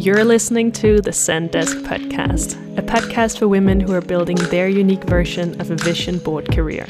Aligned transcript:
You're 0.00 0.24
listening 0.24 0.72
to 0.80 1.02
the 1.02 1.10
Zendesk 1.10 1.82
podcast, 1.82 2.56
a 2.78 2.82
podcast 2.82 3.38
for 3.38 3.48
women 3.48 3.80
who 3.80 3.92
are 3.92 4.00
building 4.00 4.36
their 4.36 4.66
unique 4.66 5.04
version 5.04 5.60
of 5.60 5.70
a 5.70 5.76
vision 5.76 6.18
board 6.18 6.50
career. 6.50 6.86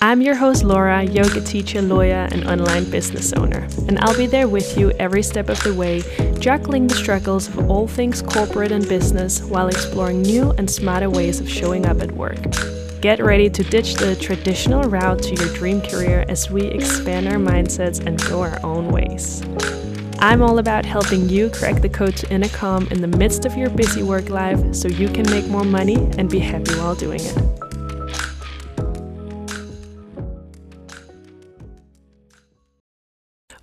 I'm 0.00 0.22
your 0.22 0.34
host, 0.34 0.64
Laura, 0.64 1.02
yoga 1.02 1.42
teacher, 1.42 1.82
lawyer, 1.82 2.26
and 2.32 2.48
online 2.48 2.90
business 2.90 3.34
owner, 3.34 3.68
and 3.86 3.98
I'll 3.98 4.16
be 4.16 4.24
there 4.24 4.48
with 4.48 4.78
you 4.78 4.92
every 4.92 5.22
step 5.22 5.50
of 5.50 5.62
the 5.62 5.74
way, 5.74 6.00
juggling 6.38 6.86
the 6.86 6.94
struggles 6.94 7.48
of 7.48 7.70
all 7.70 7.86
things 7.86 8.22
corporate 8.22 8.72
and 8.72 8.88
business 8.88 9.42
while 9.42 9.68
exploring 9.68 10.22
new 10.22 10.52
and 10.52 10.70
smarter 10.70 11.10
ways 11.10 11.40
of 11.42 11.50
showing 11.50 11.84
up 11.84 12.00
at 12.00 12.12
work. 12.12 12.38
Get 13.02 13.22
ready 13.22 13.50
to 13.50 13.62
ditch 13.62 13.96
the 13.96 14.16
traditional 14.16 14.84
route 14.84 15.22
to 15.24 15.34
your 15.34 15.52
dream 15.52 15.82
career 15.82 16.24
as 16.30 16.50
we 16.50 16.62
expand 16.62 17.28
our 17.28 17.34
mindsets 17.34 18.06
and 18.06 18.18
go 18.24 18.40
our 18.40 18.58
own 18.64 18.88
ways. 18.88 19.42
I'm 20.24 20.40
all 20.40 20.58
about 20.58 20.86
helping 20.86 21.28
you 21.28 21.50
crack 21.50 21.82
the 21.82 21.88
code 21.90 22.16
to 22.16 22.32
inner 22.32 22.48
in 22.90 23.02
the 23.02 23.06
midst 23.06 23.44
of 23.44 23.58
your 23.58 23.68
busy 23.68 24.02
work 24.02 24.30
life 24.30 24.74
so 24.74 24.88
you 24.88 25.06
can 25.10 25.28
make 25.30 25.46
more 25.48 25.64
money 25.64 25.96
and 26.16 26.30
be 26.30 26.38
happy 26.38 26.74
while 26.76 26.94
doing 26.94 27.20
it. 27.20 27.63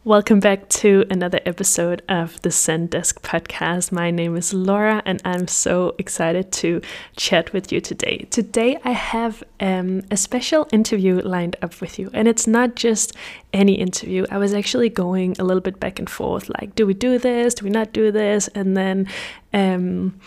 Welcome 0.03 0.39
back 0.39 0.67
to 0.69 1.05
another 1.11 1.39
episode 1.45 2.01
of 2.09 2.41
the 2.41 2.49
Zendesk 2.49 3.21
podcast. 3.21 3.91
My 3.91 4.09
name 4.09 4.35
is 4.35 4.51
Laura, 4.51 5.03
and 5.05 5.21
I'm 5.23 5.47
so 5.47 5.93
excited 5.99 6.51
to 6.53 6.81
chat 7.15 7.53
with 7.53 7.71
you 7.71 7.79
today. 7.81 8.25
Today, 8.31 8.79
I 8.83 8.93
have 8.93 9.43
um, 9.59 10.01
a 10.09 10.17
special 10.17 10.67
interview 10.71 11.21
lined 11.21 11.55
up 11.61 11.79
with 11.81 11.99
you, 11.99 12.09
and 12.15 12.27
it's 12.27 12.47
not 12.47 12.73
just 12.73 13.15
any 13.53 13.75
interview. 13.75 14.25
I 14.31 14.39
was 14.39 14.55
actually 14.55 14.89
going 14.89 15.35
a 15.37 15.43
little 15.43 15.61
bit 15.61 15.79
back 15.79 15.99
and 15.99 16.09
forth 16.09 16.49
like, 16.49 16.73
do 16.73 16.87
we 16.87 16.95
do 16.95 17.19
this? 17.19 17.53
Do 17.53 17.65
we 17.65 17.69
not 17.69 17.93
do 17.93 18.11
this? 18.11 18.47
And 18.55 18.75
then, 18.75 19.07
um, 19.53 20.19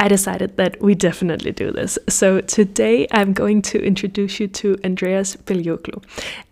I 0.00 0.08
decided 0.08 0.56
that 0.56 0.80
we 0.80 0.94
definitely 0.94 1.50
do 1.50 1.72
this. 1.72 1.98
So 2.08 2.40
today 2.40 3.08
I'm 3.10 3.32
going 3.32 3.62
to 3.62 3.82
introduce 3.82 4.38
you 4.38 4.46
to 4.48 4.76
Andreas 4.84 5.34
Belioglou. 5.36 6.02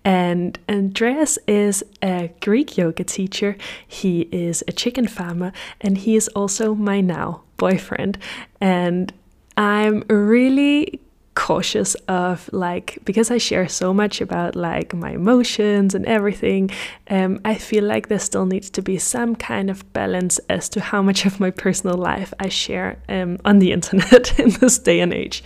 And 0.05 0.59
Andreas 0.69 1.39
is 1.47 1.85
a 2.03 2.33
Greek 2.41 2.77
yoga 2.77 3.05
teacher, 3.05 3.57
he 3.87 4.23
is 4.33 4.65
a 4.67 4.73
chicken 4.73 5.07
farmer, 5.07 5.53
and 5.81 5.99
he 5.99 6.17
is 6.17 6.29
also 6.29 6.75
my 6.75 7.01
now 7.01 7.43
boyfriend. 7.57 8.19
And 8.61 9.13
I'm 9.57 10.03
really 10.09 11.01
cautious 11.37 11.95
of 12.09 12.51
like 12.53 12.99
because 13.05 13.31
I 13.31 13.39
share 13.39 13.69
so 13.69 13.95
much 13.95 14.21
about 14.21 14.57
like 14.57 14.93
my 14.95 15.11
emotions 15.11 15.95
and 15.95 16.05
everything, 16.07 16.71
um, 17.09 17.41
I 17.45 17.55
feel 17.55 17.85
like 17.85 18.09
there 18.09 18.19
still 18.19 18.47
needs 18.47 18.71
to 18.71 18.83
be 18.83 18.99
some 18.99 19.37
kind 19.37 19.71
of 19.71 19.93
balance 19.93 20.41
as 20.49 20.69
to 20.71 20.81
how 20.81 21.03
much 21.03 21.27
of 21.27 21.39
my 21.39 21.53
personal 21.53 21.97
life 21.97 22.35
I 22.41 22.49
share 22.49 22.99
um, 23.09 23.39
on 23.45 23.61
the 23.61 23.71
internet 23.77 24.41
in 24.41 24.51
this 24.61 24.79
day 24.79 24.99
and 24.99 25.13
age. 25.13 25.45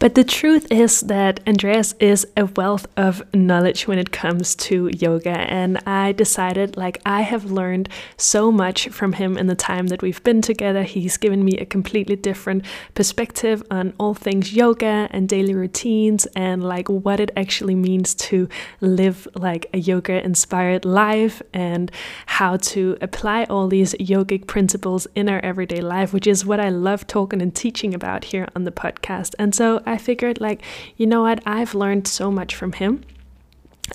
But 0.00 0.14
the 0.14 0.22
truth 0.22 0.70
is 0.70 1.00
that 1.00 1.40
Andreas 1.44 1.92
is 1.98 2.24
a 2.36 2.46
wealth 2.46 2.86
of 2.96 3.22
knowledge 3.34 3.88
when 3.88 3.98
it 3.98 4.12
comes 4.12 4.54
to 4.54 4.88
yoga. 4.96 5.30
And 5.30 5.78
I 5.88 6.12
decided, 6.12 6.76
like, 6.76 7.00
I 7.04 7.22
have 7.22 7.50
learned 7.50 7.88
so 8.16 8.52
much 8.52 8.88
from 8.90 9.14
him 9.14 9.36
in 9.36 9.48
the 9.48 9.56
time 9.56 9.88
that 9.88 10.00
we've 10.00 10.22
been 10.22 10.40
together. 10.40 10.84
He's 10.84 11.16
given 11.16 11.44
me 11.44 11.58
a 11.58 11.66
completely 11.66 12.14
different 12.14 12.64
perspective 12.94 13.60
on 13.72 13.92
all 13.98 14.14
things 14.14 14.52
yoga 14.52 15.08
and 15.10 15.28
daily 15.28 15.52
routines 15.52 16.26
and, 16.36 16.62
like, 16.62 16.88
what 16.88 17.18
it 17.18 17.32
actually 17.36 17.74
means 17.74 18.14
to 18.14 18.48
live, 18.80 19.26
like, 19.34 19.66
a 19.74 19.78
yoga 19.78 20.24
inspired 20.24 20.84
life 20.84 21.42
and 21.52 21.90
how 22.26 22.56
to 22.56 22.96
apply 23.00 23.44
all 23.44 23.66
these 23.66 23.94
yogic 23.94 24.46
principles 24.46 25.08
in 25.16 25.28
our 25.28 25.40
everyday 25.40 25.80
life, 25.80 26.12
which 26.12 26.28
is 26.28 26.46
what 26.46 26.60
I 26.60 26.68
love 26.68 27.08
talking 27.08 27.42
and 27.42 27.52
teaching 27.52 27.94
about 27.94 28.26
here 28.26 28.46
on 28.54 28.62
the 28.62 28.70
podcast. 28.70 29.34
And 29.40 29.52
so 29.52 29.82
I 29.88 29.98
figured, 29.98 30.40
like, 30.40 30.62
you 30.96 31.06
know 31.06 31.22
what, 31.22 31.40
I've 31.46 31.74
learned 31.74 32.06
so 32.06 32.30
much 32.30 32.54
from 32.54 32.72
him. 32.72 33.04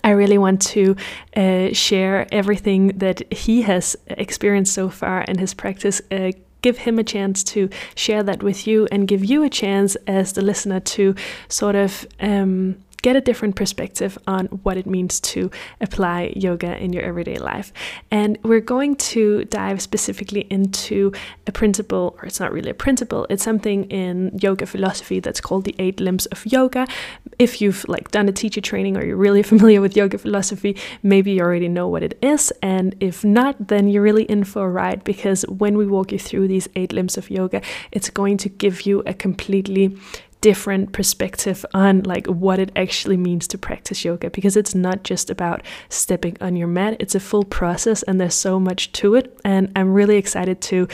I 0.03 0.11
really 0.11 0.37
want 0.37 0.61
to 0.73 0.95
uh, 1.35 1.73
share 1.73 2.27
everything 2.31 2.97
that 2.97 3.31
he 3.31 3.61
has 3.61 3.95
experienced 4.07 4.73
so 4.73 4.89
far 4.89 5.21
in 5.21 5.37
his 5.37 5.53
practice. 5.53 6.01
Uh, 6.11 6.31
give 6.61 6.79
him 6.79 6.97
a 6.97 7.03
chance 7.03 7.43
to 7.43 7.69
share 7.93 8.23
that 8.23 8.41
with 8.41 8.65
you 8.65 8.87
and 8.91 9.07
give 9.07 9.23
you 9.23 9.43
a 9.43 9.49
chance 9.49 9.95
as 10.07 10.33
the 10.33 10.41
listener 10.41 10.79
to 10.79 11.13
sort 11.47 11.75
of 11.75 12.07
um, 12.19 12.75
get 13.03 13.15
a 13.17 13.21
different 13.21 13.55
perspective 13.55 14.17
on 14.25 14.45
what 14.63 14.77
it 14.77 14.87
means 14.87 15.19
to 15.19 15.51
apply 15.81 16.33
yoga 16.35 16.75
in 16.77 16.93
your 16.93 17.03
everyday 17.03 17.37
life. 17.37 17.71
And 18.09 18.39
we're 18.43 18.61
going 18.61 18.95
to 19.13 19.43
dive 19.45 19.81
specifically 19.81 20.47
into 20.49 21.11
a 21.45 21.51
principle, 21.51 22.15
or 22.17 22.25
it's 22.25 22.39
not 22.39 22.51
really 22.51 22.71
a 22.71 22.73
principle, 22.73 23.27
it's 23.29 23.43
something 23.43 23.83
in 23.91 24.31
yoga 24.41 24.65
philosophy 24.65 25.19
that's 25.19 25.41
called 25.41 25.65
the 25.65 25.75
eight 25.79 25.99
limbs 25.99 26.25
of 26.27 26.45
yoga. 26.45 26.87
If 27.37 27.61
you've 27.61 27.85
like 27.89 28.09
done 28.11 28.29
a 28.29 28.31
teacher 28.31 28.61
training 28.61 28.95
or 28.97 29.03
you're 29.05 29.17
really 29.17 29.43
familiar 29.53 29.81
with 29.81 29.97
yoga 29.97 30.17
philosophy, 30.17 30.77
maybe 31.03 31.33
you 31.33 31.41
already 31.41 31.67
know 31.67 31.89
what 31.89 32.03
it 32.03 32.17
is. 32.21 32.53
And 32.61 32.95
if 33.01 33.25
not, 33.25 33.67
then 33.67 33.89
you're 33.89 34.01
really 34.01 34.23
in 34.23 34.45
for 34.45 34.65
a 34.65 34.69
ride 34.69 35.03
because 35.03 35.43
when 35.49 35.77
we 35.77 35.85
walk 35.85 36.13
you 36.13 36.19
through 36.19 36.47
these 36.47 36.69
eight 36.77 36.93
limbs 36.93 37.17
of 37.17 37.29
yoga, 37.29 37.61
it's 37.91 38.09
going 38.09 38.37
to 38.37 38.49
give 38.49 38.83
you 38.83 39.03
a 39.05 39.13
completely 39.13 39.97
different 40.43 40.91
perspective 40.91 41.65
on 41.73 42.03
like 42.03 42.27
what 42.27 42.59
it 42.59 42.69
actually 42.75 43.15
means 43.15 43.47
to 43.47 43.57
practice 43.57 44.03
yoga 44.03 44.29
because 44.29 44.57
it's 44.57 44.75
not 44.75 45.01
just 45.03 45.29
about 45.29 45.61
stepping 45.87 46.35
on 46.41 46.57
your 46.57 46.67
mat 46.67 46.97
it's 46.99 47.15
a 47.15 47.19
full 47.21 47.45
process 47.45 48.03
and 48.03 48.19
there's 48.19 48.35
so 48.35 48.59
much 48.59 48.91
to 48.91 49.15
it. 49.15 49.39
And 49.45 49.71
i'm 49.77 49.93
really 49.93 50.17
excited 50.17 50.59
to 50.63 50.85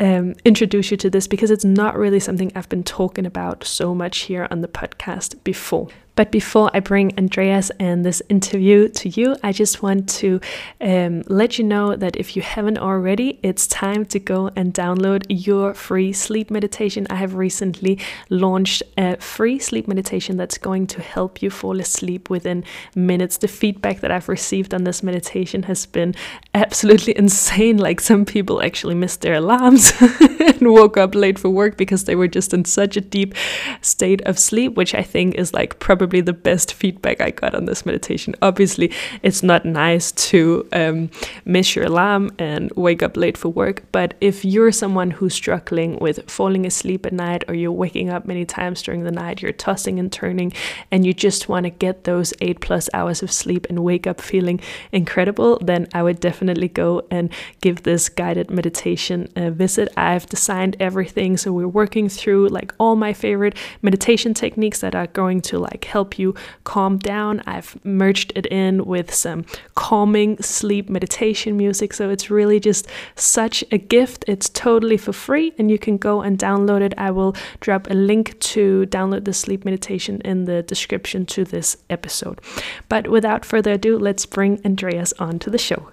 um, 0.00 0.34
introduce 0.46 0.90
you 0.90 0.96
to 0.96 1.10
this 1.10 1.26
because 1.26 1.50
it's 1.50 1.66
not 1.66 1.98
really 1.98 2.18
something 2.18 2.50
i've 2.54 2.70
been 2.70 2.82
talking 2.82 3.26
about 3.26 3.62
so 3.62 3.94
much 3.94 4.20
here 4.20 4.48
on 4.50 4.62
the 4.62 4.68
podcast 4.68 5.36
before 5.44 5.88
but 6.16 6.30
before 6.30 6.70
I 6.72 6.80
bring 6.80 7.12
Andreas 7.18 7.70
and 7.80 8.04
this 8.04 8.22
interview 8.28 8.88
to 8.88 9.08
you, 9.08 9.36
I 9.42 9.52
just 9.52 9.82
want 9.82 10.08
to 10.20 10.40
um, 10.80 11.22
let 11.26 11.58
you 11.58 11.64
know 11.64 11.96
that 11.96 12.16
if 12.16 12.36
you 12.36 12.42
haven't 12.42 12.78
already, 12.78 13.40
it's 13.42 13.66
time 13.66 14.04
to 14.06 14.20
go 14.20 14.50
and 14.54 14.72
download 14.72 15.24
your 15.28 15.74
free 15.74 16.12
sleep 16.12 16.50
meditation. 16.50 17.06
I 17.10 17.16
have 17.16 17.34
recently 17.34 17.98
launched 18.30 18.84
a 18.96 19.16
free 19.16 19.58
sleep 19.58 19.88
meditation 19.88 20.36
that's 20.36 20.56
going 20.56 20.86
to 20.88 21.02
help 21.02 21.42
you 21.42 21.50
fall 21.50 21.80
asleep 21.80 22.30
within 22.30 22.64
minutes. 22.94 23.38
The 23.38 23.48
feedback 23.48 24.00
that 24.00 24.12
I've 24.12 24.28
received 24.28 24.72
on 24.72 24.84
this 24.84 25.02
meditation 25.02 25.64
has 25.64 25.84
been 25.84 26.14
absolutely 26.54 27.18
insane. 27.24 27.78
Like 27.78 28.00
some 28.00 28.24
people 28.24 28.62
actually 28.62 28.94
missed 28.94 29.22
their 29.22 29.34
alarms 29.34 29.92
and 30.20 30.72
woke 30.72 30.96
up 30.96 31.16
late 31.16 31.40
for 31.40 31.50
work 31.50 31.76
because 31.76 32.04
they 32.04 32.14
were 32.14 32.28
just 32.28 32.54
in 32.54 32.64
such 32.64 32.96
a 32.96 33.00
deep 33.00 33.34
state 33.80 34.22
of 34.22 34.38
sleep, 34.38 34.76
which 34.76 34.94
I 34.94 35.02
think 35.02 35.34
is 35.34 35.52
like 35.52 35.80
probably 35.80 36.03
probably 36.04 36.20
the 36.20 36.34
best 36.34 36.74
feedback 36.74 37.22
I 37.22 37.30
got 37.30 37.54
on 37.54 37.64
this 37.64 37.86
meditation. 37.86 38.34
Obviously, 38.42 38.92
it's 39.22 39.42
not 39.42 39.64
nice 39.64 40.12
to 40.12 40.68
um, 40.72 41.10
miss 41.46 41.74
your 41.74 41.86
alarm 41.86 42.30
and 42.38 42.70
wake 42.76 43.02
up 43.02 43.16
late 43.16 43.38
for 43.38 43.48
work, 43.48 43.84
but 43.90 44.12
if 44.20 44.44
you're 44.44 44.70
someone 44.70 45.10
who's 45.10 45.32
struggling 45.32 45.98
with 46.00 46.30
falling 46.30 46.66
asleep 46.66 47.06
at 47.06 47.14
night 47.14 47.42
or 47.48 47.54
you're 47.54 47.72
waking 47.72 48.10
up 48.10 48.26
many 48.26 48.44
times 48.44 48.82
during 48.82 49.04
the 49.04 49.10
night, 49.10 49.40
you're 49.40 49.50
tossing 49.50 49.98
and 49.98 50.12
turning, 50.12 50.52
and 50.90 51.06
you 51.06 51.14
just 51.14 51.48
want 51.48 51.64
to 51.64 51.70
get 51.70 52.04
those 52.04 52.34
eight 52.42 52.60
plus 52.60 52.90
hours 52.92 53.22
of 53.22 53.32
sleep 53.32 53.66
and 53.70 53.78
wake 53.78 54.06
up 54.06 54.20
feeling 54.20 54.60
incredible, 54.92 55.58
then 55.62 55.88
I 55.94 56.02
would 56.02 56.20
definitely 56.20 56.68
go 56.68 57.06
and 57.10 57.32
give 57.62 57.84
this 57.84 58.10
guided 58.10 58.50
meditation 58.50 59.32
a 59.36 59.50
visit. 59.50 59.88
I've 59.96 60.26
designed 60.26 60.76
everything, 60.78 61.38
so 61.38 61.50
we're 61.50 61.66
working 61.66 62.10
through 62.10 62.48
like 62.48 62.74
all 62.78 62.94
my 62.94 63.14
favorite 63.14 63.56
meditation 63.80 64.34
techniques 64.34 64.80
that 64.80 64.94
are 64.94 65.06
going 65.06 65.40
to 65.40 65.58
like 65.58 65.86
help 65.93 66.19
you 66.19 66.35
calm 66.63 66.97
down. 66.97 67.41
I've 67.45 67.77
merged 67.83 68.31
it 68.35 68.45
in 68.47 68.85
with 68.85 69.13
some 69.13 69.45
calming 69.75 70.41
sleep 70.41 70.89
meditation 70.89 71.57
music. 71.57 71.93
So 71.93 72.09
it's 72.09 72.29
really 72.29 72.59
just 72.59 72.87
such 73.15 73.63
a 73.71 73.77
gift. 73.77 74.25
It's 74.27 74.49
totally 74.49 74.97
for 74.97 75.13
free 75.13 75.53
and 75.57 75.69
you 75.69 75.77
can 75.77 75.97
go 75.97 76.21
and 76.21 76.37
download 76.37 76.81
it. 76.81 76.93
I 76.97 77.11
will 77.11 77.35
drop 77.59 77.89
a 77.89 77.93
link 77.93 78.39
to 78.39 78.85
download 78.87 79.25
the 79.25 79.33
sleep 79.33 79.65
meditation 79.65 80.21
in 80.21 80.45
the 80.45 80.63
description 80.63 81.25
to 81.27 81.43
this 81.43 81.77
episode. 81.89 82.41
But 82.87 83.07
without 83.07 83.45
further 83.45 83.73
ado, 83.73 83.97
let's 83.97 84.25
bring 84.25 84.59
Andreas 84.65 85.13
on 85.19 85.39
to 85.39 85.49
the 85.49 85.57
show. 85.57 85.91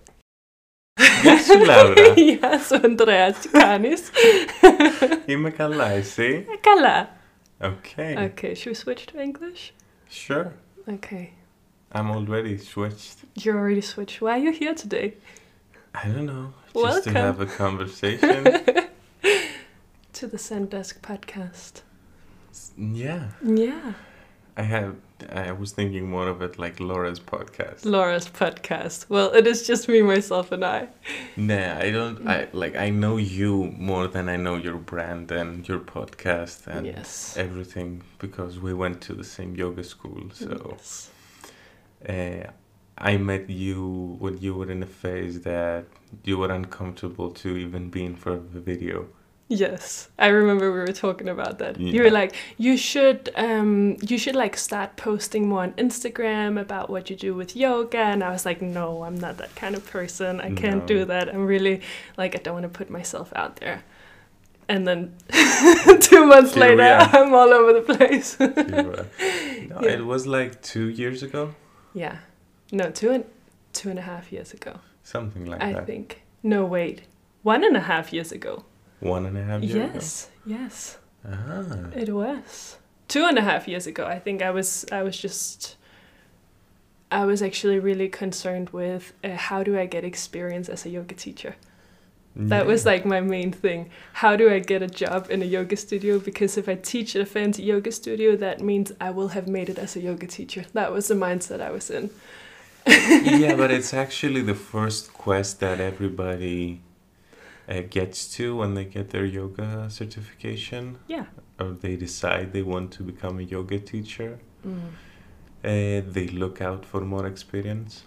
Yes, 0.98 1.48
Laura. 1.48 2.14
Γεια 2.14 2.58
σου, 2.58 2.80
Andreas. 2.82 3.32
Τι 3.42 3.48
κάνεις? 3.48 4.00
Είμαι 5.26 5.50
καλά, 5.50 5.90
εσύ. 5.90 6.46
Καλά. 6.60 7.14
Okay. 7.60 8.14
Okay, 8.16 8.54
should 8.54 8.72
we 8.72 8.74
switch 8.74 9.06
to 9.06 9.18
English? 9.18 9.72
Sure. 10.11 10.53
Okay. 10.87 11.31
I'm 11.93 12.11
already 12.11 12.57
switched. 12.57 13.19
You're 13.35 13.57
already 13.57 13.79
switched. 13.81 14.21
Why 14.21 14.33
are 14.33 14.43
you 14.43 14.51
here 14.51 14.75
today? 14.75 15.13
I 15.95 16.07
don't 16.07 16.25
know. 16.25 16.53
Just 16.75 17.05
to 17.05 17.11
have 17.11 17.39
a 17.39 17.45
conversation. 17.45 18.45
To 20.13 20.27
the 20.27 20.37
Zendesk 20.37 20.99
podcast. 20.99 21.81
yeah. 22.77 23.29
Yeah. 23.43 23.93
I 24.57 24.61
have. 24.61 24.95
I 25.29 25.51
was 25.51 25.71
thinking 25.71 26.09
more 26.09 26.27
of 26.27 26.41
it 26.41 26.57
like 26.57 26.79
Laura's 26.79 27.19
podcast. 27.19 27.85
Laura's 27.85 28.27
podcast. 28.27 29.05
Well, 29.09 29.31
it 29.33 29.45
is 29.47 29.65
just 29.67 29.87
me, 29.87 30.01
myself, 30.01 30.51
and 30.51 30.63
I. 30.65 30.87
Nah, 31.35 31.77
I 31.79 31.91
don't. 31.91 32.27
I 32.27 32.47
like. 32.53 32.75
I 32.75 32.89
know 32.89 33.17
you 33.17 33.73
more 33.77 34.07
than 34.07 34.29
I 34.29 34.35
know 34.37 34.55
your 34.55 34.77
brand 34.77 35.31
and 35.31 35.67
your 35.67 35.79
podcast 35.79 36.67
and 36.67 36.85
Yes. 36.87 37.35
everything 37.37 38.03
because 38.19 38.59
we 38.59 38.73
went 38.73 39.01
to 39.01 39.13
the 39.13 39.23
same 39.23 39.55
yoga 39.55 39.83
school. 39.83 40.23
So 40.33 40.75
Yes. 40.77 41.09
uh, 42.07 42.49
I 42.97 43.17
met 43.17 43.49
you 43.49 44.17
when 44.19 44.37
you 44.39 44.53
were 44.53 44.69
in 44.71 44.83
a 44.83 44.91
phase 45.03 45.41
that 45.41 45.85
you 46.23 46.37
were 46.37 46.51
uncomfortable 46.51 47.31
to 47.31 47.57
even 47.57 47.89
be 47.89 48.03
in 48.05 48.15
front 48.15 48.39
of 48.39 48.55
a 48.55 48.59
video. 48.59 49.07
Yes, 49.51 50.07
I 50.17 50.27
remember 50.27 50.71
we 50.71 50.79
were 50.79 50.93
talking 50.93 51.27
about 51.27 51.59
that. 51.59 51.77
You 51.77 52.03
were 52.03 52.09
like, 52.09 52.37
you 52.57 52.77
should, 52.77 53.29
um, 53.35 53.97
you 54.01 54.17
should 54.17 54.33
like 54.33 54.55
start 54.55 54.95
posting 54.95 55.49
more 55.49 55.63
on 55.63 55.73
Instagram 55.73 56.57
about 56.57 56.89
what 56.89 57.09
you 57.09 57.17
do 57.17 57.35
with 57.35 57.53
yoga, 57.53 57.97
and 57.97 58.23
I 58.23 58.31
was 58.31 58.45
like, 58.45 58.61
no, 58.61 59.03
I'm 59.03 59.15
not 59.15 59.39
that 59.39 59.53
kind 59.55 59.75
of 59.75 59.85
person. 59.85 60.39
I 60.39 60.51
can't 60.55 60.87
do 60.87 61.03
that. 61.03 61.27
I'm 61.27 61.45
really 61.45 61.81
like, 62.17 62.33
I 62.33 62.37
don't 62.37 62.53
want 62.53 62.63
to 62.63 62.69
put 62.69 62.89
myself 62.89 63.33
out 63.35 63.57
there. 63.57 63.83
And 64.69 64.87
then 64.87 65.17
two 65.99 66.25
months 66.25 66.53
Here 66.53 66.73
later. 66.77 67.09
I'm 67.11 67.33
all 67.33 67.53
over 67.53 67.73
the 67.73 67.81
place. 67.81 68.37
No, 69.69 69.81
Yeah. 69.81 69.91
It 69.91 70.05
was 70.05 70.25
like 70.25 70.61
two 70.61 70.87
years 70.87 71.23
ago, 71.23 71.55
yeah, 71.93 72.19
no, 72.71 72.89
two 72.89 73.11
and 73.11 73.25
two 73.73 73.89
and 73.89 73.99
a 73.99 74.01
half 74.03 74.31
years 74.31 74.53
ago, 74.53 74.79
something 75.03 75.45
like 75.45 75.61
I 75.61 75.73
that. 75.73 75.81
I 75.81 75.85
think. 75.85 76.21
No, 76.41 76.63
wait, 76.63 77.01
one 77.43 77.65
and 77.65 77.75
a 77.75 77.81
half 77.81 78.13
years 78.13 78.31
ago. 78.31 78.63
One 79.01 79.25
and 79.25 79.37
a 79.37 79.43
half 79.43 79.61
years 79.61 79.75
Yes, 79.75 80.29
yes. 80.45 80.97
ago. 81.25 81.35
Ah. 81.35 81.89
It 81.99 82.09
was 82.13 82.77
two 83.07 83.25
and 83.25 83.37
a 83.37 83.41
half 83.41 83.67
years 83.67 83.87
ago. 83.87 84.05
I 84.05 84.19
think 84.19 84.41
I 84.41 84.51
was 84.51 84.85
I 84.91 85.03
was 85.03 85.17
just 85.17 85.75
I 87.11 87.25
was 87.25 87.41
actually 87.41 87.79
really 87.79 88.07
concerned 88.09 88.69
with 88.69 89.13
uh, 89.23 89.35
how 89.35 89.63
do 89.63 89.77
I 89.77 89.85
get 89.85 90.03
experience 90.03 90.69
as 90.69 90.85
a 90.85 90.89
yoga 90.89 91.15
teacher. 91.15 91.55
That 92.33 92.65
was 92.65 92.85
like 92.85 93.05
my 93.05 93.19
main 93.19 93.51
thing. 93.51 93.89
How 94.13 94.37
do 94.37 94.49
I 94.49 94.59
get 94.59 94.81
a 94.81 94.87
job 94.87 95.27
in 95.29 95.41
a 95.41 95.45
yoga 95.45 95.75
studio? 95.75 96.17
Because 96.17 96.57
if 96.57 96.69
I 96.69 96.75
teach 96.75 97.13
at 97.13 97.21
a 97.21 97.25
fancy 97.25 97.61
yoga 97.63 97.91
studio, 97.91 98.37
that 98.37 98.61
means 98.61 98.93
I 99.01 99.09
will 99.09 99.27
have 99.29 99.49
made 99.49 99.67
it 99.69 99.77
as 99.77 99.97
a 99.97 99.99
yoga 99.99 100.27
teacher. 100.27 100.63
That 100.71 100.93
was 100.93 101.09
the 101.09 101.13
mindset 101.15 101.59
I 101.59 101.71
was 101.71 101.89
in. 101.89 102.09
yeah, 102.87 103.55
but 103.61 103.69
it's 103.69 103.93
actually 103.93 104.41
the 104.41 104.55
first 104.55 105.11
quest 105.11 105.59
that 105.59 105.81
everybody 105.81 106.79
uh, 107.69 107.81
gets 107.89 108.27
to 108.35 108.55
when 108.57 108.73
they 108.75 108.85
get 108.85 109.09
their 109.09 109.25
yoga 109.25 109.89
certification 109.89 110.97
Yeah. 111.07 111.25
or 111.59 111.71
they 111.73 111.95
decide 111.95 112.51
they 112.53 112.63
want 112.63 112.91
to 112.93 113.03
become 113.03 113.39
a 113.39 113.43
yoga 113.43 113.79
teacher. 113.79 114.39
Uh, 114.65 116.01
they 116.15 116.27
look 116.33 116.61
out 116.61 116.85
for 116.85 117.01
more 117.01 117.27
experience. 117.27 118.03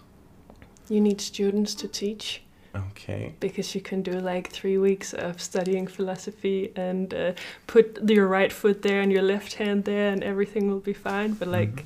You 0.89 0.99
need 1.01 1.21
students 1.21 1.73
to 1.75 1.87
teach. 1.87 2.41
Okay. 2.75 3.33
because 3.39 3.73
you 3.73 3.79
can 3.79 4.01
do 4.01 4.11
like 4.19 4.49
three 4.51 4.77
weeks 4.77 5.13
of 5.13 5.39
studying 5.41 5.87
philosophy 5.87 6.73
and 6.75 7.13
uh, 7.13 7.31
put 7.67 8.09
your 8.09 8.27
right 8.27 8.51
foot 8.51 8.81
there 8.81 8.99
and 8.99 9.13
your 9.13 9.21
left 9.21 9.53
hand 9.53 9.85
there 9.85 10.11
and 10.11 10.21
everything 10.21 10.67
will 10.69 10.81
be 10.81 10.91
fine 10.91 11.31
but 11.39 11.47
like 11.47 11.75
Mhm. 11.77 11.85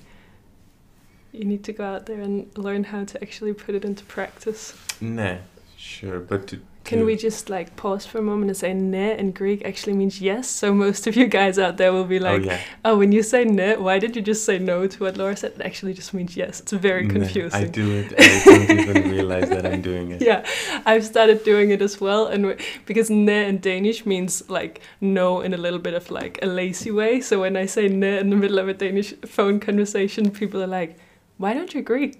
you 1.31 1.45
need 1.45 1.63
to 1.65 1.73
go 1.73 1.83
out 1.83 2.07
there 2.07 2.19
and 2.19 2.47
learn 2.57 2.85
how 2.85 3.03
to 3.05 3.21
actually 3.21 3.53
put 3.53 3.75
it 3.75 3.85
into 3.85 4.03
practice 4.05 4.73
Nah, 4.99 5.37
sure, 5.77 6.19
but 6.19 6.47
to, 6.47 6.59
can 6.89 6.99
to- 6.99 7.05
we 7.05 7.15
just 7.15 7.49
like 7.49 7.75
pause 7.75 8.05
for 8.05 8.17
a 8.19 8.21
moment 8.21 8.49
and 8.51 8.57
say 8.57 8.73
ne 8.73 9.17
in 9.17 9.31
greek 9.31 9.63
actually 9.65 9.93
means 10.01 10.19
yes? 10.29 10.49
So 10.61 10.73
most 10.73 11.07
of 11.07 11.15
you 11.15 11.27
guys 11.39 11.57
out 11.65 11.77
there 11.77 11.91
will 11.93 12.09
be 12.15 12.19
oh, 12.19 12.29
like 12.29 12.41
oh 12.41 12.45
yeah, 12.45 12.59
oh 12.85 12.97
when 12.97 13.11
you 13.11 13.23
say 13.23 13.41
ne 13.45 13.75
why 13.87 13.99
did 14.03 14.15
you 14.15 14.21
just 14.31 14.43
say 14.45 14.57
no 14.59 14.87
to 14.87 14.97
what 15.03 15.17
laura 15.17 15.35
said? 15.35 15.53
It 15.57 15.61
actually 15.61 15.93
just 15.93 16.13
means 16.13 16.35
yes. 16.35 16.59
It's 16.61 16.71
very 16.89 17.07
confusing 17.07 17.61
I 17.61 17.65
do 17.81 17.87
it. 17.99 18.07
I 18.17 18.41
don't 18.45 18.79
even 18.79 19.11
realize 19.17 19.49
that 19.49 19.65
I'm 19.65 19.81
doing 19.81 20.11
it. 20.11 20.21
yeah 20.29 20.41
i've 20.85 21.05
started 21.05 21.43
doing 21.43 21.69
it 21.75 21.81
as 21.81 21.95
well 22.05 22.23
and 22.27 22.41
because 22.85 23.09
ne 23.09 23.37
in 23.49 23.57
danish 23.59 24.05
means 24.05 24.33
like 24.49 24.81
no 25.01 25.41
in 25.41 25.53
a 25.53 25.57
little 25.65 25.79
bit 25.87 25.93
of 25.93 26.09
like 26.11 26.39
a 26.41 26.45
lazy 26.45 26.91
way. 26.91 27.21
So 27.21 27.33
when 27.41 27.55
i 27.63 27.65
say 27.65 27.87
ne 27.87 28.17
in 28.19 28.29
the 28.29 28.35
middle 28.35 28.59
of 28.59 28.67
a 28.67 28.73
danish 28.73 29.13
phone 29.25 29.59
conversation 29.59 30.31
people 30.31 30.61
are 30.63 30.67
like 30.79 30.97
why 31.37 31.53
don't 31.53 31.73
you 31.73 31.79
agree 31.79 32.07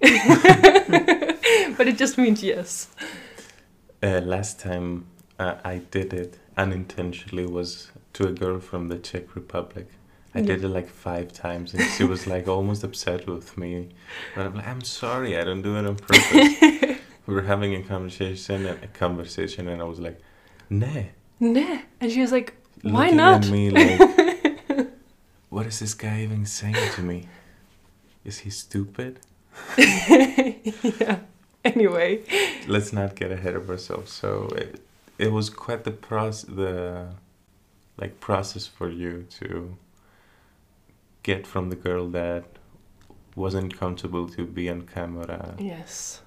but 1.76 1.86
it 1.88 1.96
just 1.98 2.16
means 2.18 2.42
yes 2.42 2.88
Uh, 4.02 4.20
last 4.20 4.58
time 4.58 5.06
uh, 5.38 5.56
I 5.64 5.78
did 5.90 6.12
it 6.12 6.38
unintentionally 6.56 7.46
was 7.46 7.90
to 8.14 8.28
a 8.28 8.32
girl 8.32 8.58
from 8.60 8.88
the 8.88 8.98
Czech 8.98 9.34
Republic. 9.34 9.88
I 10.34 10.42
did 10.42 10.62
it 10.62 10.68
like 10.68 10.88
five 10.88 11.32
times, 11.32 11.74
and 11.74 11.82
she 11.96 12.04
was 12.04 12.26
like 12.28 12.46
almost 12.46 12.84
upset 12.84 13.26
with 13.26 13.58
me. 13.58 13.88
But 14.36 14.46
I'm 14.46 14.54
like, 14.54 14.66
I'm 14.66 14.82
sorry, 14.82 15.36
I 15.36 15.42
don't 15.42 15.62
do 15.62 15.76
it 15.76 15.84
on 15.84 15.96
purpose. 15.96 16.98
we 17.26 17.34
were 17.34 17.42
having 17.42 17.74
a 17.74 17.82
conversation, 17.82 18.64
and 18.64 18.82
a 18.82 18.86
conversation, 18.86 19.66
and 19.66 19.82
I 19.82 19.84
was 19.84 19.98
like, 19.98 20.20
"Nah." 20.68 21.02
ne 21.40 21.82
and 22.00 22.12
she 22.12 22.20
was 22.20 22.30
like 22.30 22.54
why 22.82 23.04
looking 23.04 23.16
not 23.16 23.44
At 23.44 23.50
me 23.50 23.70
like, 23.78 24.90
what 25.48 25.66
is 25.66 25.80
this 25.80 25.94
guy 25.94 26.20
even 26.22 26.46
saying 26.46 26.76
to 26.94 27.02
me? 27.02 27.28
Is 28.24 28.38
he 28.38 28.50
stupid? 28.50 29.20
yeah 29.78 31.18
anyway 31.64 32.22
let's 32.66 32.92
not 32.92 33.14
get 33.14 33.30
ahead 33.30 33.54
of 33.54 33.68
ourselves. 33.68 34.12
So 34.12 34.48
it, 34.56 34.80
it 35.18 35.32
was 35.32 35.50
quite 35.50 35.84
the 35.84 35.90
process, 35.90 36.48
the 36.48 37.08
like 37.96 38.20
process 38.20 38.66
for 38.66 38.88
you 38.88 39.26
to 39.38 39.76
get 41.22 41.46
from 41.46 41.68
the 41.68 41.76
girl 41.76 42.08
that 42.08 42.44
wasn't 43.36 43.78
comfortable 43.78 44.28
to 44.28 44.46
be 44.46 44.70
on 44.70 44.82
camera, 44.82 45.54
yes 45.58 46.22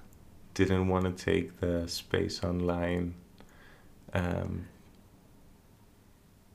didn't 0.54 0.88
want 0.88 1.04
to 1.04 1.24
take 1.24 1.60
the 1.60 1.86
space 1.88 2.42
online, 2.42 3.14
um, 4.14 4.66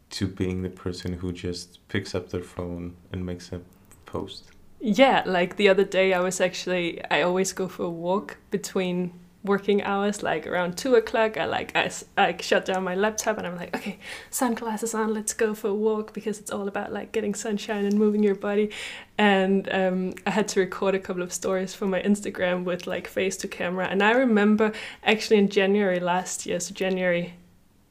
to 0.09 0.27
being 0.27 0.63
the 0.63 0.69
person 0.69 1.13
who 1.13 1.31
just 1.31 1.85
picks 1.89 2.15
up 2.15 2.29
their 2.29 2.41
phone 2.41 2.95
and 3.11 3.25
makes 3.25 3.51
a 3.51 3.61
post. 4.05 4.45
Yeah, 4.81 5.23
like 5.25 5.57
the 5.57 5.69
other 5.69 5.83
day, 5.83 6.13
I 6.13 6.19
was 6.21 6.39
actually 6.39 7.03
I 7.11 7.21
always 7.21 7.51
go 7.53 7.67
for 7.67 7.83
a 7.83 7.89
walk 7.89 8.37
between 8.49 9.13
working 9.43 9.81
hours, 9.83 10.21
like 10.23 10.47
around 10.47 10.77
two 10.77 10.95
o'clock. 10.95 11.37
I 11.37 11.45
like 11.45 11.75
I, 11.75 11.91
I 12.17 12.37
shut 12.39 12.65
down 12.65 12.83
my 12.83 12.95
laptop 12.95 13.37
and 13.37 13.47
I'm 13.47 13.57
like, 13.57 13.75
okay, 13.75 13.99
sunglasses 14.29 14.93
on, 14.93 15.13
let's 15.13 15.33
go 15.33 15.53
for 15.53 15.69
a 15.69 15.73
walk 15.73 16.13
because 16.13 16.39
it's 16.39 16.51
all 16.51 16.67
about 16.67 16.93
like 16.93 17.11
getting 17.11 17.33
sunshine 17.35 17.85
and 17.85 17.97
moving 17.97 18.23
your 18.23 18.35
body. 18.35 18.71
And 19.17 19.67
um, 19.73 20.13
I 20.25 20.31
had 20.31 20.47
to 20.49 20.61
record 20.61 20.95
a 20.95 20.99
couple 20.99 21.23
of 21.23 21.33
stories 21.33 21.73
for 21.73 21.85
my 21.85 22.01
Instagram 22.01 22.63
with 22.63 22.87
like 22.87 23.07
face 23.07 23.35
to 23.37 23.47
camera. 23.49 23.87
And 23.87 24.01
I 24.01 24.11
remember 24.11 24.71
actually 25.03 25.37
in 25.39 25.49
January 25.49 25.99
last 25.99 26.45
year, 26.45 26.59
so 26.59 26.73
January 26.73 27.33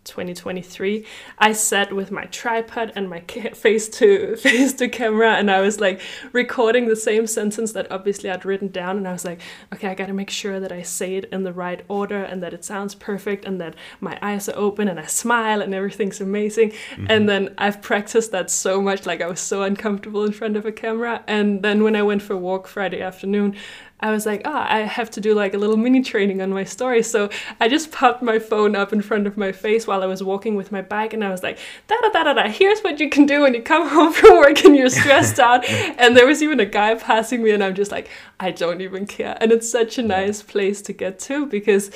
2023 0.09 1.05
i 1.39 1.53
sat 1.53 1.93
with 1.93 2.11
my 2.11 2.25
tripod 2.27 2.93
and 2.95 3.09
my 3.09 3.21
face 3.55 3.89
to 3.89 4.37
face 4.49 4.73
to 4.73 4.89
camera 4.89 5.35
and 5.35 5.51
i 5.51 5.61
was 5.61 5.81
like 5.81 6.01
recording 6.33 6.89
the 6.89 6.97
same 6.97 7.27
sentence 7.27 7.73
that 7.73 7.91
obviously 7.91 8.31
i'd 8.31 8.45
written 8.45 8.69
down 8.69 8.97
and 8.97 9.07
i 9.07 9.13
was 9.13 9.25
like 9.25 9.41
okay 9.73 9.89
i 9.89 9.95
gotta 9.95 10.13
make 10.13 10.31
sure 10.31 10.59
that 10.61 10.73
i 10.73 10.83
say 10.83 11.17
it 11.17 11.25
in 11.27 11.45
the 11.45 11.53
right 11.53 11.85
order 11.89 12.23
and 12.23 12.43
that 12.43 12.53
it 12.53 12.65
sounds 12.65 12.95
perfect 12.95 13.45
and 13.45 13.61
that 13.61 13.75
my 14.01 14.19
eyes 14.23 14.49
are 14.49 14.57
open 14.57 14.89
and 14.89 14.99
i 14.99 15.07
smile 15.07 15.61
and 15.61 15.75
everything's 15.75 16.21
amazing. 16.21 16.71
Mm-hmm. 16.71 17.07
And 17.09 17.29
then 17.29 17.55
i've 17.59 17.83
practiced 17.83 18.33
that 18.33 18.51
so 18.51 18.81
much 18.81 19.07
like 19.07 19.21
i 19.21 19.27
was 19.27 19.41
so 19.41 19.63
uncomfortable 19.63 20.25
in 20.25 20.33
front 20.33 20.57
of 20.57 20.65
a 20.65 20.73
camera 20.73 21.23
and 21.27 21.63
then 21.63 21.83
when 21.83 21.95
i 21.97 22.03
went 22.03 22.23
for 22.23 22.35
a 22.35 22.39
walk 22.39 22.67
friday 22.67 23.01
afternoon 23.01 23.57
I 24.01 24.13
was 24.13 24.27
like, 24.27 24.43
ah, 24.45 24.67
I 24.73 24.81
have 24.81 25.11
to 25.13 25.21
do 25.21 25.35
like 25.35 25.55
a 25.55 25.59
little 25.59 25.77
mini 25.77 26.03
training 26.03 26.41
on 26.41 26.51
my 26.51 26.65
story. 26.65 27.03
So 27.03 27.31
I 27.61 27.69
just 27.69 27.91
popped 27.91 28.23
my 28.23 28.39
phone 28.39 28.77
up 28.77 28.93
in 28.93 29.03
front 29.03 29.27
of 29.27 29.37
my 29.37 29.51
face 29.51 29.87
while 29.87 30.03
I 30.03 30.07
was 30.07 30.23
walking 30.23 30.55
with 30.55 30.71
my 30.71 30.83
bike, 30.83 31.13
and 31.13 31.25
I 31.25 31.31
was 31.31 31.43
like, 31.43 31.59
da 31.89 31.97
da 32.01 32.11
da 32.11 32.25
da 32.25 32.33
da. 32.35 32.49
Here's 32.49 32.81
what 32.81 33.01
you 33.01 33.11
can 33.11 33.27
do 33.27 33.43
when 33.43 33.55
you 33.55 33.63
come 33.63 33.89
home 33.97 34.13
from 34.13 34.37
work 34.37 34.65
and 34.65 34.77
you're 34.77 34.91
stressed 34.91 35.41
out. 35.49 35.65
And 35.69 36.17
there 36.17 36.27
was 36.27 36.43
even 36.43 36.61
a 36.61 36.67
guy 36.67 36.95
passing 36.95 37.43
me, 37.43 37.51
and 37.51 37.63
I'm 37.63 37.75
just 37.75 37.91
like, 37.91 38.09
I 38.39 38.51
don't 38.51 38.81
even 38.81 39.07
care. 39.07 39.37
And 39.41 39.51
it's 39.51 39.71
such 39.71 39.99
a 39.99 40.03
nice 40.03 40.43
place 40.43 40.81
to 40.83 40.93
get 40.93 41.19
to 41.21 41.47
because, 41.47 41.91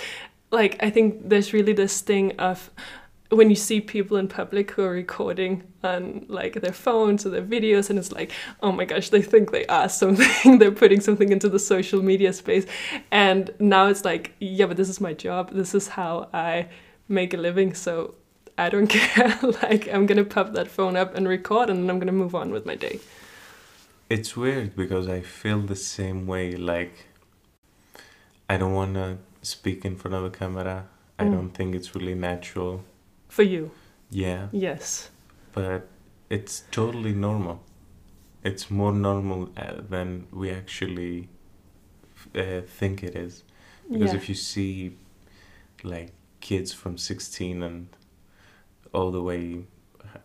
like, 0.51 0.83
I 0.83 0.91
think 0.91 1.29
there's 1.29 1.53
really 1.53 1.73
this 1.73 2.01
thing 2.01 2.33
of 2.39 2.71
when 3.39 3.49
you 3.51 3.57
see 3.57 3.81
people 3.81 4.17
in 4.17 4.29
public 4.29 4.71
who 4.73 4.83
are 4.83 4.91
recording 4.93 5.63
on 5.83 6.25
like 6.29 6.55
their 6.61 6.73
phones 6.73 7.25
or 7.27 7.31
their 7.31 7.43
videos 7.43 7.89
and 7.91 7.99
it's 7.99 8.13
like 8.13 8.31
oh 8.63 8.71
my 8.73 8.85
gosh 8.85 9.09
they 9.09 9.23
think 9.23 9.51
they 9.51 9.67
are 9.67 9.89
something 9.89 10.59
they're 10.61 10.71
putting 10.83 11.01
something 11.01 11.31
into 11.33 11.49
the 11.49 11.59
social 11.59 12.03
media 12.03 12.33
space 12.33 12.67
and 13.11 13.51
now 13.59 13.87
it's 13.87 14.05
like 14.05 14.33
yeah 14.39 14.67
but 14.67 14.77
this 14.77 14.89
is 14.89 15.01
my 15.01 15.13
job 15.15 15.51
this 15.53 15.75
is 15.75 15.89
how 15.89 16.29
i 16.35 16.69
make 17.09 17.33
a 17.35 17.37
living 17.49 17.73
so 17.75 18.15
i 18.59 18.69
don't 18.69 18.87
care 18.99 19.39
like 19.63 19.89
i'm 19.93 20.05
gonna 20.07 20.25
pop 20.25 20.53
that 20.53 20.69
phone 20.69 20.97
up 20.97 21.15
and 21.17 21.27
record 21.27 21.71
and 21.71 21.83
then 21.83 21.91
i'm 21.91 21.99
gonna 21.99 22.13
move 22.13 22.35
on 22.35 22.51
with 22.53 22.65
my 22.67 22.75
day 22.77 23.01
It's 24.11 24.37
weird 24.37 24.77
because 24.77 25.09
I 25.09 25.21
feel 25.23 25.61
the 25.61 25.77
same 25.77 26.27
way. 26.27 26.53
Like, 26.73 26.95
I 28.49 28.59
don't 28.59 28.75
want 28.75 28.95
to 28.95 29.19
speak 29.43 29.85
in 29.87 29.97
front 29.97 30.15
of 30.15 30.25
a 30.25 30.31
camera. 30.31 30.75
I 31.19 31.25
Mm. 31.25 31.33
don't 31.33 31.53
think 31.59 31.75
it's 31.75 31.95
really 31.97 32.15
natural. 32.15 32.85
For 33.37 33.45
you 33.55 33.71
Yeah, 34.11 34.49
yes 34.53 35.11
but 35.53 35.89
it's 36.31 36.65
totally 36.71 37.13
normal. 37.13 37.61
it's 38.43 38.71
more 38.71 38.93
normal 38.93 39.51
uh, 39.57 39.75
than 39.89 40.27
we 40.33 40.51
actually 40.51 41.29
uh, 42.35 42.63
think 42.67 43.03
it 43.03 43.15
is. 43.15 43.45
Because 43.91 44.13
yeah. 44.13 44.19
if 44.21 44.29
you 44.29 44.35
see 44.35 44.97
like 45.85 46.13
kids 46.41 46.73
from 46.73 46.99
16 46.99 47.63
and 47.63 47.89
all 48.93 49.11
the 49.11 49.23
way, 49.23 49.65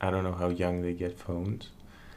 I 0.02 0.10
don't 0.10 0.24
know 0.24 0.34
how 0.34 0.50
young 0.50 0.82
they 0.82 0.94
get 0.94 1.20
phones. 1.20 1.70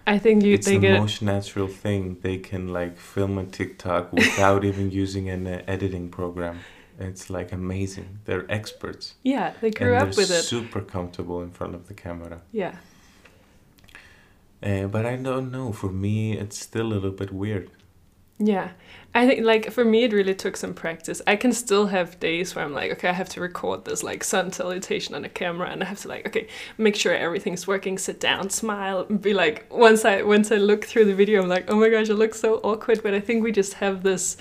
I 0.07 0.19
think 0.19 0.43
you 0.43 0.55
it's 0.55 0.67
the 0.67 0.79
get 0.79 0.99
most 0.99 1.21
natural 1.21 1.69
thing. 1.69 2.19
They 2.23 2.39
can 2.39 2.69
like 2.69 2.97
film 2.97 3.39
a 3.39 3.45
TikTok 3.45 4.13
without 4.13 4.65
even 4.71 4.91
using 4.91 5.29
an 5.29 5.47
uh, 5.47 5.63
editing 5.67 6.09
program. 6.09 6.61
It's 7.01 7.31
like 7.31 7.51
amazing. 7.53 8.21
They're 8.27 8.51
experts. 8.51 9.15
yeah 9.23 9.55
they 9.61 9.71
grew 9.71 9.95
up 9.95 10.17
with 10.17 10.31
it. 10.31 10.43
super 10.43 10.81
comfortable 10.81 11.43
in 11.43 11.51
front 11.51 11.75
of 11.75 11.89
the 11.89 11.95
camera. 11.95 12.43
Yeah. 12.53 12.77
Uh, 14.63 14.87
but 14.87 15.07
I 15.07 15.17
don't 15.17 15.51
know. 15.51 15.73
For 15.73 15.91
me, 15.91 16.37
it's 16.37 16.59
still 16.59 16.87
a 16.87 16.93
little 16.95 17.11
bit 17.11 17.33
weird. 17.33 17.71
Yeah. 18.39 18.71
I 19.15 19.27
think 19.27 19.45
like 19.45 19.71
for 19.71 19.85
me 19.85 20.05
it 20.05 20.13
really 20.15 20.35
took 20.35 20.57
some 20.57 20.73
practice. 20.73 21.21
I 21.27 21.37
can 21.37 21.53
still 21.53 21.87
have 21.89 22.19
days 22.21 22.55
where 22.55 22.65
I'm 22.65 22.73
like, 22.73 22.91
okay, 22.93 23.09
I 23.09 23.13
have 23.13 23.29
to 23.31 23.41
record 23.41 23.85
this 23.85 24.03
like 24.03 24.25
sun 24.25 24.51
salutation 24.51 25.15
on 25.15 25.25
a 25.25 25.29
camera 25.29 25.69
and 25.69 25.83
I 25.83 25.87
have 25.87 26.01
to 26.01 26.09
like, 26.09 26.27
okay, 26.27 26.49
make 26.79 26.97
sure 26.97 27.13
everything's 27.15 27.67
working, 27.67 27.99
sit 27.99 28.19
down, 28.19 28.49
smile, 28.49 29.05
be 29.05 29.35
like 29.35 29.71
once 29.71 30.07
I 30.07 30.23
once 30.23 30.51
I 30.51 30.57
look 30.57 30.87
through 30.87 31.05
the 31.05 31.15
video 31.15 31.43
I'm 31.43 31.49
like, 31.49 31.71
oh 31.71 31.77
my 31.77 31.91
gosh, 31.91 32.09
it 32.09 32.15
looks 32.15 32.41
so 32.41 32.61
awkward. 32.63 33.03
But 33.03 33.13
I 33.13 33.21
think 33.21 33.43
we 33.43 33.53
just 33.53 33.75
have 33.75 34.03
this 34.03 34.39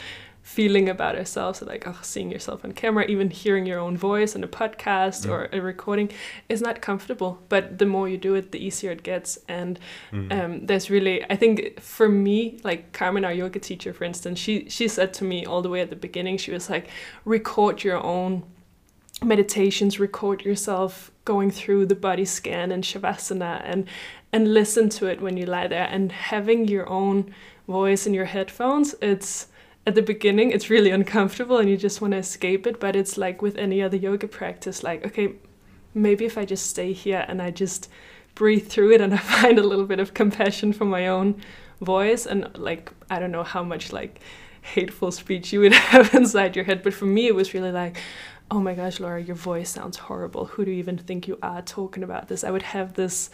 feeling 0.55 0.89
about 0.89 1.15
ourselves 1.15 1.61
like 1.61 1.83
oh 1.87 1.99
seeing 2.01 2.31
yourself 2.31 2.65
on 2.65 2.71
camera 2.71 3.05
even 3.05 3.29
hearing 3.29 3.65
your 3.67 3.79
own 3.79 3.95
voice 3.95 4.35
on 4.35 4.43
a 4.43 4.47
podcast 4.61 5.19
Mm. 5.25 5.31
or 5.33 5.49
a 5.57 5.59
recording 5.61 6.09
is 6.53 6.59
not 6.67 6.75
comfortable 6.81 7.31
but 7.49 7.63
the 7.81 7.85
more 7.85 8.09
you 8.09 8.17
do 8.17 8.33
it 8.39 8.45
the 8.51 8.57
easier 8.67 8.91
it 8.97 9.03
gets 9.03 9.37
and 9.47 9.79
Mm. 10.11 10.27
um, 10.37 10.51
there's 10.67 10.89
really 10.95 11.15
i 11.33 11.35
think 11.41 11.79
for 11.79 12.09
me 12.09 12.37
like 12.69 12.81
carmen 12.99 13.23
our 13.25 13.35
yoga 13.43 13.59
teacher 13.59 13.91
for 13.93 14.05
instance 14.11 14.39
she 14.45 14.53
she 14.69 14.87
said 14.87 15.13
to 15.19 15.23
me 15.31 15.45
all 15.45 15.61
the 15.61 15.69
way 15.73 15.81
at 15.81 15.89
the 15.91 16.01
beginning 16.07 16.35
she 16.39 16.51
was 16.57 16.67
like 16.69 16.85
record 17.25 17.83
your 17.83 18.01
own 18.15 18.41
meditations 19.23 19.99
record 19.99 20.43
yourself 20.43 21.11
going 21.25 21.51
through 21.51 21.85
the 21.85 21.95
body 22.07 22.25
scan 22.25 22.71
and 22.71 22.83
shavasana 22.83 23.61
and 23.65 23.85
and 24.31 24.53
listen 24.53 24.89
to 24.89 25.05
it 25.07 25.21
when 25.21 25.35
you 25.37 25.45
lie 25.45 25.67
there 25.67 25.87
and 25.91 26.11
having 26.11 26.67
your 26.67 26.87
own 26.89 27.17
voice 27.67 28.07
in 28.07 28.13
your 28.13 28.25
headphones 28.25 28.95
it's 29.01 29.47
at 29.89 29.95
the 29.95 30.01
beginning 30.01 30.51
it's 30.51 30.69
really 30.69 30.91
uncomfortable 30.91 31.57
and 31.57 31.67
you 31.67 31.75
just 31.75 31.99
want 31.99 32.11
to 32.11 32.17
escape 32.17 32.67
it 32.67 32.79
but 32.79 32.95
it's 32.95 33.17
like 33.17 33.41
with 33.41 33.57
any 33.57 33.81
other 33.81 33.97
yoga 33.97 34.27
practice 34.27 34.83
like 34.83 35.03
okay 35.05 35.33
maybe 35.93 36.25
if 36.25 36.37
i 36.37 36.45
just 36.45 36.67
stay 36.67 36.93
here 36.93 37.25
and 37.27 37.41
i 37.41 37.49
just 37.49 37.89
breathe 38.35 38.67
through 38.67 38.91
it 38.91 39.01
and 39.01 39.13
i 39.15 39.17
find 39.17 39.57
a 39.57 39.63
little 39.63 39.85
bit 39.85 39.99
of 39.99 40.13
compassion 40.13 40.71
for 40.71 40.85
my 40.85 41.07
own 41.07 41.41
voice 41.81 42.27
and 42.27 42.55
like 42.55 42.91
i 43.09 43.17
don't 43.17 43.31
know 43.31 43.43
how 43.43 43.63
much 43.63 43.91
like 43.91 44.21
hateful 44.61 45.11
speech 45.11 45.51
you 45.51 45.59
would 45.61 45.73
have 45.93 46.13
inside 46.13 46.55
your 46.55 46.65
head 46.65 46.83
but 46.83 46.93
for 46.93 47.05
me 47.05 47.25
it 47.27 47.33
was 47.33 47.55
really 47.55 47.71
like 47.71 47.97
oh 48.51 48.59
my 48.59 48.75
gosh 48.75 48.99
laura 48.99 49.21
your 49.21 49.35
voice 49.35 49.69
sounds 49.69 49.97
horrible. 49.97 50.45
Who 50.45 50.65
do 50.65 50.71
you 50.71 50.77
even 50.77 50.97
think 50.97 51.27
you 51.27 51.37
are 51.43 51.61
talking 51.61 52.03
about 52.03 52.27
this? 52.27 52.43
I 52.43 52.51
would 52.51 52.63
have 52.63 52.95
this 52.95 53.29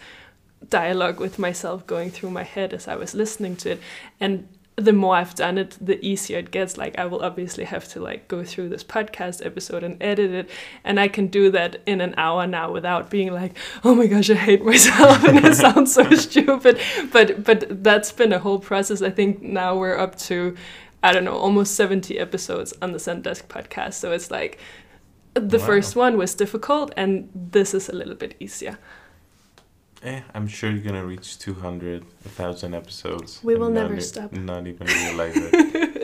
dialogue 0.68 1.20
with 1.20 1.38
myself 1.38 1.86
going 1.86 2.10
through 2.10 2.30
my 2.30 2.42
head 2.42 2.72
as 2.72 2.88
i 2.88 2.96
was 2.96 3.14
listening 3.14 3.56
to 3.56 3.72
it. 3.72 3.80
And 4.20 4.48
the 4.78 4.92
more 4.92 5.16
I've 5.16 5.34
done 5.34 5.56
it, 5.56 5.76
the 5.80 5.98
easier 6.04 6.38
it 6.38 6.50
gets. 6.50 6.76
Like 6.76 6.98
I 6.98 7.06
will 7.06 7.22
obviously 7.22 7.64
have 7.64 7.88
to 7.88 8.00
like 8.00 8.28
go 8.28 8.44
through 8.44 8.68
this 8.68 8.84
podcast 8.84 9.44
episode 9.44 9.82
and 9.82 9.96
edit 10.02 10.30
it, 10.32 10.50
and 10.84 11.00
I 11.00 11.08
can 11.08 11.28
do 11.28 11.50
that 11.52 11.80
in 11.86 12.00
an 12.02 12.14
hour 12.18 12.46
now 12.46 12.70
without 12.70 13.08
being 13.10 13.32
like, 13.32 13.56
oh 13.84 13.94
my 13.94 14.06
gosh, 14.06 14.28
I 14.28 14.34
hate 14.34 14.62
myself 14.64 15.24
and 15.28 15.44
it 15.44 15.54
sounds 15.56 15.94
so 15.94 16.08
stupid. 16.14 16.78
But 17.10 17.42
but 17.42 17.82
that's 17.82 18.12
been 18.12 18.32
a 18.34 18.38
whole 18.38 18.58
process. 18.58 19.00
I 19.00 19.10
think 19.10 19.40
now 19.42 19.76
we're 19.78 19.96
up 19.98 20.16
to, 20.28 20.54
I 21.02 21.12
don't 21.12 21.24
know, 21.24 21.36
almost 21.36 21.74
seventy 21.74 22.18
episodes 22.18 22.74
on 22.82 22.92
the 22.92 22.98
Zendesk 22.98 23.44
podcast. 23.46 23.94
So 23.94 24.12
it's 24.12 24.30
like, 24.30 24.58
the 25.34 25.58
Wow. 25.58 25.66
first 25.66 25.96
one 25.96 26.18
was 26.18 26.34
difficult, 26.34 26.92
and 26.98 27.30
this 27.34 27.72
is 27.72 27.88
a 27.88 27.94
little 27.94 28.14
bit 28.14 28.34
easier. 28.40 28.78
Eh, 30.02 30.20
I'm 30.34 30.46
sure 30.46 30.70
you're 30.70 30.82
gonna 30.84 31.04
reach 31.04 31.38
200, 31.38 32.02
1,000 32.04 32.74
episodes. 32.74 33.40
We 33.42 33.54
will 33.56 33.70
never 33.70 34.00
stop. 34.00 34.32
Not 34.32 34.66
even 34.66 34.86
realize 34.86 35.34
it. 35.36 35.92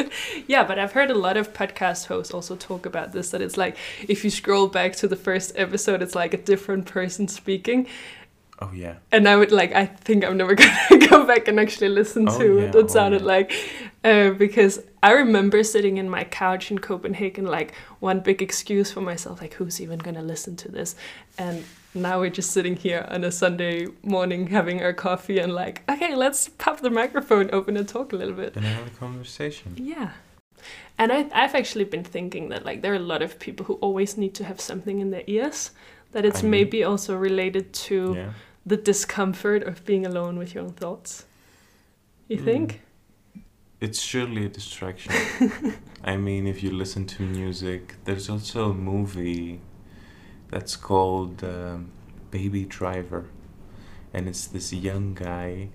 Yeah, 0.46 0.64
but 0.64 0.78
I've 0.78 0.92
heard 0.92 1.10
a 1.10 1.14
lot 1.14 1.36
of 1.36 1.54
podcast 1.54 2.06
hosts 2.06 2.34
also 2.34 2.56
talk 2.56 2.84
about 2.84 3.12
this 3.12 3.30
that 3.30 3.40
it's 3.40 3.56
like 3.56 3.76
if 4.08 4.24
you 4.24 4.30
scroll 4.30 4.66
back 4.66 4.94
to 4.96 5.08
the 5.08 5.16
first 5.16 5.52
episode, 5.56 6.02
it's 6.02 6.14
like 6.14 6.34
a 6.34 6.36
different 6.36 6.84
person 6.86 7.28
speaking. 7.28 7.86
oh 8.60 8.70
yeah. 8.74 8.96
And 9.10 9.26
I 9.28 9.36
would 9.36 9.52
like, 9.52 9.72
I 9.72 9.86
think 9.86 10.24
I'm 10.24 10.36
never 10.36 10.54
gonna 10.90 11.06
go 11.08 11.24
back 11.24 11.48
and 11.48 11.58
actually 11.58 11.88
listen 11.88 12.28
Oh, 12.28 12.38
to 12.38 12.44
yeah, 12.44 12.66
what 12.66 12.74
it 12.74 12.84
oh, 12.84 12.86
sounded 12.88 13.22
yeah. 13.22 13.26
like. 13.26 13.52
Uh, 14.04 14.30
because 14.30 14.80
I 15.02 15.12
remember 15.12 15.62
sitting 15.62 15.96
in 15.96 16.10
my 16.10 16.24
couch 16.24 16.70
in 16.70 16.78
Copenhagen, 16.80 17.46
like 17.46 17.72
one 18.00 18.20
big 18.20 18.42
excuse 18.42 18.90
for 18.92 19.00
myself, 19.00 19.40
like, 19.40 19.54
who's 19.54 19.80
even 19.80 19.98
gonna 19.98 20.22
listen 20.22 20.56
to 20.56 20.70
this? 20.70 20.94
And 21.38 21.64
now 21.94 22.20
we're 22.20 22.30
just 22.30 22.50
sitting 22.52 22.76
here 22.76 23.06
on 23.10 23.24
a 23.24 23.30
Sunday 23.30 23.86
morning 24.02 24.46
having 24.48 24.82
our 24.82 24.92
coffee 24.92 25.38
and 25.38 25.52
like, 25.54 25.82
okay, 25.90 26.14
let's 26.14 26.48
pop 26.48 26.80
the 26.80 26.90
microphone 26.90 27.50
open 27.52 27.76
and 27.76 27.86
talk 27.88 28.12
a 28.12 28.16
little 28.16 28.34
bit. 28.34 28.56
And 28.56 28.64
have 28.64 28.86
a 28.86 28.90
conversation. 28.90 29.74
Yeah. 29.76 30.10
And 30.98 31.12
I, 31.12 31.26
I've 31.34 31.54
actually 31.54 31.84
been 31.84 32.04
thinking 32.04 32.48
that 32.50 32.64
like 32.64 32.82
there 32.82 32.92
are 32.92 32.96
a 32.96 33.10
lot 33.14 33.22
of 33.22 33.38
people 33.38 33.66
who 33.66 33.74
always 33.74 34.16
need 34.16 34.34
to 34.36 34.44
have 34.44 34.60
something 34.60 35.00
in 35.00 35.10
their 35.10 35.24
ears. 35.26 35.70
That 36.12 36.24
it's 36.24 36.40
I 36.40 36.42
mean- 36.42 36.50
maybe 36.50 36.84
also 36.84 37.16
related 37.16 37.72
to 37.88 38.14
Yeah. 38.16 38.32
the 38.66 38.76
discomfort 38.76 39.62
of 39.64 39.84
being 39.84 40.06
alone 40.06 40.38
with 40.38 40.54
your 40.54 40.64
own 40.64 40.72
thoughts. 40.72 41.24
You 42.28 42.38
Mm. 42.38 42.44
think? 42.44 42.80
It's 43.80 44.00
surely 44.00 44.46
a 44.46 44.48
distraction. 44.48 45.12
I 46.04 46.16
mean, 46.16 46.46
if 46.46 46.62
you 46.62 46.70
listen 46.70 47.04
to 47.06 47.22
music, 47.24 47.96
there's 48.04 48.30
also 48.30 48.70
a 48.70 48.74
movie 48.74 49.60
that's 50.52 50.76
called 50.76 51.42
um, 51.42 51.90
Baby 52.30 52.64
Driver. 52.66 53.24
And 54.14 54.28
it's 54.28 54.46
this 54.46 54.72
young 54.72 55.14
guy 55.14 55.70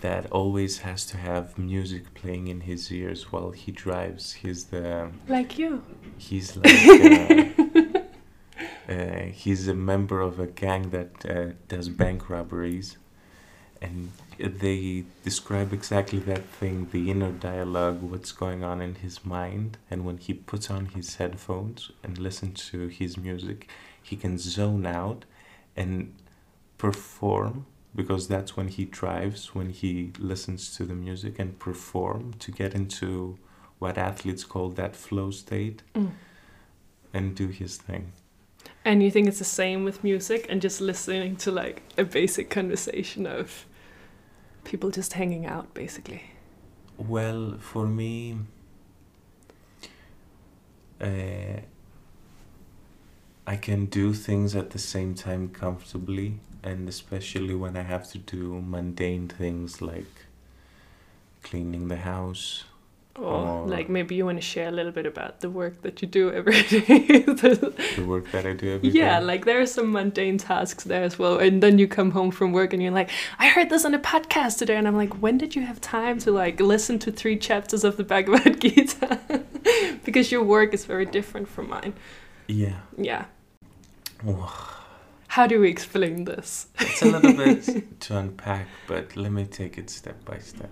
that 0.00 0.26
always 0.32 0.78
has 0.78 1.04
to 1.06 1.16
have 1.18 1.58
music 1.58 2.14
playing 2.14 2.48
in 2.48 2.62
his 2.62 2.90
ears 2.90 3.30
while 3.30 3.50
he 3.50 3.70
drives. 3.70 4.32
He's 4.42 4.64
the 4.64 5.10
Like 5.28 5.58
you. 5.58 5.82
he's 6.16 6.56
like 6.56 6.66
uh, 6.66 8.00
uh, 8.92 9.22
he's 9.32 9.68
a 9.68 9.74
member 9.74 10.20
of 10.20 10.40
a 10.40 10.46
gang 10.46 10.90
that 10.90 11.12
uh, 11.28 11.52
does 11.68 11.88
bank 11.90 12.30
robberies 12.30 12.96
and 13.82 14.10
they 14.38 15.04
describe 15.22 15.70
exactly 15.74 16.18
that 16.18 16.44
thing 16.58 16.88
the 16.92 17.10
inner 17.10 17.30
dialogue 17.32 18.00
what's 18.02 18.32
going 18.32 18.64
on 18.64 18.80
in 18.80 18.94
his 18.96 19.22
mind 19.24 19.76
and 19.90 20.04
when 20.06 20.16
he 20.16 20.32
puts 20.32 20.70
on 20.70 20.86
his 20.86 21.16
headphones 21.16 21.90
and 22.02 22.16
listens 22.16 22.68
to 22.70 22.88
his 22.88 23.18
music 23.18 23.68
he 24.08 24.16
can 24.16 24.38
zone 24.38 24.86
out 24.86 25.24
and 25.76 26.12
perform 26.78 27.66
because 27.94 28.28
that's 28.28 28.56
when 28.56 28.68
he 28.68 28.84
drives 28.84 29.54
when 29.54 29.70
he 29.70 30.12
listens 30.18 30.76
to 30.76 30.84
the 30.84 30.94
music 30.94 31.38
and 31.42 31.58
perform 31.58 32.34
to 32.44 32.50
get 32.52 32.74
into 32.74 33.38
what 33.78 33.96
athletes 33.98 34.44
call 34.44 34.68
that 34.70 34.94
flow 34.96 35.30
state 35.30 35.82
Mm. 35.94 36.10
and 37.14 37.34
do 37.34 37.48
his 37.48 37.76
thing 37.86 38.12
And 38.84 39.02
you 39.02 39.10
think 39.10 39.26
it's 39.28 39.38
the 39.38 39.44
same 39.62 39.84
with 39.84 40.02
music 40.04 40.46
and 40.50 40.62
just 40.62 40.80
listening 40.80 41.36
to 41.44 41.50
like 41.62 41.82
a 41.98 42.04
basic 42.04 42.50
conversation 42.50 43.26
of 43.26 43.66
people 44.64 44.90
just 44.90 45.12
hanging 45.14 45.46
out 45.46 45.66
basically. 45.74 46.22
Well, 46.98 47.56
for 47.60 47.86
me, 47.86 48.38
uh, 51.00 51.60
I 53.46 53.56
can 53.56 53.86
do 53.86 54.12
things 54.12 54.54
at 54.56 54.70
the 54.70 54.78
same 54.78 55.14
time 55.14 55.48
comfortably, 55.48 56.40
and 56.64 56.88
especially 56.88 57.54
when 57.54 57.76
I 57.76 57.82
have 57.82 58.08
to 58.10 58.18
do 58.18 58.60
mundane 58.60 59.28
things 59.28 59.80
like 59.80 60.12
cleaning 61.42 61.88
the 61.88 61.96
house. 61.96 62.64
Or 63.16 63.22
Or- 63.62 63.66
like 63.66 63.88
maybe 63.88 64.14
you 64.14 64.26
want 64.26 64.36
to 64.38 64.42
share 64.42 64.68
a 64.68 64.70
little 64.72 64.92
bit 64.92 65.06
about 65.06 65.40
the 65.40 65.48
work 65.48 65.80
that 65.82 66.02
you 66.02 66.08
do 66.08 66.30
every 66.32 66.62
day. 66.68 67.20
The 67.20 68.04
work 68.06 68.30
that 68.32 68.44
I 68.44 68.52
do 68.52 68.74
every 68.74 68.90
day. 68.90 68.98
yeah, 68.98 69.20
like 69.20 69.46
there 69.46 69.58
are 69.60 69.66
some 69.66 69.90
mundane 69.92 70.36
tasks 70.38 70.84
there 70.84 71.02
as 71.02 71.18
well. 71.18 71.38
And 71.38 71.62
then 71.62 71.78
you 71.78 71.88
come 71.88 72.10
home 72.10 72.30
from 72.30 72.52
work 72.52 72.74
and 72.74 72.82
you're 72.82 72.92
like, 72.92 73.10
I 73.38 73.48
heard 73.48 73.70
this 73.70 73.84
on 73.86 73.94
a 73.94 73.98
podcast 73.98 74.58
today. 74.58 74.76
And 74.76 74.86
I'm 74.86 74.96
like, 74.96 75.14
when 75.22 75.38
did 75.38 75.54
you 75.56 75.62
have 75.62 75.80
time 75.80 76.18
to 76.20 76.30
like 76.30 76.60
listen 76.60 76.98
to 77.00 77.10
three 77.12 77.38
chapters 77.38 77.84
of 77.84 77.96
the 77.96 78.04
Bhagavad 78.04 78.60
Gita? 78.64 79.18
because 80.04 80.30
your 80.30 80.42
work 80.42 80.74
is 80.74 80.84
very 80.84 81.06
different 81.06 81.48
from 81.48 81.70
mine. 81.70 81.94
Yeah. 82.48 82.80
Yeah. 82.98 83.24
How 85.28 85.46
do 85.46 85.60
we 85.60 85.68
explain 85.68 86.24
this? 86.24 86.68
It's 86.80 87.02
a 87.02 87.06
little 87.06 87.34
bit 87.34 88.00
to 88.00 88.18
unpack, 88.18 88.68
but 88.86 89.16
let 89.16 89.32
me 89.32 89.44
take 89.44 89.76
it 89.76 89.90
step 89.90 90.24
by 90.24 90.38
step. 90.38 90.70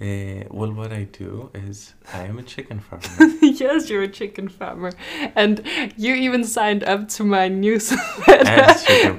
Uh, 0.00 0.44
well, 0.50 0.72
what 0.72 0.92
I 0.92 1.04
do 1.04 1.50
is 1.54 1.94
I 2.14 2.22
am 2.22 2.38
a 2.38 2.42
chicken 2.44 2.78
farmer. 2.78 3.32
yes, 3.42 3.90
you're 3.90 4.04
a 4.04 4.08
chicken 4.08 4.48
farmer, 4.48 4.92
and 5.34 5.60
you 5.96 6.14
even 6.14 6.44
signed 6.44 6.84
up 6.84 7.08
to 7.16 7.24
my 7.24 7.48
newsletter 7.48 7.98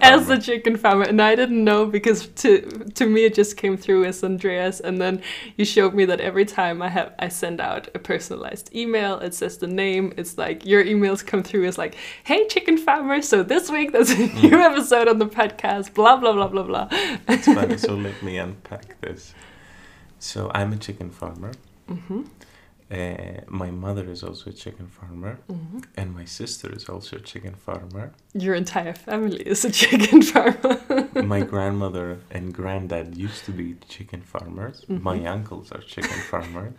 As 0.02 0.30
a 0.30 0.38
chicken 0.42 0.78
farmer, 0.78 1.04
and 1.04 1.22
I 1.22 1.36
didn't 1.36 1.64
know 1.66 1.86
because 1.86 2.28
to 2.28 2.62
to 2.96 3.06
me 3.06 3.26
it 3.26 3.34
just 3.34 3.58
came 3.58 3.76
through 3.76 4.06
as 4.06 4.24
Andreas, 4.24 4.80
and 4.80 5.02
then 5.02 5.22
you 5.58 5.66
showed 5.66 5.94
me 5.94 6.06
that 6.06 6.22
every 6.22 6.46
time 6.46 6.82
I 6.82 6.88
have 6.88 7.14
I 7.20 7.28
send 7.28 7.60
out 7.60 7.90
a 7.94 8.00
personalized 8.00 8.74
email, 8.74 9.20
it 9.20 9.34
says 9.34 9.58
the 9.58 9.68
name. 9.68 10.14
It's 10.16 10.38
like 10.38 10.66
your 10.66 10.84
emails 10.86 11.26
come 11.26 11.44
through 11.44 11.66
as 11.66 11.78
like, 11.78 11.96
"Hey, 12.24 12.48
chicken 12.48 12.78
farmer, 12.78 13.22
so 13.22 13.44
this 13.44 13.70
week 13.70 13.92
there's 13.92 14.12
a 14.12 14.18
new 14.18 14.56
Mm. 14.58 14.72
episode 14.72 15.10
on 15.10 15.20
the 15.20 15.28
podcast." 15.28 15.94
Blah 15.94 16.16
blah 16.18 16.32
blah 16.32 16.48
blah 16.48 16.64
blah. 16.64 16.88
It's 17.28 17.46
funny. 17.48 17.78
so 17.78 17.96
let 18.08 18.24
me 18.24 18.38
unpack 18.38 19.00
this. 19.02 19.34
So 20.20 20.52
I'm 20.54 20.74
a 20.74 20.78
chicken 20.78 21.10
farmer. 21.12 21.52
hmm 21.88 22.24
Uh, 22.92 23.42
my 23.48 23.70
mother 23.72 24.06
is 24.12 24.24
also 24.24 24.50
a 24.50 24.54
chicken 24.54 24.88
farmer, 24.88 25.34
hmm 25.48 25.80
and 25.96 26.08
my 26.16 26.26
sister 26.26 26.68
is 26.78 26.90
also 26.90 27.18
a 27.18 27.20
chicken 27.32 27.54
farmer. 27.56 28.12
Your 28.34 28.56
entire 28.56 28.96
family 28.96 29.42
is 29.54 29.64
a 29.66 29.70
chicken 29.82 30.22
farmer. 30.24 31.08
my 31.34 31.42
grandmother 31.54 32.18
and 32.32 32.52
granddad 32.54 33.08
used 33.16 33.46
to 33.46 33.52
be 33.52 33.76
chicken 33.96 34.22
farmers. 34.22 34.86
My 34.90 35.18
Mhm. 35.20 35.32
uncles 35.36 35.72
are 35.72 35.84
chicken 35.96 36.22
farmers. 36.32 36.78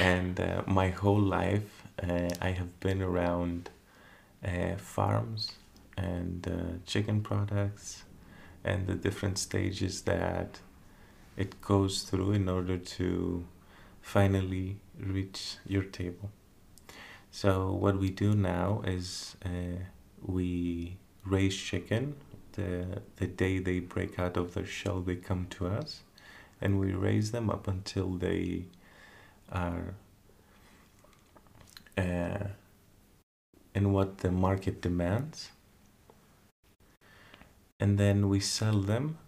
And 0.00 0.34
uh, 0.40 0.62
my 0.66 0.88
whole 0.90 1.24
life, 1.40 1.70
uh, 2.02 2.30
I 2.48 2.50
have 2.60 2.72
been 2.80 3.00
around 3.02 3.70
uh, 4.44 4.76
farms 4.76 5.52
and 5.96 6.46
uh, 6.46 6.52
chicken 6.92 7.22
products 7.22 8.04
and 8.64 8.86
the 8.86 8.94
different 9.06 9.38
stages 9.38 10.02
that 10.02 10.48
it 11.36 11.60
goes 11.60 12.02
through 12.02 12.32
in 12.32 12.48
order 12.48 12.78
to 12.78 13.44
finally 14.00 14.76
reach 14.98 15.56
your 15.66 15.82
table. 15.82 16.30
So, 17.30 17.72
what 17.72 17.98
we 17.98 18.10
do 18.10 18.34
now 18.34 18.82
is 18.86 19.36
uh, 19.44 19.82
we 20.22 20.96
raise 21.24 21.56
chicken 21.56 22.14
the 22.52 23.02
the 23.16 23.26
day 23.26 23.58
they 23.58 23.80
break 23.80 24.18
out 24.18 24.36
of 24.36 24.54
their 24.54 24.66
shell 24.66 25.00
they 25.00 25.16
come 25.16 25.46
to 25.50 25.66
us 25.66 26.02
and 26.60 26.78
we 26.78 26.92
raise 26.92 27.30
them 27.32 27.50
up 27.50 27.66
until 27.66 28.10
they 28.10 28.64
are 29.50 29.94
uh, 31.98 32.48
in 33.74 33.92
what 33.92 34.18
the 34.18 34.30
market 34.30 34.80
demands 34.80 35.50
and 37.80 37.98
then 37.98 38.28
we 38.28 38.40
sell 38.40 38.80
them 38.80 39.18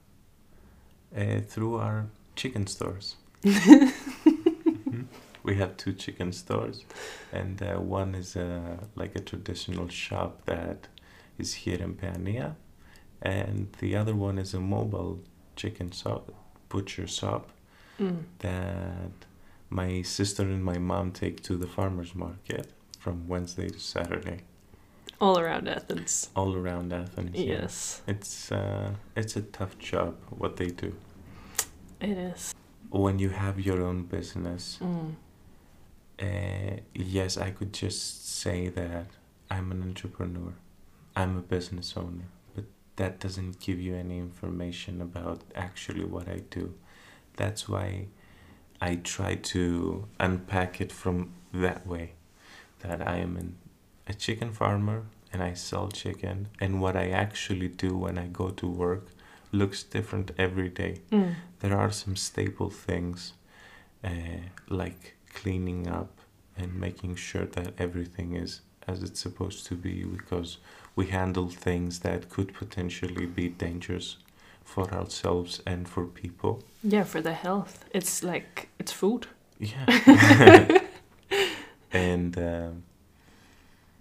uh, 1.17 1.41
through 1.41 1.77
our 1.77 2.07
chicken 2.35 2.67
stores 2.67 3.17
Mhm. 3.45 5.07
we 5.43 5.55
have 5.57 5.77
two 5.77 5.93
chicken 5.93 6.33
stores 6.33 6.85
and 7.33 7.63
uh, 7.63 7.75
one 7.81 8.15
is 8.15 8.37
uh, 8.37 8.77
like 8.95 9.15
a 9.17 9.21
traditional 9.21 9.89
shop 9.89 10.43
that 10.47 10.89
is 11.39 11.55
here 11.55 11.81
in 11.83 11.95
Peania 11.95 12.55
and 13.23 13.69
the 13.81 13.97
other 13.97 14.15
one 14.15 14.39
is 14.39 14.55
a 14.55 14.61
mobile 14.61 15.19
chicken 15.57 15.91
shop, 15.91 16.31
butcher 16.69 17.07
shop 17.07 17.51
Mm. 17.99 18.25
that 18.41 19.13
my 19.71 20.03
sister 20.03 20.43
and 20.43 20.63
my 20.63 20.77
mom 20.79 21.13
take 21.13 21.43
to 21.45 21.57
the 21.57 21.67
farmers 21.67 22.15
market 22.15 22.67
from 22.99 23.27
Wednesday 23.27 23.71
to 23.71 23.79
Saturday, 23.81 24.41
All 25.19 25.39
around 25.39 25.67
Athens. 25.67 26.29
all 26.37 26.55
around 26.55 26.93
Athens. 26.93 27.35
yeah. 27.37 27.61
Yes, 27.63 28.03
it's 28.07 28.53
uh, 28.53 28.91
it's 29.17 29.35
a 29.37 29.41
tough 29.41 29.79
job 29.79 30.15
what 30.29 30.57
they 30.57 30.67
do. 30.67 30.93
It 32.01 32.17
is. 32.19 32.55
When 32.91 33.19
you 33.19 33.31
have 33.31 33.61
your 33.61 33.83
own 33.83 34.05
business, 34.05 34.79
Mm. 34.81 35.17
uh, 36.21 36.81
yes, 36.95 37.37
I 37.37 37.51
could 37.51 37.73
just 37.73 38.29
say 38.29 38.69
that 38.69 39.07
I'm 39.51 39.71
an 39.73 39.83
entrepreneur, 39.83 40.53
I'm 41.15 41.37
a 41.37 41.43
business 41.43 41.97
owner, 41.97 42.29
but 42.55 42.65
that 42.97 43.21
doesn't 43.21 43.61
give 43.61 43.81
you 43.81 43.95
any 43.95 44.19
information 44.19 45.01
about 45.03 45.43
actually 45.55 46.05
what 46.05 46.29
I 46.29 46.41
do. 46.51 46.75
That's 47.37 47.69
why 47.69 48.07
I 48.81 48.97
try 48.97 49.35
to 49.37 50.07
unpack 50.21 50.81
it 50.81 50.93
from 50.93 51.33
that 51.53 51.87
way 51.87 52.13
that 52.81 53.07
I 53.07 53.17
am 53.19 53.37
an, 53.37 53.57
a 54.07 54.15
chicken 54.15 54.53
farmer 54.53 55.05
and 55.33 55.43
I 55.43 55.55
sell 55.55 55.89
chicken, 55.89 56.49
and 56.61 56.81
what 56.81 56.97
I 56.97 57.11
actually 57.11 57.69
do 57.69 57.97
when 57.97 58.17
I 58.17 58.29
go 58.29 58.51
to 58.51 58.67
work 58.67 59.09
looks 59.59 59.83
different 59.97 60.31
every 60.39 60.69
day 60.83 60.95
Mm. 61.11 61.35
there 61.61 61.77
are 61.83 61.93
some 61.93 62.17
staple 62.17 62.71
things 62.71 63.33
uh, 64.05 64.41
like 64.69 65.03
cleaning 65.35 65.89
up 66.01 66.11
and 66.59 66.69
making 66.81 67.17
sure 67.17 67.47
that 67.57 67.73
everything 67.79 68.37
is 68.45 68.61
as 68.89 69.03
it's 69.03 69.21
supposed 69.21 69.67
to 69.69 69.75
be 69.75 70.05
because 70.05 70.59
we 70.97 71.07
handle 71.07 71.49
things 71.49 71.99
that 72.01 72.21
could 72.31 72.51
potentially 72.55 73.27
be 73.27 73.49
dangerous 73.67 74.17
for 74.65 74.85
ourselves 74.93 75.63
and 75.67 75.89
for 75.89 76.05
people 76.07 76.53
Yeah, 76.83 77.05
for 77.05 77.21
the 77.23 77.33
health. 77.33 77.85
It's 77.95 78.23
like 78.23 78.69
it's 78.79 78.93
food. 78.93 79.27
yeah 79.59 79.87
and 81.93 82.37
um, 82.39 82.83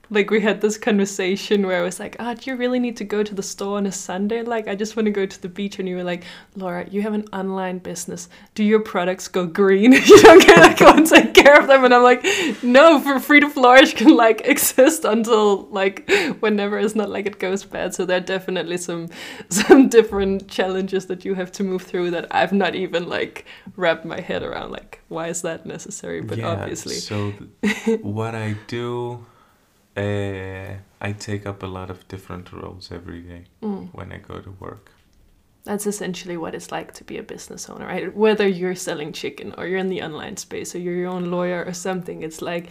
Like 0.10 0.30
we 0.30 0.42
had 0.42 0.62
this 0.62 0.78
conversation 0.78 1.66
where 1.66 1.80
I 1.80 1.82
was 1.82 2.00
like, 2.00 2.16
"Ah, 2.20 2.34
do 2.34 2.50
you 2.50 2.56
really 2.56 2.80
need 2.80 2.98
to 2.98 3.04
go 3.04 3.24
to 3.24 3.34
the 3.34 3.44
store 3.44 3.78
on 3.78 3.86
a 3.86 3.92
Sunday? 3.92 4.42
Like, 4.44 4.68
I 4.68 4.76
just 4.76 4.96
want 4.96 5.06
to 5.06 5.12
go 5.12 5.26
to 5.26 5.42
the 5.42 5.50
beach." 5.50 5.80
And 5.80 5.88
you 5.90 5.96
were 5.96 6.04
like, 6.04 6.24
"Laura, 6.56 6.88
you 6.90 7.02
have 7.02 7.14
an 7.14 7.26
online 7.34 7.80
business. 7.80 8.30
Do 8.54 8.64
your 8.64 8.80
products 8.80 9.28
go 9.28 9.46
green? 9.46 9.92
you 10.10 10.22
don't 10.22 10.46
get 10.46 10.60
like 10.60 10.78
go 10.78 10.92
and 10.92 11.08
take 11.08 11.34
care 11.34 11.60
of 11.60 11.68
them." 11.68 11.84
And 11.84 11.94
I'm 11.94 12.04
like, 12.04 12.26
"No, 12.64 13.00
for 13.00 13.20
free 13.20 13.40
to 13.40 13.50
flourish 13.50 13.94
can 13.96 14.16
like 14.16 14.42
exist 14.46 15.06
until 15.06 15.66
like 15.68 16.10
whenever. 16.40 16.78
It's 16.80 16.96
not 16.96 17.10
like 17.10 17.26
it 17.26 17.40
goes 17.40 17.64
bad. 17.64 17.94
So 17.94 18.06
there 18.06 18.18
are 18.18 18.28
definitely 18.36 18.78
some 18.78 19.10
some 19.50 19.90
different 19.90 20.48
challenges 20.48 21.08
that 21.08 21.26
you 21.26 21.34
have 21.36 21.52
to 21.54 21.64
move 21.64 21.82
through 21.82 22.12
that 22.12 22.28
I've 22.32 22.54
not 22.54 22.76
even 22.76 23.10
like 23.10 23.46
wrapped 23.76 24.06
my 24.06 24.20
head 24.20 24.44
around. 24.44 24.72
Like, 24.72 25.02
why 25.08 25.28
is 25.28 25.42
that 25.42 25.66
necessary? 25.66 26.22
But 26.22 26.38
yeah, 26.38 26.50
obviously, 26.50 26.96
so 26.96 27.32
what 28.02 28.36
i 28.36 28.56
do 28.68 29.26
uh, 29.98 30.74
i 31.02 31.12
take 31.14 31.46
up 31.46 31.64
a 31.64 31.68
lot 31.68 31.90
of 31.90 32.08
different 32.08 32.52
roles 32.52 32.92
every 32.92 33.22
day 33.22 33.44
Mm. 33.62 33.90
when 33.94 34.12
i 34.12 34.18
go 34.18 34.40
to 34.40 34.52
work 34.60 34.92
That's 35.64 35.88
essentially 35.88 36.38
what 36.38 36.54
it's 36.54 36.72
like 36.72 36.92
to 36.94 37.04
be 37.04 37.18
a 37.18 37.24
business 37.24 37.70
owner, 37.70 37.88
right? 37.88 38.16
Whether 38.16 38.48
you're 38.48 38.76
selling 38.76 39.14
chicken 39.14 39.54
or 39.58 39.66
you're 39.68 39.80
in 39.86 39.90
the 39.90 40.04
online 40.04 40.38
space 40.38 40.76
or 40.76 40.80
you're 40.80 41.00
your 41.04 41.10
own 41.18 41.32
lawyer 41.32 41.64
or 41.68 41.74
something, 41.74 42.22
it's 42.24 42.40
like 42.52 42.66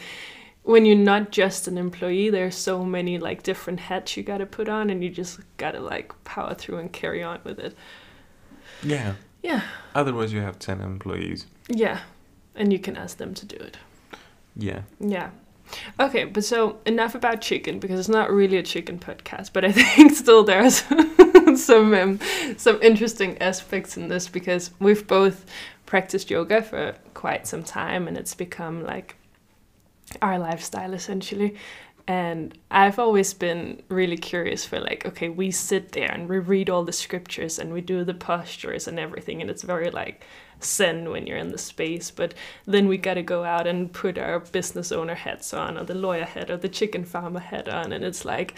when 0.62 0.86
you're 0.86 1.04
not 1.14 1.32
just 1.32 1.68
an 1.68 1.76
employee, 1.76 2.30
there's 2.30 2.54
so 2.56 2.84
many 2.84 3.18
like 3.18 3.42
different 3.42 3.80
hats 3.80 4.16
you 4.16 4.22
gotta 4.22 4.46
put 4.46 4.68
on 4.68 4.90
and 4.90 5.02
you 5.02 5.10
just 5.10 5.40
gotta 5.56 5.80
like 5.80 6.12
power 6.24 6.54
through 6.54 6.78
and 6.78 6.92
carry 6.92 7.20
on 7.24 7.38
with 7.44 7.58
it. 7.58 7.74
yeah 8.82 9.14
Yeah. 9.42 9.62
otherwise 9.94 10.32
you 10.32 10.42
have 10.42 10.58
10 10.58 10.80
employees 10.80 11.46
Yeah. 11.68 11.98
And 12.54 12.72
you 12.72 12.78
can 12.78 12.96
ask 12.96 13.16
them 13.16 13.34
to 13.34 13.44
do 13.46 13.56
it. 13.56 13.76
yeah 14.56 14.82
Yeah. 15.00 15.30
Okay, 15.98 16.24
but 16.24 16.44
so 16.44 16.78
enough 16.86 17.14
about 17.14 17.40
chicken 17.40 17.78
because 17.78 17.98
it's 17.98 18.08
not 18.08 18.30
really 18.30 18.56
a 18.56 18.62
chicken 18.62 18.98
podcast, 18.98 19.50
but 19.52 19.64
I 19.64 19.72
think 19.72 20.12
still 20.12 20.44
there's 20.44 20.82
some 21.56 21.94
um, 21.94 22.20
some 22.56 22.80
interesting 22.82 23.38
aspects 23.38 23.96
in 23.96 24.08
this 24.08 24.28
because 24.28 24.70
we've 24.78 25.06
both 25.06 25.46
practiced 25.86 26.30
yoga 26.30 26.62
for 26.62 26.94
quite 27.14 27.46
some 27.46 27.62
time 27.62 28.08
and 28.08 28.16
it's 28.16 28.34
become 28.34 28.84
like 28.84 29.16
our 30.22 30.38
lifestyle 30.38 30.94
essentially. 30.94 31.56
And 32.06 32.56
I've 32.70 32.98
always 32.98 33.32
been 33.32 33.82
really 33.88 34.18
curious 34.18 34.66
for 34.66 34.78
like, 34.78 35.06
okay, 35.06 35.30
we 35.30 35.50
sit 35.50 35.92
there 35.92 36.10
and 36.10 36.28
we 36.28 36.38
read 36.38 36.68
all 36.68 36.84
the 36.84 36.92
scriptures 36.92 37.58
and 37.58 37.72
we 37.72 37.80
do 37.80 38.04
the 38.04 38.12
postures 38.12 38.86
and 38.86 38.98
everything, 38.98 39.40
and 39.40 39.50
it's 39.50 39.62
very 39.62 39.90
like 39.90 40.22
zen 40.64 41.10
when 41.10 41.26
you're 41.26 41.38
in 41.38 41.50
the 41.50 41.58
space. 41.58 42.10
But 42.10 42.34
then 42.66 42.88
we 42.88 42.98
got 42.98 43.14
to 43.14 43.22
go 43.22 43.44
out 43.44 43.66
and 43.66 43.92
put 43.92 44.18
our 44.18 44.40
business 44.40 44.92
owner 44.92 45.14
hats 45.14 45.54
on, 45.54 45.78
or 45.78 45.84
the 45.84 45.94
lawyer 45.94 46.24
hat, 46.24 46.50
or 46.50 46.56
the 46.56 46.68
chicken 46.68 47.04
farmer 47.04 47.40
hat 47.40 47.68
on, 47.68 47.92
and 47.92 48.04
it's 48.04 48.24
like, 48.24 48.54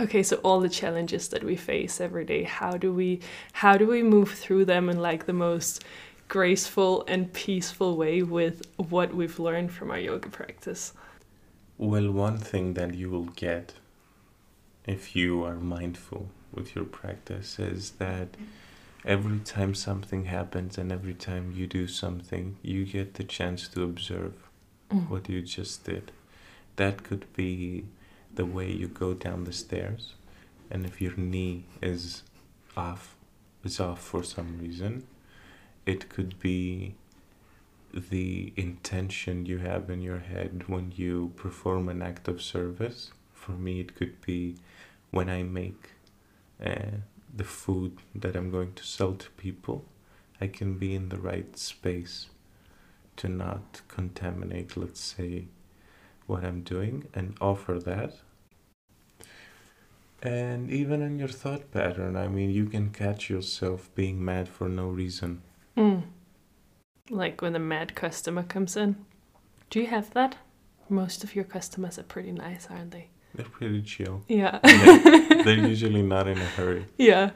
okay, 0.00 0.22
so 0.22 0.36
all 0.36 0.60
the 0.60 0.68
challenges 0.68 1.28
that 1.28 1.44
we 1.44 1.56
face 1.56 2.00
every 2.00 2.24
day, 2.24 2.42
how 2.44 2.76
do 2.76 2.92
we, 2.92 3.20
how 3.52 3.76
do 3.76 3.86
we 3.86 4.02
move 4.02 4.32
through 4.32 4.64
them 4.64 4.88
in 4.88 4.98
like 4.98 5.26
the 5.26 5.32
most 5.32 5.84
graceful 6.28 7.04
and 7.06 7.32
peaceful 7.32 7.96
way 7.96 8.22
with 8.22 8.62
what 8.76 9.14
we've 9.14 9.38
learned 9.38 9.70
from 9.70 9.90
our 9.90 9.98
yoga 9.98 10.28
practice? 10.28 10.92
Well, 11.78 12.10
one 12.10 12.38
thing 12.38 12.74
that 12.74 12.94
you 12.94 13.10
will 13.10 13.26
get 13.36 13.74
if 14.86 15.14
you 15.14 15.44
are 15.44 15.56
mindful 15.56 16.28
with 16.52 16.74
your 16.74 16.84
practice 16.84 17.58
is 17.58 17.92
that 17.92 18.32
mm-hmm. 18.32 18.44
Every 19.04 19.40
time 19.40 19.74
something 19.74 20.24
happens 20.26 20.78
and 20.78 20.92
every 20.92 21.14
time 21.14 21.52
you 21.52 21.66
do 21.66 21.86
something, 21.88 22.56
you 22.62 22.84
get 22.84 23.14
the 23.14 23.24
chance 23.24 23.68
to 23.68 23.82
observe 23.82 24.34
Mm. 24.90 25.08
what 25.08 25.28
you 25.28 25.40
just 25.42 25.84
did. 25.84 26.12
That 26.76 27.02
could 27.02 27.24
be 27.34 27.86
the 28.34 28.44
way 28.44 28.70
you 28.70 28.88
go 28.88 29.14
down 29.14 29.44
the 29.44 29.52
stairs, 29.52 30.14
and 30.70 30.84
if 30.84 31.00
your 31.00 31.16
knee 31.16 31.64
is 31.80 32.22
off, 32.76 33.16
is 33.64 33.80
off 33.80 34.00
for 34.02 34.22
some 34.22 34.58
reason, 34.58 35.04
it 35.86 36.08
could 36.08 36.38
be 36.38 36.94
the 37.92 38.52
intention 38.56 39.44
you 39.46 39.58
have 39.58 39.90
in 39.90 40.00
your 40.00 40.20
head 40.20 40.64
when 40.68 40.92
you 40.96 41.32
perform 41.36 41.88
an 41.88 42.00
act 42.02 42.28
of 42.28 42.40
service. 42.40 43.12
For 43.32 43.52
me, 43.52 43.80
it 43.80 43.94
could 43.94 44.20
be 44.22 44.56
when 45.10 45.28
I 45.28 45.42
make 45.42 45.90
uh, 46.64 47.00
the 47.34 47.44
food 47.44 47.98
that 48.14 48.36
I'm 48.36 48.50
going 48.50 48.74
to 48.74 48.84
sell 48.84 49.14
to 49.14 49.30
people, 49.30 49.84
I 50.40 50.46
can 50.48 50.78
be 50.78 50.94
in 50.94 51.08
the 51.08 51.18
right 51.18 51.56
space 51.56 52.28
to 53.16 53.28
not 53.28 53.82
contaminate, 53.88 54.76
let's 54.76 55.00
say, 55.00 55.46
what 56.26 56.44
I'm 56.44 56.62
doing 56.62 57.08
and 57.14 57.36
offer 57.40 57.78
that. 57.78 58.14
And 60.22 60.70
even 60.70 61.02
in 61.02 61.18
your 61.18 61.28
thought 61.28 61.70
pattern, 61.72 62.16
I 62.16 62.28
mean, 62.28 62.50
you 62.50 62.66
can 62.66 62.90
catch 62.90 63.28
yourself 63.28 63.92
being 63.94 64.24
mad 64.24 64.48
for 64.48 64.68
no 64.68 64.88
reason. 64.88 65.42
Mm. 65.76 66.04
Like 67.10 67.42
when 67.42 67.56
a 67.56 67.58
mad 67.58 67.94
customer 67.96 68.44
comes 68.44 68.76
in. 68.76 69.04
Do 69.68 69.80
you 69.80 69.86
have 69.86 70.10
that? 70.14 70.36
Most 70.88 71.24
of 71.24 71.34
your 71.34 71.44
customers 71.44 71.98
are 71.98 72.04
pretty 72.04 72.30
nice, 72.30 72.68
aren't 72.70 72.92
they? 72.92 73.08
They're 73.34 73.46
pretty 73.46 73.82
chill. 73.82 74.22
Yeah. 74.28 74.58
They're 74.62 75.66
usually 75.68 76.02
not 76.02 76.28
in 76.28 76.38
a 76.38 76.44
hurry. 76.44 76.86
yeah. 76.98 77.30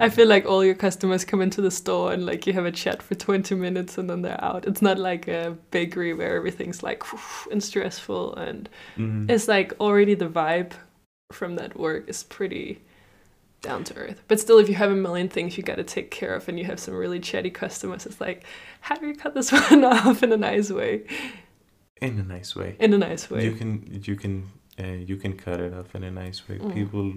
I 0.00 0.10
feel 0.10 0.28
like 0.28 0.46
all 0.46 0.64
your 0.64 0.76
customers 0.76 1.24
come 1.24 1.42
into 1.42 1.60
the 1.60 1.72
store 1.72 2.12
and 2.12 2.24
like 2.24 2.46
you 2.46 2.52
have 2.52 2.64
a 2.64 2.70
chat 2.70 3.02
for 3.02 3.16
20 3.16 3.56
minutes 3.56 3.98
and 3.98 4.08
then 4.08 4.22
they're 4.22 4.42
out. 4.44 4.64
It's 4.64 4.80
not 4.80 4.96
like 4.96 5.26
a 5.26 5.56
bakery 5.72 6.14
where 6.14 6.36
everything's 6.36 6.84
like 6.84 7.02
and 7.50 7.60
stressful 7.62 8.34
and 8.36 8.68
Mhm. 8.96 9.28
it's 9.28 9.48
like 9.48 9.72
already 9.80 10.14
the 10.14 10.28
vibe 10.28 10.70
from 11.32 11.56
that 11.56 11.76
work 11.76 12.08
is 12.08 12.22
pretty 12.22 12.80
down 13.60 13.82
to 13.84 13.96
earth. 13.96 14.22
But 14.28 14.38
still, 14.38 14.58
if 14.58 14.68
you 14.68 14.76
have 14.76 14.92
a 14.92 14.94
million 14.94 15.28
things 15.28 15.56
you 15.56 15.64
got 15.64 15.78
to 15.78 15.82
take 15.84 16.12
care 16.12 16.32
of 16.32 16.48
and 16.48 16.56
you 16.60 16.64
have 16.66 16.78
some 16.78 16.94
really 16.94 17.18
chatty 17.18 17.50
customers, 17.50 18.06
it's 18.06 18.20
like, 18.20 18.44
how 18.82 18.94
do 18.94 19.08
you 19.08 19.16
cut 19.16 19.34
this 19.34 19.50
one 19.50 19.82
off 19.84 20.22
in 20.22 20.30
a 20.32 20.36
nice 20.36 20.70
way? 20.70 21.02
in 22.00 22.20
a 22.20 22.22
nice 22.22 22.54
way. 22.54 22.76
In 22.78 22.94
a 22.94 22.98
nice 22.98 23.28
way. 23.28 23.44
You 23.44 23.50
can 23.56 24.00
you 24.04 24.14
can 24.14 24.44
you 24.78 25.16
can 25.16 25.36
cut 25.36 25.60
it 25.60 25.74
off 25.74 25.94
in 25.94 26.04
a 26.04 26.10
nice 26.10 26.48
way. 26.48 26.58
Mm. 26.58 26.74
People, 26.74 27.12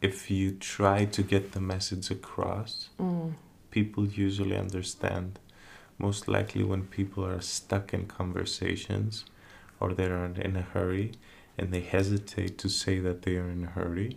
if 0.00 0.30
you 0.30 0.52
try 0.52 1.04
to 1.04 1.22
get 1.22 1.52
the 1.52 1.60
message 1.60 2.10
across, 2.10 2.90
Mm. 2.98 3.34
people 3.70 4.06
usually 4.06 4.56
understand. 4.56 5.38
Most 5.98 6.26
likely, 6.28 6.64
when 6.64 6.86
people 6.86 7.24
are 7.24 7.40
stuck 7.40 7.92
in 7.92 8.06
conversations, 8.06 9.24
or 9.78 9.92
they 9.94 10.06
are 10.06 10.24
in 10.26 10.56
a 10.56 10.62
hurry, 10.62 11.12
and 11.58 11.72
they 11.72 11.80
hesitate 11.80 12.56
to 12.58 12.68
say 12.68 12.98
that 13.00 13.22
they 13.22 13.36
are 13.36 13.50
in 13.50 13.64
a 13.64 13.70
hurry, 13.70 14.16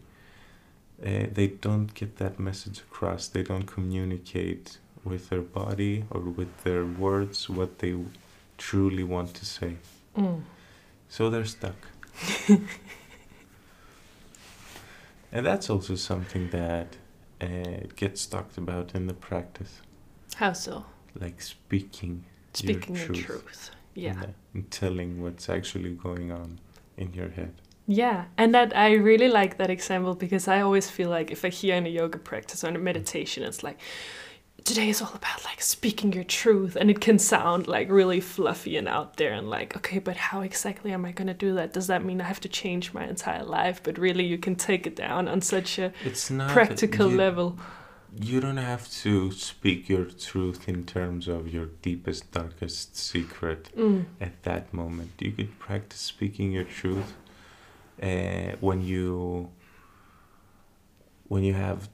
uh, 1.05 1.27
they 1.33 1.47
don't 1.47 1.93
get 1.93 2.17
that 2.17 2.39
message 2.39 2.79
across. 2.79 3.27
They 3.27 3.43
don't 3.43 3.65
communicate 3.65 4.77
with 5.03 5.29
their 5.29 5.41
body 5.41 6.05
or 6.09 6.21
with 6.21 6.63
their 6.63 6.85
words 6.85 7.49
what 7.49 7.79
they 7.79 7.93
truly 8.57 9.03
want 9.03 9.33
to 9.33 9.45
say. 9.45 9.75
Mm. 10.15 10.43
So 11.09 11.29
they're 11.29 11.45
stuck. 11.45 11.75
and 15.31 15.45
that's 15.45 15.69
also 15.69 15.95
something 15.95 16.49
that 16.51 16.97
uh, 17.41 17.87
gets 17.95 18.25
talked 18.25 18.57
about 18.57 18.93
in 18.95 19.07
the 19.07 19.13
practice, 19.13 19.81
How 20.35 20.53
so? 20.53 20.85
like 21.19 21.41
speaking 21.41 22.25
Speaking 22.53 22.95
your 22.95 23.07
the 23.07 23.13
truth. 23.13 23.25
truth. 23.25 23.71
Yeah. 23.95 24.11
and, 24.11 24.23
uh, 24.23 24.27
and 24.53 24.71
telling 24.71 25.21
what's 25.23 25.49
actually 25.49 25.91
going 25.91 26.31
on 26.31 26.59
in 26.97 27.13
your 27.13 27.29
head. 27.29 27.53
Yeah, 27.87 28.25
and 28.37 28.53
that 28.55 28.75
I 28.77 28.93
really 28.93 29.27
like 29.27 29.57
that 29.57 29.69
example 29.69 30.13
because 30.15 30.47
I 30.47 30.61
always 30.61 30.89
feel 30.89 31.09
like 31.09 31.31
if 31.31 31.43
I 31.43 31.49
hear 31.49 31.75
in 31.75 31.85
a 31.85 31.89
yoga 31.89 32.17
practice 32.17 32.63
or 32.63 32.69
in 32.69 32.75
a 32.75 32.79
meditation, 32.79 33.43
it's 33.43 33.61
like 33.63 33.77
today 34.63 34.89
is 34.89 35.01
all 35.01 35.13
about 35.13 35.43
like 35.43 35.61
speaking 35.61 36.13
your 36.13 36.23
truth, 36.23 36.75
and 36.75 36.89
it 36.89 36.99
can 37.01 37.19
sound 37.19 37.67
like 37.67 37.89
really 37.89 38.19
fluffy 38.21 38.77
and 38.77 38.87
out 38.87 39.17
there, 39.17 39.33
and 39.33 39.49
like 39.49 39.75
okay, 39.77 39.99
but 39.99 40.17
how 40.17 40.41
exactly 40.41 40.91
am 40.91 41.05
I 41.05 41.11
gonna 41.11 41.33
do 41.33 41.53
that? 41.55 41.73
Does 41.73 41.87
that 41.87 42.03
mean 42.03 42.21
I 42.21 42.25
have 42.25 42.39
to 42.41 42.49
change 42.49 42.93
my 42.93 43.05
entire 43.05 43.43
life? 43.43 43.81
But 43.83 43.97
really, 43.97 44.25
you 44.25 44.37
can 44.37 44.55
take 44.55 44.87
it 44.87 44.95
down 44.95 45.27
on 45.27 45.41
such 45.41 45.79
a 45.79 45.91
It's 46.05 46.29
not 46.29 46.51
practical 46.51 47.09
you, 47.11 47.17
level. 47.17 47.57
You 48.19 48.39
don't 48.41 48.57
have 48.57 48.89
to 49.01 49.31
speak 49.31 49.89
your 49.89 50.05
truth 50.05 50.69
in 50.69 50.85
terms 50.85 51.27
of 51.27 51.47
your 51.51 51.67
deepest, 51.81 52.31
darkest 52.31 52.95
secret 52.95 53.69
Mm. 53.75 54.05
at 54.21 54.43
that 54.43 54.71
moment. 54.73 55.11
You 55.19 55.31
could 55.31 55.57
practice 55.59 55.99
speaking 55.99 56.51
your 56.51 56.65
truth 56.65 57.13
uh, 58.01 58.51
when 58.59 58.81
you 58.81 59.49
when 61.27 61.43
you 61.43 61.53
have 61.53 61.89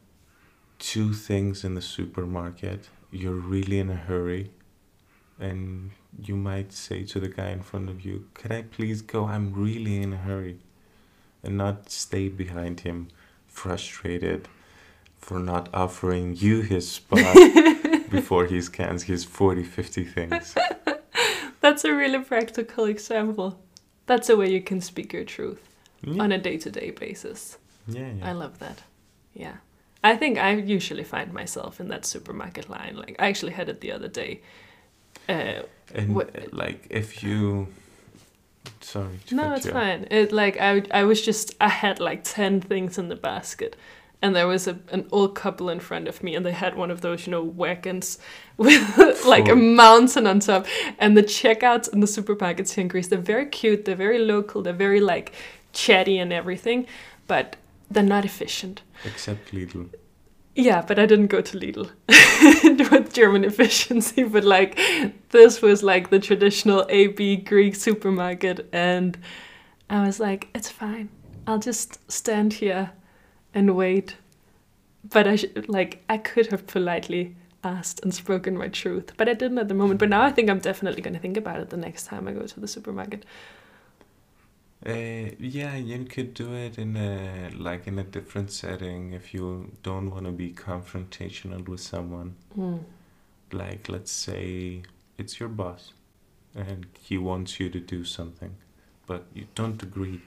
two 0.79 1.13
things 1.13 1.63
in 1.63 1.75
the 1.75 1.81
supermarket. 1.81 2.89
You're 3.11 3.33
really 3.33 3.79
in 3.79 3.89
a 3.89 3.95
hurry, 3.95 4.51
and 5.39 5.91
you 6.21 6.35
might 6.35 6.71
say 6.73 7.03
to 7.05 7.19
the 7.19 7.27
guy 7.29 7.49
in 7.49 7.61
front 7.61 7.89
of 7.89 8.01
you, 8.05 8.27
"Can 8.33 8.51
I 8.51 8.61
please 8.63 9.01
go? 9.01 9.25
I'm 9.25 9.53
really 9.53 10.01
in 10.01 10.13
a 10.13 10.17
hurry," 10.17 10.59
and 11.43 11.57
not 11.57 11.89
stay 11.91 12.29
behind 12.29 12.81
him, 12.81 13.07
frustrated 13.47 14.47
for 15.17 15.39
not 15.39 15.69
offering 15.73 16.35
you 16.35 16.61
his 16.61 16.89
spot 16.89 17.35
before 18.09 18.45
he 18.45 18.61
scans 18.61 19.03
his 19.03 19.23
40, 19.25 19.63
50 19.63 20.03
things. 20.05 20.55
That's 21.61 21.83
a 21.83 21.93
really 21.93 22.19
practical 22.19 22.85
example. 22.85 23.59
That's 24.05 24.29
a 24.29 24.37
way 24.37 24.49
you 24.51 24.61
can 24.61 24.81
speak 24.81 25.11
your 25.13 25.25
truth 25.25 25.61
Yeah, 26.01 26.23
on 26.23 26.31
a 26.31 26.37
day 26.37 26.57
to 26.57 26.71
day 26.71 26.91
basis. 26.91 27.57
yeah. 27.87 28.11
yeah. 28.17 28.29
I 28.29 28.31
love 28.31 28.59
that. 28.59 28.83
Yeah. 29.33 29.57
I 30.03 30.15
think 30.15 30.38
I 30.38 30.51
usually 30.53 31.03
find 31.03 31.33
myself 31.33 31.79
in 31.79 31.88
that 31.89 32.05
supermarket 32.05 32.69
line. 32.69 32.95
Like 32.95 33.15
I 33.19 33.27
actually 33.27 33.53
had 33.53 33.69
it 33.69 33.81
the 33.81 33.91
other 33.91 34.07
day. 34.07 34.41
Uh, 35.27 35.63
And 35.93 36.15
uh, 36.17 36.25
like 36.51 36.88
if 36.89 37.23
you, 37.23 37.67
sorry. 38.81 39.19
no, 39.31 39.53
it's 39.53 39.67
fine. 39.67 40.07
It 40.12 40.31
like 40.31 40.57
I 40.59 40.83
I 40.91 41.03
was 41.03 41.21
just 41.21 41.55
I 41.62 41.69
had 41.69 41.99
like 41.99 42.21
ten 42.23 42.62
things 42.62 42.97
in 42.97 43.09
the 43.09 43.15
basket, 43.15 43.75
and 44.21 44.35
there 44.35 44.47
was 44.47 44.67
a, 44.67 44.79
an 44.91 45.07
old 45.12 45.35
couple 45.35 45.69
in 45.69 45.79
front 45.79 46.07
of 46.07 46.23
me, 46.23 46.35
and 46.35 46.45
they 46.45 46.51
had 46.51 46.75
one 46.75 46.91
of 46.91 47.01
those 47.01 47.25
you 47.27 47.31
know 47.31 47.43
wagons 47.43 48.19
with 48.57 49.25
like 49.25 49.47
a 49.47 49.55
Full. 49.55 49.55
mountain 49.55 50.27
on 50.27 50.39
top. 50.39 50.65
And 50.99 51.15
the 51.17 51.23
checkouts 51.23 51.91
in 51.93 51.99
the 51.99 52.07
supermarkets 52.07 52.71
here 52.73 52.81
in 52.83 52.88
Greece, 52.88 53.07
they're 53.07 53.19
very 53.35 53.45
cute. 53.47 53.85
They're 53.85 53.95
very 53.95 54.19
local. 54.19 54.62
They're 54.62 54.73
very 54.88 55.01
like 55.01 55.33
chatty 55.73 56.17
and 56.19 56.33
everything, 56.33 56.88
but 57.27 57.55
they're 57.89 58.04
not 58.04 58.25
efficient. 58.25 58.82
Except 59.06 59.52
Lidl. 59.52 59.89
Yeah, 60.56 60.82
but 60.86 60.99
I 60.99 61.06
didn't 61.06 61.28
go 61.28 61.41
to 61.41 61.58
Lidl 61.58 61.89
with 62.91 63.13
German 63.13 63.43
efficiency. 63.45 64.23
But 64.23 64.43
like, 64.43 64.78
this 65.30 65.62
was 65.62 65.84
like 65.84 66.10
the 66.10 66.19
traditional 66.19 66.86
AB 66.89 67.38
Greek 67.38 67.75
supermarket, 67.75 68.67
and 68.73 69.17
I 69.89 70.06
was 70.06 70.19
like, 70.19 70.49
it's 70.54 70.69
fine. 70.69 71.10
I'll 71.47 71.60
just 71.60 71.99
stand 72.12 72.54
here 72.54 72.91
and 73.54 73.75
wait. 73.75 74.17
But 75.04 75.28
I 75.28 75.36
sh- 75.38 75.45
like 75.67 76.04
I 76.10 76.17
could 76.17 76.47
have 76.47 76.67
politely 76.67 77.36
asked 77.63 78.02
and 78.04 78.13
spoken 78.13 78.58
my 78.58 78.67
truth, 78.67 79.13
but 79.17 79.30
I 79.30 79.34
didn't 79.34 79.60
at 79.60 79.67
the 79.67 79.73
moment. 79.73 79.99
But 79.99 80.10
now 80.10 80.23
I 80.23 80.32
think 80.32 80.49
I'm 80.49 80.60
definitely 80.60 81.02
going 81.02 81.13
to 81.13 81.19
think 81.19 81.38
about 81.38 81.60
it 81.60 81.69
the 81.69 81.78
next 81.78 82.06
time 82.06 82.28
I 82.28 82.34
go 82.34 82.45
to 82.45 82.60
the 82.60 82.67
supermarket. 82.67 83.25
Uh, 84.85 85.35
yeah, 85.39 85.75
you 85.75 86.05
could 86.05 86.33
do 86.33 86.53
it 86.53 86.77
in 86.77 86.95
a 86.95 87.49
like 87.53 87.85
in 87.85 87.99
a 87.99 88.03
different 88.03 88.49
setting 88.49 89.11
if 89.11 89.33
you 89.33 89.71
don't 89.83 90.09
want 90.09 90.25
to 90.25 90.31
be 90.31 90.51
confrontational 90.53 91.67
with 91.67 91.81
someone. 91.81 92.35
Mm. 92.57 92.79
Like 93.51 93.89
let's 93.89 94.11
say 94.11 94.83
it's 95.17 95.37
your 95.37 95.49
boss, 95.49 95.91
and 96.55 96.85
he 97.01 97.17
wants 97.17 97.59
you 97.59 97.69
to 97.69 97.79
do 97.79 98.05
something, 98.05 98.55
but 99.05 99.25
you 99.33 99.47
don't 99.53 99.83
agree 99.83 100.21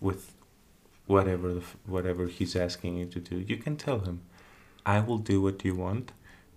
with 0.00 0.34
whatever 1.06 1.54
the, 1.54 1.60
f- 1.60 1.76
whatever 1.86 2.26
he's 2.26 2.54
asking 2.54 2.98
you 2.98 3.06
to 3.06 3.20
do. 3.20 3.36
You 3.38 3.56
can 3.56 3.76
tell 3.76 4.00
him, 4.00 4.20
"I 4.84 5.00
will 5.00 5.18
do 5.18 5.40
what 5.40 5.64
you 5.64 5.74
want, 5.74 6.12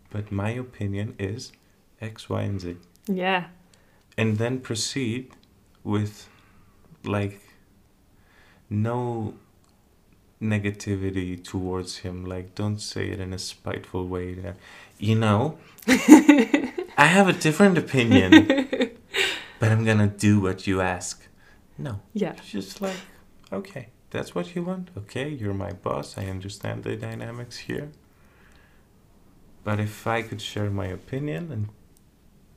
but 0.10 0.34
my 0.34 0.50
opinion 0.50 1.16
is 1.18 1.54
X, 2.02 2.28
Y, 2.30 2.42
and 2.42 2.60
Z." 2.60 2.76
Yeah, 3.08 3.46
and 4.18 4.38
then 4.38 4.60
proceed 4.60 5.32
with 5.82 6.28
like 7.04 7.42
no 8.70 9.34
negativity 10.42 11.42
towards 11.44 11.98
him. 11.98 12.26
Like 12.26 12.56
don't 12.56 12.80
say 12.80 13.10
it 13.10 13.20
in 13.20 13.34
a 13.34 13.40
spiteful 13.40 14.08
way 14.08 14.34
that 14.36 14.58
you 14.98 15.16
know 15.16 15.58
i 15.88 17.06
have 17.06 17.30
a 17.30 17.34
different 17.34 17.78
opinion 17.78 18.46
but 19.60 19.72
i'm 19.72 19.86
gonna 19.86 20.08
do 20.08 20.40
what 20.40 20.68
you 20.68 20.82
ask. 20.82 21.28
No. 21.78 22.02
Yeah, 22.14 22.34
it's 22.34 22.50
just 22.50 22.82
like 22.82 22.98
okay 23.52 23.90
that's 24.12 24.34
what 24.34 24.56
you 24.56 24.64
want. 24.64 24.90
Okay 24.98 25.30
you're 25.30 25.54
my 25.54 25.72
boss. 25.72 26.18
I 26.18 26.26
understand 26.26 26.84
the 26.84 26.96
dynamics 26.96 27.58
here. 27.58 27.92
But 29.64 29.80
if 29.80 30.08
i 30.08 30.22
could 30.22 30.42
share 30.42 30.70
my 30.70 30.88
opinion 30.88 31.52
and 31.52 31.70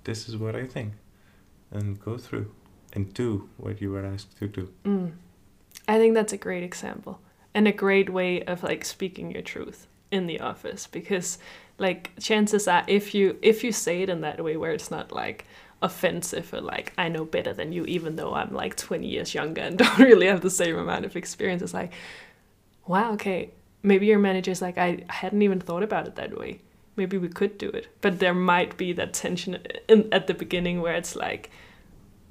this 0.04 0.28
is 0.28 0.36
what 0.36 0.56
i 0.56 0.66
think. 0.66 0.94
And 1.70 1.98
go 1.98 2.18
through 2.18 2.52
and 2.92 3.12
do 3.14 3.48
what 3.56 3.80
you 3.80 3.90
were 3.90 4.04
asked 4.04 4.36
to 4.38 4.48
do. 4.48 4.68
Mm. 4.84 5.12
I 5.88 5.98
think 5.98 6.14
that's 6.14 6.32
a 6.32 6.38
great 6.38 6.62
example 6.62 7.20
and 7.54 7.66
a 7.66 7.72
great 7.72 8.10
way 8.10 8.42
of 8.44 8.62
like 8.62 8.84
speaking 8.84 9.30
your 9.30 9.42
truth 9.42 9.86
in 10.10 10.26
the 10.26 10.40
office 10.40 10.86
because 10.86 11.38
like 11.78 12.10
chances 12.20 12.68
are 12.68 12.84
if 12.86 13.14
you 13.14 13.38
if 13.42 13.64
you 13.64 13.72
say 13.72 14.02
it 14.02 14.10
in 14.10 14.20
that 14.20 14.42
way 14.42 14.56
where 14.56 14.72
it's 14.72 14.90
not 14.90 15.10
like 15.10 15.46
offensive 15.80 16.52
or 16.54 16.60
like 16.60 16.92
I 16.96 17.08
know 17.08 17.24
better 17.24 17.52
than 17.52 17.72
you 17.72 17.84
even 17.86 18.16
though 18.16 18.34
I'm 18.34 18.52
like 18.52 18.76
20 18.76 19.06
years 19.06 19.34
younger 19.34 19.62
and 19.62 19.78
don't 19.78 19.98
really 19.98 20.26
have 20.26 20.42
the 20.42 20.50
same 20.50 20.76
amount 20.76 21.04
of 21.04 21.16
experience 21.16 21.62
it's 21.62 21.74
like 21.74 21.92
wow 22.86 23.12
okay 23.14 23.50
maybe 23.82 24.06
your 24.06 24.18
manager's 24.18 24.62
like 24.62 24.78
I 24.78 25.04
hadn't 25.08 25.42
even 25.42 25.60
thought 25.60 25.82
about 25.82 26.06
it 26.06 26.16
that 26.16 26.38
way. 26.38 26.60
Maybe 26.96 27.18
we 27.18 27.28
could 27.28 27.58
do 27.58 27.68
it. 27.70 27.88
But 28.00 28.18
there 28.18 28.34
might 28.34 28.76
be 28.76 28.92
that 28.92 29.14
tension 29.14 29.58
in, 29.88 30.12
at 30.12 30.26
the 30.26 30.34
beginning 30.34 30.80
where 30.80 30.94
it's 30.94 31.16
like 31.16 31.50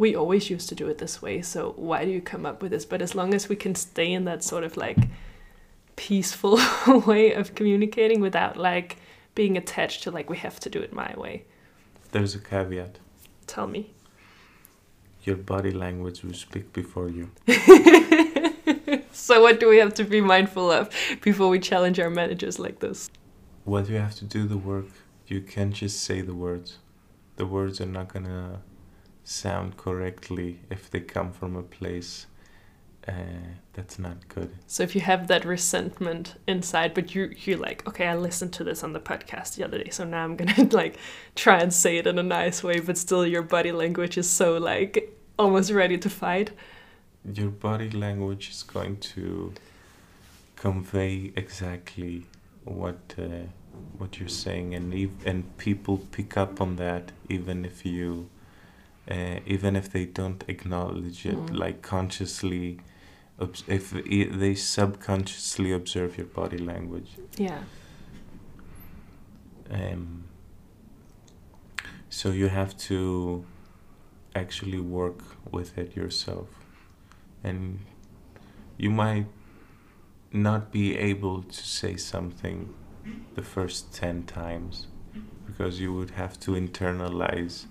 we 0.01 0.15
always 0.15 0.49
used 0.49 0.67
to 0.67 0.73
do 0.73 0.87
it 0.87 0.97
this 0.97 1.21
way 1.21 1.43
so 1.43 1.73
why 1.77 2.03
do 2.03 2.09
you 2.09 2.19
come 2.19 2.43
up 2.43 2.59
with 2.63 2.71
this 2.71 2.85
but 2.85 3.03
as 3.03 3.13
long 3.13 3.35
as 3.35 3.47
we 3.47 3.55
can 3.55 3.75
stay 3.75 4.11
in 4.11 4.25
that 4.25 4.43
sort 4.43 4.63
of 4.63 4.75
like 4.75 4.97
peaceful 5.95 6.59
way 7.05 7.31
of 7.33 7.53
communicating 7.53 8.19
without 8.19 8.57
like 8.57 8.97
being 9.35 9.55
attached 9.55 10.01
to 10.01 10.09
like 10.09 10.27
we 10.27 10.37
have 10.37 10.59
to 10.59 10.71
do 10.71 10.79
it 10.79 10.91
my 10.91 11.13
way 11.15 11.45
There's 12.13 12.33
a 12.33 12.39
caveat. 12.39 12.97
tell 13.45 13.67
me 13.67 13.91
Your 15.23 15.35
body 15.35 15.69
language 15.69 16.23
will 16.23 16.33
speak 16.33 16.73
before 16.73 17.07
you. 17.17 17.29
so 19.11 19.39
what 19.39 19.59
do 19.59 19.69
we 19.69 19.77
have 19.77 19.93
to 19.93 20.03
be 20.03 20.19
mindful 20.19 20.71
of 20.71 20.89
before 21.21 21.49
we 21.49 21.59
challenge 21.59 21.99
our 21.99 22.09
managers 22.09 22.57
like 22.57 22.79
this 22.79 23.11
What 23.65 23.87
you 23.87 23.97
have 23.97 24.15
to 24.15 24.25
do 24.25 24.47
the 24.47 24.57
work, 24.57 24.89
you 25.27 25.41
can't 25.41 25.75
just 25.75 25.97
say 26.03 26.21
the 26.21 26.33
words. 26.33 26.79
The 27.35 27.45
words 27.45 27.79
are 27.79 27.91
not 27.97 28.11
gonna 28.11 28.61
sound 29.31 29.77
correctly 29.77 30.59
if 30.69 30.89
they 30.91 30.99
come 30.99 31.31
from 31.31 31.55
a 31.55 31.63
place 31.63 32.27
uh, 33.07 33.13
that's 33.73 33.97
not 33.97 34.17
good. 34.27 34.51
so 34.67 34.83
if 34.83 34.93
you 34.93 35.01
have 35.01 35.27
that 35.27 35.43
resentment 35.43 36.35
inside 36.47 36.93
but 36.93 37.15
you 37.15 37.33
you're 37.45 37.57
like 37.57 37.87
okay 37.87 38.05
i 38.07 38.15
listened 38.15 38.53
to 38.53 38.63
this 38.63 38.83
on 38.83 38.93
the 38.93 38.99
podcast 38.99 39.55
the 39.55 39.63
other 39.63 39.79
day 39.83 39.89
so 39.89 40.03
now 40.03 40.23
i'm 40.23 40.35
gonna 40.35 40.67
like 40.71 40.97
try 41.35 41.59
and 41.59 41.73
say 41.73 41.97
it 41.97 42.05
in 42.05 42.19
a 42.19 42.23
nice 42.23 42.61
way 42.63 42.79
but 42.79 42.97
still 42.97 43.25
your 43.25 43.41
body 43.41 43.71
language 43.71 44.17
is 44.17 44.29
so 44.29 44.57
like 44.57 45.17
almost 45.39 45.71
ready 45.71 45.97
to 45.97 46.09
fight 46.09 46.51
Your 47.33 47.49
body 47.51 47.89
language 47.91 48.49
is 48.49 48.63
going 48.63 48.97
to 49.13 49.53
convey 50.55 51.31
exactly 51.35 52.25
what 52.65 52.99
uh, 53.17 53.45
what 53.97 54.19
you're 54.19 54.29
saying, 54.45 54.75
and 54.75 54.93
ev- 54.93 55.25
and 55.25 55.43
people 55.57 55.97
pick 56.17 56.37
up 56.37 56.61
on 56.61 56.75
that 56.77 57.11
even 57.29 57.65
if 57.65 57.85
you. 57.85 58.29
Uh, 59.09 59.39
even 59.45 59.75
if 59.75 59.89
they 59.91 60.05
don't 60.05 60.43
acknowledge 60.47 61.25
it, 61.25 61.35
Mm. 61.35 61.57
like 61.57 61.81
consciously, 61.81 62.79
if 63.67 63.95
i- 63.95 64.29
they 64.37 64.53
subconsciously 64.55 65.71
observe 65.71 66.17
your 66.17 66.27
body 66.27 66.57
language, 66.59 67.09
yeah. 67.37 67.63
Um, 69.71 70.25
so 72.09 72.29
you 72.31 72.47
have 72.49 72.77
to 72.89 73.45
actually 74.35 74.79
work 74.79 75.19
with 75.51 75.77
it 75.77 75.95
yourself. 75.95 76.47
And 77.43 77.79
you 78.77 78.89
might 78.91 79.25
not 80.31 80.71
be 80.71 80.95
able 80.97 81.41
to 81.43 81.63
say 81.65 81.95
something 81.97 82.73
the 83.35 83.41
first 83.41 83.93
10 83.93 84.23
times 84.23 84.87
because 85.47 85.79
you 85.81 85.93
would 85.93 86.11
have 86.11 86.39
to 86.41 86.51
internalize 86.51 87.65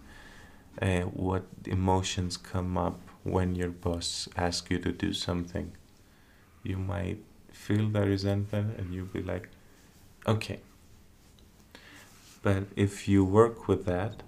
uh, 0.80 1.00
what 1.02 1.44
emotions 1.66 2.36
come 2.36 2.76
up 2.76 3.00
when 3.22 3.54
your 3.54 3.70
boss 3.70 4.28
asks 4.36 4.70
you 4.70 4.78
to 4.78 4.92
do 4.92 5.12
something 5.12 5.72
you 6.62 6.76
might 6.76 7.18
feel 7.52 7.88
the 7.88 8.00
resentment 8.00 8.78
and 8.78 8.94
you'll 8.94 9.06
be 9.06 9.22
like 9.22 9.48
okay 10.26 10.60
but 12.42 12.64
if 12.74 13.06
you 13.06 13.24
work 13.24 13.68
with 13.68 13.84
that 13.84 14.22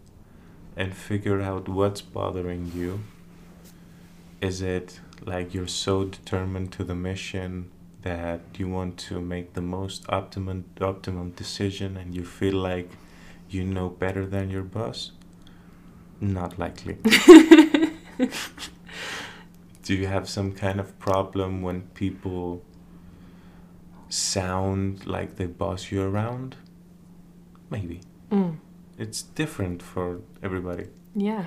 and 0.77 0.95
figure 0.95 1.41
out 1.41 1.69
what's 1.69 2.03
bothering 2.03 2.73
you, 2.75 3.01
is 4.41 4.61
it 4.61 5.01
like 5.25 5.55
you're 5.55 5.67
so 5.67 6.05
determined 6.05 6.73
to 6.73 6.85
the 6.85 6.95
mission 6.95 7.71
that 8.03 8.41
you 8.59 8.69
want 8.69 8.99
to 8.99 9.21
make 9.21 9.55
the 9.55 9.61
most 9.63 10.05
optimum 10.09 10.65
optimum 10.81 11.31
decision 11.31 11.97
and 11.97 12.15
you 12.15 12.25
feel 12.25 12.57
like 12.57 12.91
you 13.49 13.65
know 13.65 13.89
better 13.89 14.27
than 14.27 14.51
your 14.51 14.65
boss? 14.65 15.13
Not 16.23 16.59
likely. 16.59 16.97
Do 19.83 19.95
you 19.95 20.07
have 20.07 20.29
some 20.29 20.53
kind 20.53 20.79
of 20.79 20.97
problem 21.01 21.61
when 21.63 21.83
people 21.95 22.63
sound 24.09 25.05
like 25.07 25.35
they 25.37 25.47
boss 25.47 25.91
you 25.91 26.03
around? 26.03 26.55
Maybe. 27.71 28.01
mm. 28.31 28.57
It's 28.99 29.23
different 29.23 29.83
for 29.83 30.21
everybody. 30.43 30.87
yeah 31.17 31.47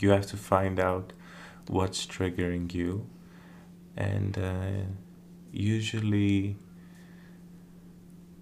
You 0.00 0.10
have 0.10 0.26
to 0.28 0.36
find 0.36 0.80
out 0.80 1.12
what's 1.68 2.06
triggering 2.06 2.72
you, 2.72 3.06
and 3.96 4.38
uh, 4.38 4.84
usually 5.52 6.56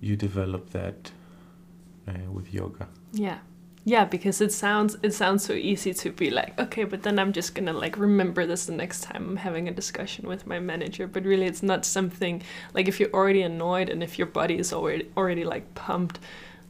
you 0.00 0.14
develop 0.16 0.70
that 0.70 1.10
uh, 2.06 2.30
with 2.30 2.52
yoga. 2.54 2.86
Yeah. 3.12 3.38
Yeah, 3.86 4.06
because 4.06 4.40
it 4.40 4.50
sounds 4.52 4.96
it 5.02 5.12
sounds 5.12 5.44
so 5.44 5.52
easy 5.52 5.92
to 5.92 6.10
be 6.10 6.30
like, 6.30 6.58
okay, 6.58 6.84
but 6.84 7.02
then 7.02 7.18
I'm 7.18 7.32
just 7.34 7.54
gonna 7.54 7.74
like 7.74 7.98
remember 7.98 8.46
this 8.46 8.64
the 8.66 8.72
next 8.72 9.02
time 9.02 9.28
I'm 9.28 9.36
having 9.36 9.68
a 9.68 9.72
discussion 9.72 10.26
with 10.26 10.46
my 10.46 10.58
manager. 10.58 11.06
But 11.06 11.24
really 11.24 11.46
it's 11.46 11.62
not 11.62 11.84
something 11.84 12.42
like 12.72 12.88
if 12.88 12.98
you're 12.98 13.12
already 13.12 13.42
annoyed 13.42 13.90
and 13.90 14.02
if 14.02 14.18
your 14.18 14.26
body 14.26 14.58
is 14.58 14.72
already 14.72 15.10
already 15.18 15.44
like 15.44 15.74
pumped, 15.74 16.18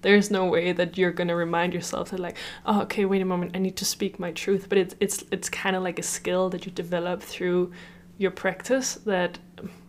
there's 0.03 0.31
no 0.31 0.45
way 0.47 0.73
that 0.73 0.99
you're 0.99 1.13
gonna 1.13 1.37
remind 1.37 1.73
yourself 1.73 2.11
that 2.11 2.19
like, 2.19 2.37
oh 2.67 2.83
okay, 2.83 3.05
wait 3.05 3.23
a 3.23 3.25
moment, 3.25 3.53
I 3.55 3.61
need 3.61 3.77
to 3.77 3.85
speak 3.85 4.19
my 4.19 4.33
truth. 4.33 4.69
But 4.69 4.79
it's 4.79 4.97
it's 4.99 5.25
it's 5.31 5.49
kinda 5.49 5.79
like 5.79 6.01
a 6.01 6.03
skill 6.03 6.51
that 6.51 6.67
you 6.67 6.73
develop 6.73 7.23
through 7.23 7.73
your 8.19 8.33
practice 8.33 8.95
that 9.07 9.39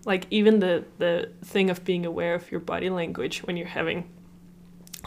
like 0.05 0.27
even 0.29 0.59
the 0.59 0.85
the 0.99 1.31
thing 1.43 1.71
of 1.71 1.83
being 1.83 2.05
aware 2.05 2.35
of 2.35 2.51
your 2.51 2.59
body 2.59 2.89
language 2.91 3.39
when 3.43 3.57
you're 3.57 3.67
having 3.67 4.07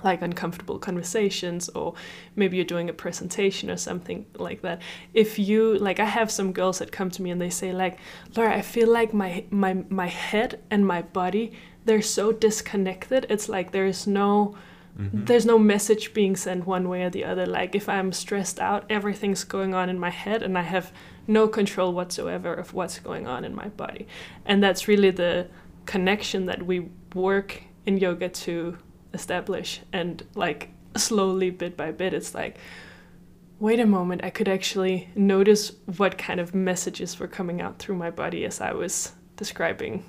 like 0.04 0.22
uncomfortable 0.22 0.78
conversations 0.78 1.68
or 1.70 1.94
maybe 2.36 2.56
you're 2.56 2.64
doing 2.64 2.88
a 2.88 2.92
presentation 2.92 3.70
or 3.70 3.76
something 3.76 4.26
like 4.36 4.62
that. 4.62 4.80
If 5.14 5.38
you 5.38 5.76
like 5.78 6.00
i 6.00 6.04
have 6.04 6.30
some 6.30 6.52
girls 6.52 6.78
that 6.78 6.92
come 6.92 7.10
to 7.10 7.22
me 7.22 7.30
and 7.30 7.40
they 7.40 7.50
say 7.50 7.72
like 7.72 7.98
laura 8.36 8.54
i 8.56 8.62
feel 8.62 8.88
like 8.88 9.12
my 9.12 9.44
my 9.50 9.84
my 9.88 10.06
head 10.06 10.60
and 10.70 10.86
my 10.86 11.02
body 11.02 11.52
they're 11.84 12.02
so 12.02 12.32
disconnected. 12.32 13.24
It's 13.30 13.48
like 13.48 13.72
there's 13.72 14.06
no 14.06 14.54
Mhm. 15.00 15.26
there's 15.26 15.46
no 15.46 15.58
message 15.60 16.12
being 16.12 16.34
sent 16.36 16.66
one 16.66 16.88
way 16.88 17.02
or 17.04 17.10
the 17.10 17.24
other. 17.24 17.46
Like 17.46 17.74
if 17.76 17.88
i'm 17.88 18.12
stressed 18.12 18.58
out 18.60 18.84
everything's 18.90 19.44
going 19.44 19.72
on 19.74 19.88
in 19.88 19.98
my 19.98 20.10
head 20.10 20.42
and 20.42 20.58
i 20.58 20.62
have 20.62 20.92
no 21.26 21.46
control 21.46 21.92
whatsoever 21.92 22.52
of 22.52 22.74
what's 22.74 22.98
going 22.98 23.26
on 23.26 23.44
in 23.44 23.54
my 23.54 23.68
body. 23.68 24.06
And 24.44 24.62
that's 24.62 24.88
really 24.88 25.10
the 25.12 25.46
connection 25.86 26.46
that 26.46 26.62
we 26.66 26.88
work 27.14 27.62
in 27.86 27.96
yoga 27.98 28.28
to 28.28 28.76
establish 29.14 29.80
and 29.92 30.24
like 30.34 30.70
slowly 30.96 31.50
bit 31.50 31.76
by 31.76 31.90
bit 31.90 32.12
it's 32.12 32.34
like 32.34 32.56
wait 33.58 33.80
a 33.80 33.86
moment 33.86 34.22
i 34.24 34.30
could 34.30 34.48
actually 34.48 35.08
notice 35.14 35.72
what 35.96 36.18
kind 36.18 36.40
of 36.40 36.54
messages 36.54 37.18
were 37.18 37.28
coming 37.28 37.60
out 37.60 37.78
through 37.78 37.96
my 37.96 38.10
body 38.10 38.44
as 38.44 38.60
i 38.60 38.72
was 38.72 39.12
describing 39.36 40.04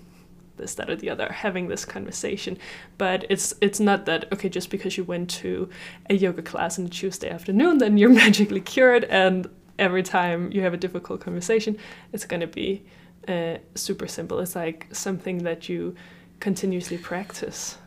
this 0.59 0.75
that 0.75 0.89
or 0.89 0.95
the 0.95 1.09
other 1.09 1.31
having 1.31 1.67
this 1.67 1.85
conversation. 1.85 2.57
But 2.99 3.25
it's 3.29 3.53
it's 3.61 3.79
not 3.79 4.05
that 4.05 4.31
okay 4.31 4.49
just 4.49 4.69
because 4.69 4.97
you 4.97 5.03
went 5.03 5.29
to 5.31 5.69
a 6.09 6.13
yoga 6.13 6.43
class 6.43 6.77
on 6.77 6.85
a 6.85 6.89
tuesday 6.89 7.29
afternoon 7.29 7.79
then 7.79 7.97
you're 7.97 8.09
magically 8.25 8.61
cured 8.61 9.05
and 9.05 9.49
every 9.79 10.03
time 10.03 10.51
you 10.51 10.61
have 10.61 10.73
a 10.73 10.77
difficult 10.77 11.21
conversation 11.21 11.77
it's 12.11 12.25
going 12.25 12.41
to 12.41 12.47
be 12.47 12.85
uh, 13.27 13.57
super 13.75 14.07
simple. 14.07 14.39
It's 14.39 14.55
like 14.55 14.87
something 14.91 15.39
that 15.39 15.69
you 15.69 15.95
continuously 16.39 16.97
practice 16.97 17.77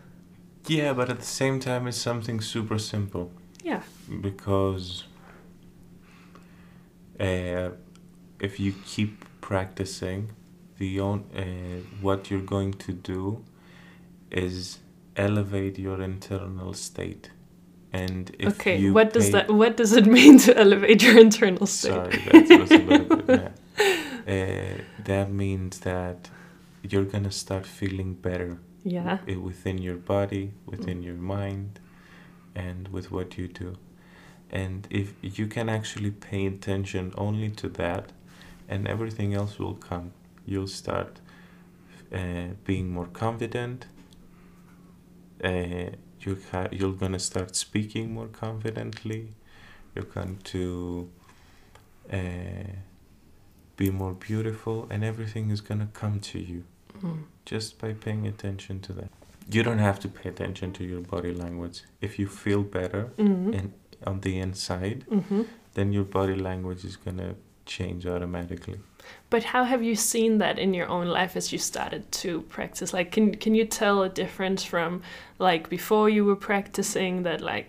Yeah, 0.67 0.93
but 0.93 1.11
at 1.11 1.19
the 1.19 1.27
same 1.27 1.59
time, 1.61 1.87
it's 1.87 1.97
something 1.99 2.41
super 2.41 2.79
simple 2.79 3.33
yeah 3.65 3.83
because 4.21 5.05
uh, 7.21 7.71
if 8.41 8.59
you 8.59 8.75
keep 8.85 9.25
practicing, 9.41 10.31
the 10.79 10.99
on, 11.01 11.25
uh, 11.37 11.43
what 12.01 12.31
you're 12.31 12.41
going 12.41 12.73
to 12.73 12.93
do 12.93 13.45
is 14.31 14.79
elevate 15.17 15.79
your 15.79 16.03
internal 16.03 16.73
state. 16.73 17.31
And 17.93 18.35
if 18.39 18.55
okay 18.55 18.79
you 18.79 18.95
what 18.95 19.13
does 19.13 19.31
that 19.33 19.51
what 19.51 19.77
does 19.77 19.93
it 19.93 20.07
mean 20.19 20.39
to 20.39 20.57
elevate 20.57 21.03
your 21.03 21.19
internal 21.21 21.67
state 21.67 21.93
Sorry, 21.93 22.17
that 22.47 22.61
was 22.61 22.71
a 22.71 22.79
little 22.79 23.17
bit 23.17 23.29
mad. 23.29 23.53
Uh, 24.23 24.81
that 25.05 25.33
means 25.33 25.81
that 25.81 26.31
you're 26.83 27.05
gonna 27.05 27.31
start 27.33 27.67
feeling 27.67 28.15
better 28.15 28.59
yeah 28.85 29.19
i- 29.29 29.37
within 29.37 29.79
your 29.79 29.97
body, 29.97 30.53
within 30.67 31.03
your 31.03 31.15
mind, 31.17 31.81
and 32.55 32.89
with 32.89 33.11
what 33.11 33.39
you 33.39 33.49
do. 33.49 33.77
And 34.51 34.87
if 34.91 35.15
you 35.23 35.47
can 35.47 35.69
actually 35.69 36.11
pay 36.11 36.47
attention 36.47 37.13
only 37.17 37.51
to 37.51 37.69
that, 37.71 38.13
and 38.69 38.87
everything 38.89 39.35
else 39.35 39.59
will 39.59 39.75
come, 39.75 40.13
you'll 40.47 40.69
start 40.69 41.21
uh, 42.13 42.49
being 42.65 42.91
more 42.91 43.07
confident. 43.07 43.87
Uh, 45.43 45.91
you 46.21 46.39
ha- 46.53 46.69
you're 46.71 46.93
gonna 46.93 47.19
start 47.19 47.57
speaking 47.57 48.13
more 48.15 48.29
confidently. 48.29 49.35
You're 49.95 50.05
going 50.05 50.39
to 50.45 51.11
uh, 52.13 52.17
be 53.77 53.91
more 53.91 54.13
beautiful, 54.15 54.87
and 54.91 55.05
everything 55.05 55.51
is 55.51 55.61
gonna 55.61 55.89
come 55.93 56.21
to 56.21 56.39
you 56.39 56.65
Mm. 57.03 57.25
just 57.45 57.79
by 57.81 57.93
paying 57.93 58.27
attention 58.27 58.81
to 58.81 58.93
that. 58.93 59.11
You 59.51 59.63
don't 59.63 59.79
have 59.81 59.99
to 60.01 60.09
pay 60.09 60.29
attention 60.29 60.73
to 60.75 60.85
your 60.85 61.01
body 61.01 61.33
language. 61.35 61.83
If 62.01 62.19
you 62.19 62.29
feel 62.29 62.63
better 62.63 63.11
Mm. 63.19 63.55
in, 63.55 63.73
on 64.07 64.21
the 64.21 64.39
inside, 64.39 65.05
hmm 65.09 65.43
then 65.75 65.91
your 65.93 66.05
body 66.05 66.35
language 66.37 66.85
is 66.85 66.97
gonna 66.97 67.35
change 67.65 68.07
automatically. 68.07 68.79
But 69.31 69.45
how 69.45 69.65
have 69.65 69.83
you 69.83 69.97
seen 69.97 70.39
that 70.39 70.59
in 70.59 70.75
your 70.75 70.87
own 70.89 71.07
life 71.09 71.35
as 71.37 71.51
you 71.53 71.59
started 71.59 72.03
to 72.23 72.43
practice? 72.43 72.93
Like, 72.93 73.11
can 73.11 73.35
can 73.35 73.55
you 73.55 73.65
tell 73.65 74.03
a 74.03 74.09
difference 74.09 74.63
from 74.65 75.01
like 75.39 75.69
before 75.71 76.11
you 76.11 76.25
were 76.27 76.37
practicing 76.37 77.23
that 77.25 77.41
like 77.41 77.67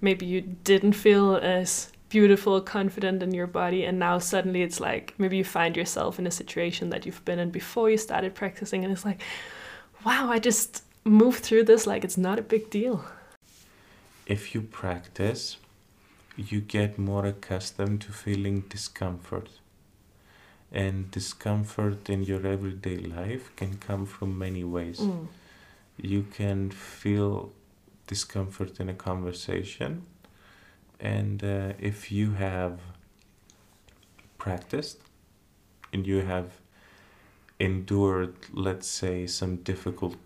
maybe 0.00 0.26
you 0.26 0.42
didn't 0.64 0.92
feel 0.92 1.36
as 1.36 1.90
beautiful, 2.08 2.60
confident 2.60 3.22
in 3.22 3.32
your 3.32 3.46
body, 3.46 3.84
and 3.84 3.98
now 3.98 4.18
suddenly 4.18 4.62
it's 4.62 4.80
like 4.80 5.14
maybe 5.18 5.36
you 5.36 5.44
find 5.44 5.76
yourself 5.76 6.18
in 6.18 6.26
a 6.26 6.30
situation 6.30 6.90
that 6.90 7.04
you've 7.06 7.24
been 7.24 7.38
in 7.38 7.50
before 7.50 7.90
you 7.90 7.98
started 7.98 8.34
practicing, 8.34 8.84
and 8.84 8.92
it's 8.92 9.04
like, 9.04 9.22
wow, 10.04 10.30
I 10.30 10.38
just 10.38 10.84
moved 11.04 11.42
through 11.42 11.64
this 11.64 11.86
like 11.86 12.04
it's 12.04 12.18
not 12.18 12.38
a 12.38 12.42
big 12.42 12.70
deal. 12.70 13.04
If 14.26 14.54
you 14.54 14.60
practice, 14.62 15.56
you 16.36 16.60
get 16.60 16.98
more 16.98 17.26
accustomed 17.26 18.00
to 18.02 18.12
feeling 18.12 18.62
discomfort. 18.68 19.48
And 20.72 21.10
discomfort 21.10 22.10
in 22.10 22.24
your 22.24 22.44
everyday 22.46 22.98
life 22.98 23.54
can 23.56 23.78
come 23.78 24.04
from 24.04 24.36
many 24.36 24.64
ways. 24.64 24.98
Mm. 24.98 25.28
You 25.96 26.26
can 26.34 26.70
feel 26.70 27.52
discomfort 28.06 28.80
in 28.80 28.88
a 28.88 28.94
conversation, 28.94 30.04
and 31.00 31.42
uh, 31.44 31.72
if 31.78 32.10
you 32.10 32.32
have 32.32 32.80
practiced 34.38 34.98
and 35.92 36.06
you 36.06 36.22
have 36.22 36.60
endured, 37.58 38.34
let's 38.52 38.86
say, 38.86 39.26
some 39.26 39.56
difficult 39.56 40.16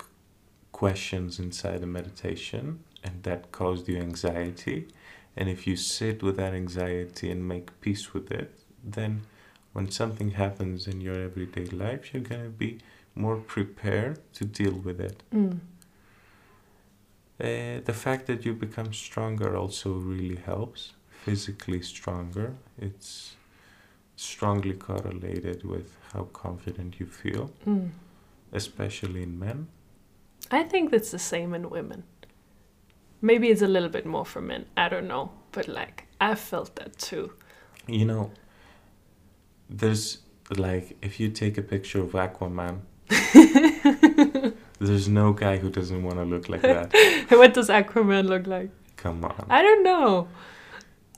questions 0.71 1.39
inside 1.39 1.81
a 1.83 1.85
meditation, 1.85 2.83
and 3.03 3.23
that 3.23 3.51
caused 3.51 3.87
you 3.87 3.97
anxiety, 3.97 4.87
and 5.35 5.49
if 5.49 5.65
you 5.65 5.75
sit 5.75 6.21
with 6.21 6.37
that 6.37 6.53
anxiety 6.53 7.31
and 7.31 7.47
make 7.47 7.79
peace 7.81 8.13
with 8.13 8.31
it, 8.31 8.53
then 8.83 9.21
when 9.73 9.89
something 9.89 10.31
happens 10.31 10.87
in 10.87 10.99
your 10.99 11.15
everyday 11.15 11.65
life, 11.65 12.13
you're 12.13 12.23
going 12.23 12.43
to 12.43 12.49
be 12.49 12.79
more 13.15 13.37
prepared 13.37 14.19
to 14.33 14.45
deal 14.45 14.73
with 14.73 14.99
it. 14.99 15.23
Mm. 15.33 15.59
Uh, 17.41 17.81
the 17.85 17.93
fact 17.93 18.27
that 18.27 18.45
you 18.45 18.53
become 18.53 18.93
stronger 18.93 19.57
also 19.57 19.93
really 19.93 20.35
helps. 20.45 20.93
Physically 21.25 21.81
stronger, 21.81 22.53
it's 22.77 23.35
strongly 24.15 24.73
correlated 24.73 25.63
with 25.63 25.97
how 26.13 26.23
confident 26.33 26.99
you 26.99 27.05
feel, 27.07 27.49
Mm. 27.65 27.89
especially 28.51 29.23
in 29.23 29.39
men. 29.39 29.67
I 30.51 30.63
think 30.63 30.91
that's 30.91 31.11
the 31.11 31.19
same 31.19 31.53
in 31.55 31.69
women. 31.69 32.03
Maybe 33.21 33.47
it's 33.49 33.61
a 33.61 33.67
little 33.67 33.89
bit 33.89 34.05
more 34.05 34.25
for 34.25 34.41
men. 34.41 34.65
I 34.77 34.89
don't 34.89 35.07
know, 35.07 35.31
but 35.51 35.67
like 35.67 36.05
I 36.19 36.35
felt 36.35 36.75
that 36.75 36.97
too. 36.97 37.31
You 37.87 38.05
know, 38.05 38.31
there's 39.69 40.19
like 40.57 40.97
if 41.01 41.19
you 41.19 41.29
take 41.29 41.57
a 41.57 41.61
picture 41.63 42.01
of 42.01 42.11
Aquaman, 42.13 42.79
there's 44.87 45.07
no 45.07 45.31
guy 45.33 45.57
who 45.57 45.69
doesn't 45.69 46.03
want 46.03 46.17
to 46.17 46.23
look 46.25 46.49
like 46.49 46.61
that. 46.61 46.91
what 47.29 47.53
does 47.53 47.69
Aquaman 47.69 48.27
look 48.27 48.47
like? 48.47 48.69
Come 48.97 49.23
on. 49.23 49.45
I 49.49 49.61
don't 49.61 49.83
know. 49.83 50.27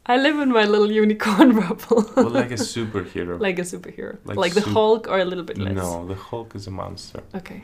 I 0.05 0.17
live 0.17 0.37
in 0.39 0.49
my 0.51 0.65
little 0.65 0.91
unicorn 0.91 1.55
bubble. 1.59 2.05
Well, 2.15 2.29
like 2.29 2.51
a 2.51 2.55
superhero. 2.55 3.39
like 3.39 3.57
a 3.59 3.61
superhero. 3.63 4.17
Like 4.25 4.37
Like, 4.37 4.53
the 4.53 4.61
Hulk 4.61 5.07
or 5.07 5.19
a 5.19 5.25
little 5.25 5.45
bit 5.45 5.57
less. 5.57 5.73
no, 5.73 6.05
the 6.05 6.15
Hulk 6.15 6.55
is 6.55 6.67
a 6.67 6.71
monster. 6.71 7.21
Okay. 7.33 7.61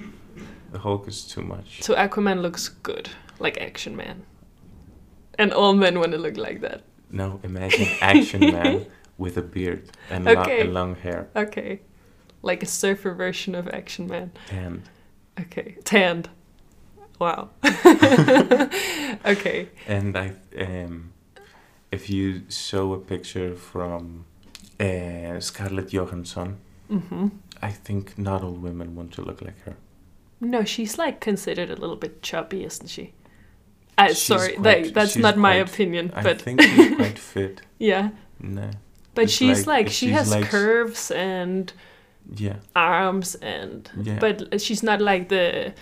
The 0.72 0.80
Hulk 0.80 1.08
is 1.08 1.26
too 1.26 1.42
much. 1.42 1.84
So 1.84 1.96
Aquaman 1.96 2.42
looks 2.42 2.70
good. 2.70 3.10
Like 3.40 3.60
Action 3.60 3.96
Man. 3.96 4.24
And 5.38 5.52
all 5.54 5.74
men 5.74 6.00
want 6.00 6.12
to 6.14 6.18
look 6.18 6.38
like 6.38 6.62
that. 6.62 6.84
No, 7.12 7.40
imagine 7.44 7.88
Action 8.02 8.40
Man 8.40 8.86
with 9.18 9.38
a 9.38 9.42
beard 9.42 9.90
and, 10.10 10.24
lo- 10.26 10.34
and 10.44 10.74
long 10.74 10.96
hair 10.96 11.28
Okay. 11.36 11.82
Like 12.42 12.64
a 12.64 12.66
surfer 12.68 13.14
version 13.14 13.54
of 13.56 13.68
Action 13.68 14.08
Man. 14.08 14.32
and 14.52 14.84
Okay. 15.42 15.78
Tanned. 15.84 16.30
Wow. 17.20 17.50
okay. 19.26 19.68
and 19.88 20.18
I 20.18 20.34
um, 20.58 21.14
if 21.92 22.10
you 22.10 22.44
show 22.50 22.94
a 22.94 23.00
picture 23.00 23.56
from 23.56 24.26
uh, 24.80 25.40
Scarlett 25.40 25.90
Johansson, 25.94 26.58
hmm 26.90 27.28
I 27.62 27.72
think 27.72 28.18
not 28.18 28.42
all 28.44 28.54
women 28.54 28.96
want 28.96 29.12
to 29.14 29.22
look 29.22 29.42
like 29.42 29.60
her. 29.66 29.76
No, 30.40 30.64
she's 30.64 30.98
like 30.98 31.20
considered 31.20 31.70
a 31.70 31.76
little 31.76 31.98
bit 31.98 32.22
chubby, 32.22 32.64
isn't 32.64 32.88
she? 32.88 33.14
I 33.98 34.08
She's 34.10 34.22
sorry, 34.22 34.54
quite- 34.54 34.64
that, 34.86 34.94
that's 34.94 35.18
not 35.18 35.36
my 35.38 35.56
quite- 35.62 35.70
opinion, 35.70 36.14
I 36.16 36.24
but 36.24 36.42
think 36.42 36.62
she's 36.62 36.96
quite 36.96 37.20
fit. 37.34 37.62
yeah. 37.80 38.12
No, 38.40 38.70
But 39.14 39.26
It's 39.26 39.34
she's 39.34 39.68
like- 39.68 39.86
like, 39.88 39.90
she 39.94 40.08
has 40.12 40.32
like- 40.32 40.46
curves 40.46 41.12
and 41.12 41.74
yeah, 42.36 42.58
arms 42.76 43.36
and 43.36 43.90
yeah. 44.02 44.20
but 44.20 44.62
she's 44.62 44.84
not 44.84 45.02
like 45.02 45.30
the 45.30 45.74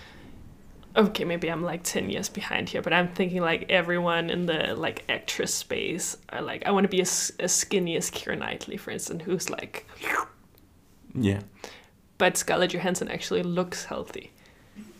okay 0.96 1.24
maybe 1.24 1.50
i'm 1.50 1.62
like 1.62 1.82
10 1.82 2.10
years 2.10 2.28
behind 2.28 2.68
here 2.68 2.82
but 2.82 2.92
i'm 2.92 3.08
thinking 3.08 3.40
like 3.40 3.66
everyone 3.68 4.30
in 4.30 4.46
the 4.46 4.74
like 4.74 5.04
actress 5.08 5.54
space 5.54 6.16
are 6.30 6.42
like 6.42 6.64
i 6.66 6.70
want 6.70 6.84
to 6.84 6.88
be 6.88 7.00
as, 7.00 7.32
as 7.38 7.52
skinny 7.52 7.96
as 7.96 8.10
Keira 8.10 8.38
Knightley 8.38 8.76
for 8.76 8.90
instance 8.90 9.22
who's 9.24 9.48
like 9.50 9.86
yeah, 11.14 11.40
but 12.18 12.36
Scarlett 12.36 12.72
Johansson 12.72 13.08
actually 13.08 13.42
looks 13.42 13.86
healthy 13.86 14.32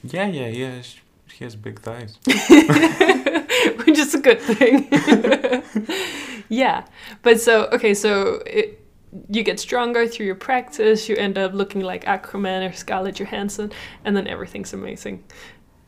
yeah, 0.02 0.26
yeah, 0.26 0.46
yeah. 0.46 0.80
She, 0.80 1.00
she 1.26 1.44
has 1.44 1.56
big 1.56 1.80
thighs. 1.80 2.18
which 2.26 3.98
is 3.98 4.14
a 4.14 4.20
good 4.20 4.40
thing 4.40 4.88
yeah 6.48 6.86
but 7.22 7.40
so 7.40 7.66
okay 7.66 7.94
so 7.94 8.42
it, 8.46 8.84
you 9.30 9.42
get 9.42 9.58
stronger 9.58 10.06
through 10.06 10.26
your 10.26 10.34
practice 10.34 11.08
you 11.08 11.16
end 11.16 11.38
up 11.38 11.52
looking 11.54 11.80
like 11.80 12.04
Aquaman 12.04 12.68
or 12.68 12.72
Scarlett 12.72 13.16
Johansson 13.16 13.72
and 14.04 14.16
then 14.16 14.26
everything's 14.26 14.72
amazing. 14.72 15.24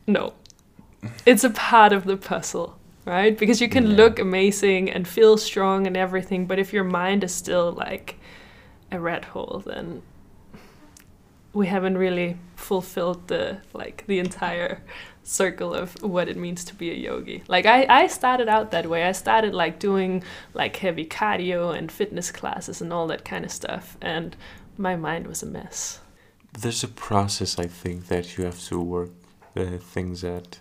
No. 0.07 0.33
It's 1.25 1.43
a 1.43 1.49
part 1.49 1.93
of 1.93 2.05
the 2.05 2.17
puzzle 2.17 2.77
right? 3.05 3.37
Because 3.37 3.61
you 3.61 3.67
can 3.69 3.87
Yeah. 3.91 3.97
look 3.97 4.19
amazing 4.19 4.89
and 4.89 5.07
feel 5.07 5.37
strong 5.37 5.87
and 5.87 5.97
everything 5.97 6.45
but 6.45 6.59
if 6.59 6.71
your 6.73 6.83
mind 6.83 7.23
is 7.23 7.33
still 7.33 7.71
like 7.71 8.17
a 8.91 8.99
rat 8.99 9.25
hole 9.25 9.63
then 9.65 10.01
we 11.53 11.67
haven't 11.67 11.97
really 11.97 12.37
fulfilled 12.55 13.27
the 13.27 13.57
like 13.73 14.05
the 14.07 14.19
entire 14.19 14.81
circle 15.23 15.73
of 15.73 16.01
what 16.01 16.27
it 16.27 16.37
means 16.37 16.63
to 16.65 16.75
be 16.75 16.91
a 16.91 16.95
yogi. 16.95 17.43
Like 17.47 17.65
I, 17.65 17.85
I 17.87 18.07
started 18.07 18.49
out 18.49 18.71
that 18.71 18.89
way. 18.89 19.03
I 19.03 19.11
started 19.11 19.53
like 19.53 19.79
doing 19.79 20.23
like 20.53 20.75
heavy 20.77 21.05
cardio 21.05 21.77
and 21.77 21.91
fitness 21.91 22.31
classes 22.31 22.81
and 22.81 22.91
all 22.91 23.07
that 23.07 23.23
kind 23.23 23.45
of 23.45 23.51
stuff 23.51 23.97
and 24.01 24.35
my 24.77 24.95
mind 24.95 25.27
was 25.27 25.43
a 25.43 25.45
mess. 25.45 25.99
There's 26.59 26.83
a 26.83 26.87
process 26.87 27.57
I 27.57 27.67
think 27.67 28.07
that 28.07 28.37
you 28.37 28.43
have 28.45 28.59
to 28.65 28.79
work 28.79 29.11
uh, 29.55 29.77
things 29.77 30.23
at, 30.23 30.59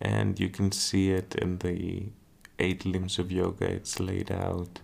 and 0.00 0.38
you 0.38 0.48
can 0.48 0.72
see 0.72 1.10
it 1.10 1.34
in 1.34 1.58
the 1.58 2.06
eight 2.58 2.84
limbs 2.84 3.18
of 3.18 3.32
yoga. 3.32 3.66
It's 3.66 4.00
laid 4.00 4.30
out. 4.30 4.80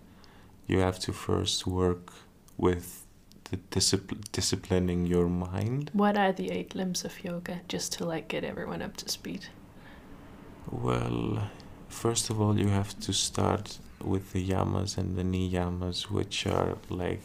You 0.65 0.79
have 0.79 0.99
to 0.99 1.13
first 1.13 1.67
work 1.67 2.11
with 2.57 3.05
the 3.49 3.57
discipl- 3.71 4.21
disciplining 4.31 5.05
your 5.05 5.27
mind. 5.27 5.89
What 5.93 6.17
are 6.17 6.31
the 6.31 6.51
eight 6.51 6.75
limbs 6.75 7.05
of 7.05 7.23
yoga 7.23 7.61
just 7.67 7.93
to 7.93 8.05
like 8.05 8.27
get 8.27 8.43
everyone 8.43 8.81
up 8.81 8.97
to 8.97 9.09
speed? 9.09 9.45
Well, 10.69 11.49
first 11.87 12.29
of 12.29 12.41
all, 12.41 12.59
you 12.59 12.67
have 12.67 12.99
to 13.01 13.13
start 13.13 13.79
with 14.03 14.33
the 14.33 14.45
yamas 14.45 14.97
and 14.97 15.15
the 15.15 15.23
niyamas, 15.23 16.11
which 16.11 16.45
are 16.45 16.77
like, 16.89 17.21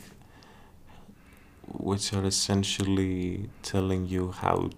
which 1.67 2.13
are 2.13 2.25
essentially 2.25 3.51
telling 3.63 4.07
you 4.07 4.31
how, 4.31 4.71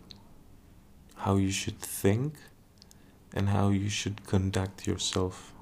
how 1.16 1.36
you 1.36 1.50
should 1.50 1.78
think, 1.78 2.34
and 3.34 3.50
how 3.50 3.68
you 3.68 3.88
should 3.88 4.26
conduct 4.26 4.86
yourself. 4.86 5.52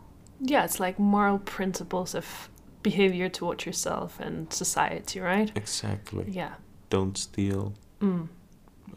Yeah, 0.41 0.65
it's 0.65 0.79
like 0.81 0.99
moral 0.99 1.39
principles 1.39 2.15
of 2.15 2.49
behavior 2.83 3.29
towards 3.29 3.65
yourself 3.67 4.19
and 4.21 4.53
society, 4.53 5.21
right? 5.21 5.51
Exactly. 5.57 6.25
Yeah. 6.29 6.55
Don't 6.91 7.17
steal. 7.19 7.73
Mm. 8.01 8.29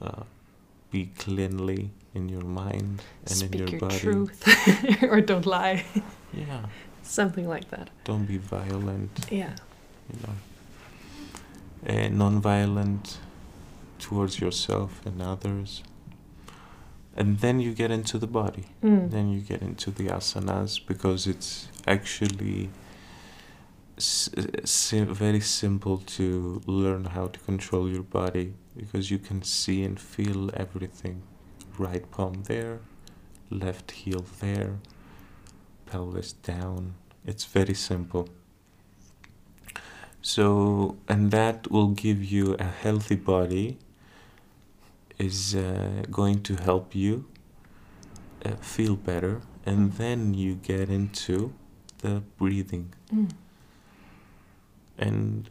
Uh, 0.01 0.23
be 0.91 1.11
cleanly 1.17 1.91
in 2.13 2.29
your 2.29 2.43
mind 2.43 3.01
and 3.25 3.31
in 3.31 3.47
Speak 3.47 3.59
your, 3.59 3.69
your, 3.69 3.79
body. 3.79 3.99
truth 3.99 5.03
or 5.03 5.21
don't 5.21 5.45
lie. 5.45 5.85
Yeah. 6.33 6.65
Something 7.03 7.47
like 7.47 7.69
that. 7.69 7.89
Don't 8.03 8.25
be 8.25 8.37
violent. 8.37 9.11
Yeah. 9.31 9.53
you 10.11 10.19
know, 10.23 10.35
uh, 12.03 12.09
non-violent 12.09 13.17
towards 13.99 14.39
yourself 14.39 15.01
and 15.05 15.21
others. 15.21 15.83
and 17.17 17.39
then 17.39 17.59
you 17.61 17.73
get 17.73 17.91
into 17.91 18.17
the 18.17 18.27
body 18.27 18.65
Mm. 18.83 19.09
then 19.11 19.29
you 19.33 19.39
get 19.39 19.61
into 19.61 19.89
the 19.91 20.07
asanas 20.17 20.79
because 20.85 21.25
it's 21.33 21.69
actually 21.87 22.69
s- 23.97 24.29
very 24.91 25.39
simple 25.39 25.97
to 25.97 26.61
learn 26.65 27.05
how 27.05 27.27
to 27.27 27.39
control 27.39 27.89
your 27.89 28.03
body 28.03 28.53
because 28.75 29.09
you 29.11 29.19
can 29.19 29.41
see 29.43 29.83
and 29.83 29.99
feel 29.99 30.49
everything. 30.53 31.21
Right 31.77 32.09
palm 32.11 32.43
there 32.43 32.79
left 33.49 33.91
heel 33.91 34.25
there 34.39 34.79
pelvis 35.85 36.33
down. 36.33 36.95
It's 37.25 37.45
very 37.45 37.73
simple. 37.73 38.29
So 40.21 40.97
and 41.07 41.31
that 41.31 41.71
will 41.71 41.89
give 41.89 42.23
you 42.23 42.55
a 42.59 42.63
healthy 42.63 43.15
body 43.15 43.77
is 45.17 45.55
uh, 45.55 46.03
going 46.11 46.41
to 46.43 46.55
help 46.55 46.93
you 46.93 47.25
uh, 48.45 48.55
feel 48.61 48.95
better 48.95 49.41
and 49.65 49.93
then 49.93 50.33
you 50.33 50.55
get 50.55 50.89
into 50.89 51.53
the 51.99 52.21
breathing. 52.37 52.93
Mm. 53.13 53.31
And 54.97 55.49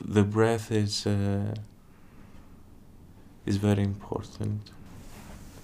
the 0.00 0.22
breath 0.22 0.70
is 0.72 1.06
uh, 1.06 1.54
is 3.46 3.56
very 3.56 3.82
important 3.82 4.70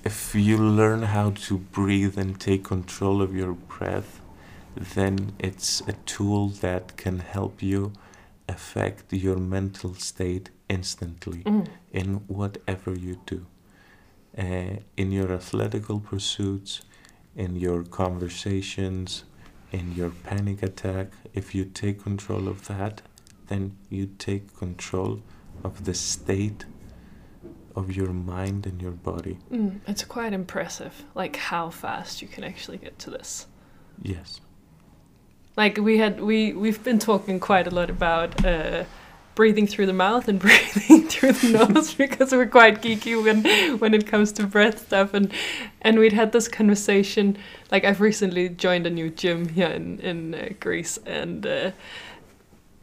if 0.04 0.34
you 0.34 0.56
learn 0.56 1.02
how 1.02 1.30
to 1.30 1.58
breathe 1.58 2.16
and 2.18 2.38
take 2.40 2.62
control 2.64 3.20
of 3.22 3.34
your 3.34 3.54
breath 3.54 4.20
then 4.94 5.32
it's 5.38 5.80
a 5.88 5.92
tool 6.04 6.48
that 6.48 6.96
can 6.96 7.18
help 7.20 7.62
you 7.62 7.92
affect 8.48 9.12
your 9.12 9.36
mental 9.36 9.94
state 9.94 10.50
instantly 10.68 11.42
Mm. 11.44 11.66
in 11.92 12.08
whatever 12.28 12.92
you 12.94 13.18
do. 13.26 13.46
Uh, 14.38 14.76
in 14.96 15.12
your 15.12 15.32
athletical 15.32 15.98
pursuits, 16.00 16.82
in 17.34 17.56
your 17.56 17.82
conversations, 17.84 19.24
in 19.72 19.94
your 19.96 20.10
panic 20.10 20.62
attack, 20.62 21.08
if 21.36 21.54
you 21.54 21.64
take 21.64 22.02
control 22.02 22.48
of 22.48 22.66
that, 22.66 23.02
then 23.46 23.76
you 23.90 24.06
take 24.18 24.56
control 24.56 25.22
of 25.62 25.84
the 25.84 25.94
state 25.94 26.64
of 27.76 27.94
your 27.94 28.12
mind 28.12 28.66
and 28.66 28.80
your 28.80 28.92
body. 28.92 29.38
Mm. 29.52 29.80
It's 29.86 30.02
quite 30.02 30.32
impressive, 30.32 31.04
like 31.14 31.36
how 31.36 31.70
fast 31.70 32.22
you 32.22 32.26
can 32.26 32.42
actually 32.42 32.78
get 32.78 32.98
to 33.00 33.10
this. 33.10 33.46
Yes. 34.02 34.40
Like 35.56 35.76
we 35.76 35.98
had, 35.98 36.20
we 36.20 36.52
we've 36.52 36.82
been 36.82 36.98
talking 36.98 37.38
quite 37.38 37.66
a 37.66 37.70
lot 37.70 37.90
about 37.90 38.44
uh, 38.44 38.84
breathing 39.36 39.68
through 39.68 39.86
the 39.86 39.92
mouth 39.92 40.26
and 40.26 40.40
breathing 40.46 41.06
through 41.06 41.30
the 41.30 41.50
nose 41.74 41.94
because 41.94 42.32
we're 42.32 42.46
quite 42.46 42.82
geeky 42.82 43.22
when 43.22 43.78
when 43.78 43.94
it 43.94 44.08
comes 44.08 44.32
to 44.32 44.46
breath 44.46 44.86
stuff, 44.88 45.14
and 45.14 45.32
and 45.82 46.00
we'd 46.00 46.12
had 46.12 46.32
this 46.32 46.48
conversation. 46.48 47.38
Like 47.70 47.84
I've 47.84 48.00
recently 48.00 48.48
joined 48.48 48.88
a 48.88 48.90
new 48.90 49.10
gym 49.10 49.48
here 49.48 49.68
in 49.68 50.00
in 50.00 50.34
uh, 50.34 50.48
Greece, 50.58 50.98
and 51.06 51.46
uh, 51.46 51.70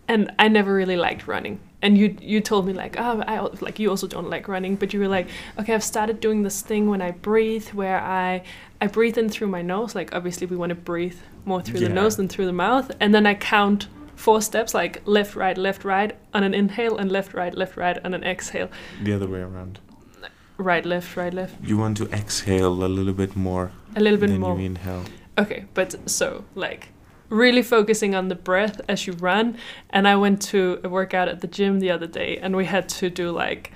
and 0.07 0.31
I 0.39 0.47
never 0.47 0.73
really 0.73 0.95
liked 0.95 1.27
running. 1.27 1.59
And 1.81 1.97
you 1.97 2.15
you 2.21 2.39
told 2.39 2.65
me 2.65 2.71
like 2.71 2.97
oh 2.97 3.21
I 3.27 3.39
like 3.59 3.77
you 3.77 3.89
also 3.89 4.07
don't 4.07 4.29
like 4.29 4.47
running, 4.47 4.77
but 4.77 4.93
you 4.93 5.01
were 5.01 5.09
like 5.09 5.27
okay 5.59 5.73
I've 5.73 5.83
started 5.83 6.21
doing 6.21 6.43
this 6.43 6.61
thing 6.61 6.89
when 6.89 7.01
I 7.01 7.11
breathe 7.11 7.67
where 7.69 7.99
I 7.99 8.43
I 8.79 8.87
breathe 8.87 9.17
in 9.17 9.27
through 9.27 9.47
my 9.47 9.61
nose. 9.61 9.93
Like 9.93 10.15
obviously 10.15 10.47
we 10.47 10.55
want 10.55 10.69
to 10.69 10.75
breathe 10.75 11.17
more 11.45 11.61
through 11.61 11.81
the 11.81 11.89
nose 11.89 12.15
than 12.15 12.29
through 12.29 12.45
the 12.45 12.53
mouth, 12.53 12.89
and 13.01 13.13
then 13.13 13.25
I 13.25 13.33
count 13.33 13.87
four 14.15 14.41
steps 14.41 14.73
like 14.73 15.01
left 15.05 15.35
right 15.35 15.57
left 15.57 15.83
right 15.83 16.15
on 16.33 16.43
an 16.43 16.53
inhale 16.53 16.97
and 16.97 17.11
left 17.11 17.33
right 17.33 17.53
left 17.55 17.77
right 17.77 17.97
on 18.05 18.13
an 18.13 18.23
exhale. 18.23 18.69
The 19.01 19.13
other 19.13 19.27
way 19.27 19.41
around. 19.41 19.79
Right 20.57 20.85
left 20.85 21.17
right 21.17 21.33
left 21.33 21.55
You 21.63 21.77
want 21.77 21.97
to 21.97 22.05
exhale 22.11 22.83
a 22.83 22.87
little 22.87 23.13
bit 23.13 23.35
more 23.35 23.71
a 23.95 23.99
little 23.99 24.19
bit 24.19 24.27
than 24.29 24.39
more. 24.39 24.57
you 24.59 24.65
inhale. 24.65 25.03
Okay, 25.37 25.65
but 25.73 26.09
so 26.09 26.45
like 26.55 26.89
really 27.29 27.63
focusing 27.63 28.13
on 28.13 28.27
the 28.27 28.35
breath 28.35 28.79
as 28.87 29.07
you 29.07 29.13
run. 29.13 29.57
And 29.89 30.07
I 30.07 30.15
went 30.15 30.41
to 30.43 30.79
a 30.83 30.89
workout 30.89 31.27
at 31.27 31.41
the 31.41 31.47
gym 31.47 31.79
the 31.79 31.89
other 31.91 32.07
day, 32.07 32.37
and 32.37 32.55
we 32.55 32.65
had 32.65 32.87
to 32.89 33.09
do 33.09 33.31
like 33.31 33.71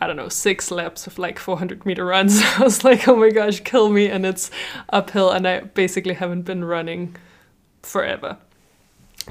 I 0.00 0.06
don't 0.06 0.16
know 0.16 0.28
six 0.30 0.70
laps 0.70 1.06
of 1.06 1.18
like 1.18 1.38
400 1.38 1.84
meter 1.84 2.06
runs. 2.06 2.40
I 2.58 2.62
was 2.62 2.84
like, 2.84 3.06
oh 3.06 3.16
my 3.16 3.30
gosh, 3.30 3.60
kill 3.60 3.90
me! 3.90 4.08
And 4.08 4.24
it's 4.24 4.50
uphill, 4.90 5.30
and 5.30 5.46
I 5.46 5.60
basically 5.60 6.14
haven't 6.14 6.42
been 6.42 6.64
running 6.64 7.16
forever. 7.82 8.38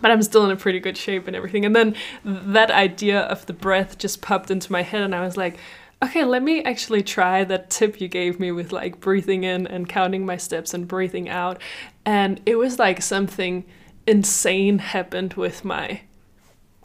But 0.01 0.11
I'm 0.11 0.21
still 0.23 0.45
in 0.45 0.51
a 0.51 0.55
pretty 0.55 0.79
good 0.79 0.97
shape 0.97 1.27
and 1.27 1.35
everything. 1.35 1.65
And 1.65 1.75
then 1.75 1.95
that 2.23 2.71
idea 2.71 3.21
of 3.21 3.45
the 3.45 3.53
breath 3.53 3.97
just 3.97 4.21
popped 4.21 4.51
into 4.51 4.71
my 4.71 4.81
head, 4.81 5.01
and 5.01 5.13
I 5.15 5.21
was 5.21 5.37
like, 5.37 5.57
okay, 6.01 6.23
let 6.23 6.41
me 6.41 6.63
actually 6.63 7.03
try 7.03 7.43
that 7.43 7.69
tip 7.69 7.99
you 7.99 8.07
gave 8.07 8.39
me 8.39 8.51
with 8.51 8.71
like 8.71 8.99
breathing 8.99 9.43
in 9.43 9.67
and 9.67 9.89
counting 9.89 10.25
my 10.25 10.37
steps 10.37 10.73
and 10.73 10.87
breathing 10.87 11.27
out. 11.29 11.61
And 12.05 12.41
it 12.45 12.55
was 12.55 12.79
like 12.79 13.01
something 13.01 13.65
insane 14.07 14.79
happened 14.79 15.33
with 15.33 15.65
my 15.65 16.01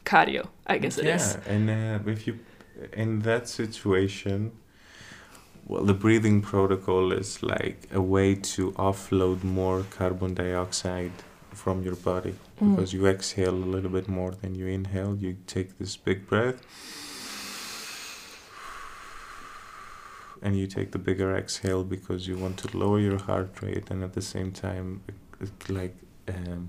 cardio, 0.05 0.49
I 0.67 0.79
guess 0.79 0.99
it 0.99 1.07
yeah, 1.07 1.17
is. 1.17 1.39
and 1.47 1.71
uh, 1.71 2.11
if 2.11 2.27
you 2.27 2.39
in 2.93 3.21
that 3.21 3.49
situation, 3.49 4.53
well, 5.67 5.85
the 5.85 5.95
breathing 5.95 6.43
protocol 6.43 7.13
is 7.13 7.43
like 7.43 7.89
a 7.93 8.03
way 8.03 8.35
to 8.35 8.73
offload 8.73 9.43
more 9.45 9.85
carbon 9.91 10.35
dioxide 10.35 11.13
from 11.55 11.83
your 11.83 11.97
body 11.97 12.35
Mm. 12.61 12.77
because 12.77 12.93
you 12.93 13.07
exhale 13.07 13.55
a 13.55 13.71
little 13.75 13.91
bit 13.91 14.09
more 14.09 14.33
than 14.41 14.55
you 14.55 14.67
inhale. 14.67 15.17
You 15.17 15.37
take 15.47 15.79
this 15.79 15.97
big 15.97 16.27
breath. 16.29 16.61
And 20.43 20.59
you 20.59 20.67
take 20.67 20.91
the 20.93 20.99
bigger 20.99 21.35
exhale 21.35 21.85
because 21.85 22.29
you 22.29 22.37
want 22.37 22.59
to 22.59 22.77
lower 22.77 23.01
your 23.01 23.19
heart 23.19 23.63
rate 23.63 23.91
and 23.91 24.03
at 24.05 24.13
the 24.13 24.21
same 24.21 24.53
time, 24.53 25.01
like, 25.69 25.97
um, 26.29 26.69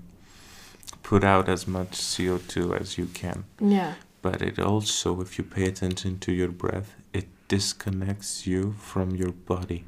put 1.02 1.22
out 1.24 1.48
as 1.48 1.66
much 1.66 1.90
CO2 1.92 2.72
as 2.80 2.96
you 2.98 3.06
can 3.06 3.44
Yeah. 3.60 3.94
but 4.22 4.40
it 4.42 4.58
also 4.58 5.20
if 5.20 5.36
you 5.38 5.44
pay 5.44 5.66
attention 5.66 6.18
to 6.20 6.32
your 6.32 6.48
breath 6.48 6.94
it 7.12 7.26
disconnects 7.48 8.46
you 8.46 8.74
from 8.80 9.14
your 9.14 9.32
body 9.32 9.84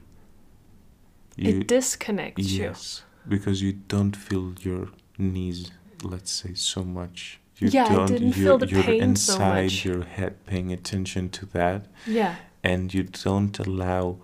you 1.36 1.60
it 1.60 1.66
disconnects 1.66 2.50
you. 2.52 2.62
yes 2.64 3.02
because 3.28 3.62
you 3.62 3.72
don't 3.94 4.16
feel 4.16 4.54
your 4.60 4.88
knees 5.18 5.70
let's 6.02 6.30
say 6.30 6.54
so 6.54 6.82
much 6.84 7.40
you 7.58 7.68
Yeah, 7.68 7.86
I 7.86 7.94
don't 7.94 8.06
didn't 8.06 8.36
you're, 8.36 8.46
feel 8.46 8.58
the 8.58 8.68
you're 8.68 8.82
pain 8.82 9.00
so 9.16 9.34
inside 9.34 9.62
much. 9.64 9.84
your 9.84 10.02
head 10.04 10.34
paying 10.46 10.72
attention 10.72 11.28
to 11.30 11.46
that 11.46 11.86
Yeah. 12.06 12.36
and 12.62 12.92
you 12.94 13.02
don't 13.04 13.58
allow 13.58 14.18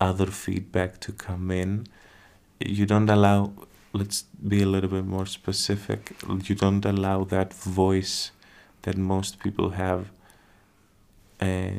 other 0.00 0.26
feedback 0.26 1.00
to 1.00 1.12
come 1.12 1.50
in 1.50 1.86
you 2.60 2.84
don't 2.86 3.08
allow 3.10 3.52
let's 3.92 4.22
be 4.48 4.60
a 4.62 4.66
little 4.66 4.90
bit 4.90 5.06
more 5.06 5.26
specific 5.26 6.00
you 6.48 6.54
don't 6.54 6.84
allow 6.84 7.24
that 7.24 7.52
voice 7.54 8.30
that 8.82 8.96
most 8.96 9.38
people 9.44 9.70
have 9.70 10.10
uh, 11.40 11.70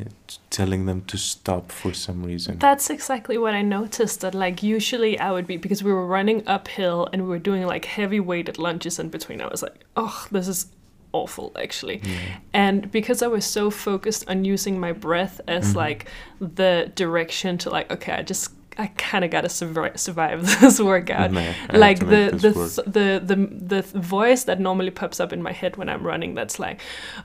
telling 0.50 0.86
them 0.86 1.02
to 1.08 1.18
stop 1.18 1.72
for 1.72 1.94
some 1.94 2.24
reason 2.24 2.60
That's 2.60 2.90
exactly 2.90 3.38
what 3.38 3.54
I 3.54 3.62
noticed. 3.62 4.22
That 4.22 4.36
like 4.36 4.62
usually 4.64 5.18
I 5.20 5.32
would 5.32 5.48
be 5.48 5.58
because 5.58 5.84
we 5.84 5.92
were 5.94 6.06
running 6.06 6.44
uphill 6.48 7.08
and 7.14 7.22
we 7.24 7.28
were 7.30 7.40
doing 7.40 7.66
like 7.66 7.86
heavy 7.86 8.20
weighted 8.20 8.58
lunges 8.58 9.00
in 9.00 9.10
between. 9.10 9.42
I 9.42 9.48
was 9.48 9.62
like, 9.64 9.86
oh, 9.96 10.28
this 10.32 10.48
is 10.48 10.68
awful 11.14 11.54
actually. 11.62 12.02
yeah. 12.04 12.18
And 12.54 12.92
because 12.92 13.22
I 13.24 13.28
was 13.28 13.46
so 13.46 13.70
focused 13.72 14.30
on 14.30 14.44
using 14.44 14.80
my 14.80 14.92
breath 14.92 15.40
as 15.48 15.72
Mhm. 15.74 15.76
like 15.76 16.06
the 16.42 16.92
direction 16.96 17.58
to 17.60 17.70
like, 17.70 17.90
okay, 17.92 18.12
I 18.12 18.22
just 18.22 18.52
I 18.78 18.88
kind 18.88 19.24
of 19.24 19.32
gotta 19.32 19.50
survive, 19.50 20.00
survive 20.00 20.60
this 20.62 20.80
workout. 20.80 21.32
Like 21.72 22.00
the 22.00 22.32
the, 22.34 22.54
th- 22.54 22.86
the 22.86 23.22
the 23.24 23.82
the 23.82 24.00
voice 24.00 24.44
that 24.44 24.60
normally 24.60 24.92
pops 24.92 25.20
up 25.20 25.32
in 25.32 25.42
my 25.42 25.54
head 25.54 25.78
when 25.78 25.88
I'm 25.88 26.06
running 26.06 26.36
that's 26.36 26.60
like 26.60 26.82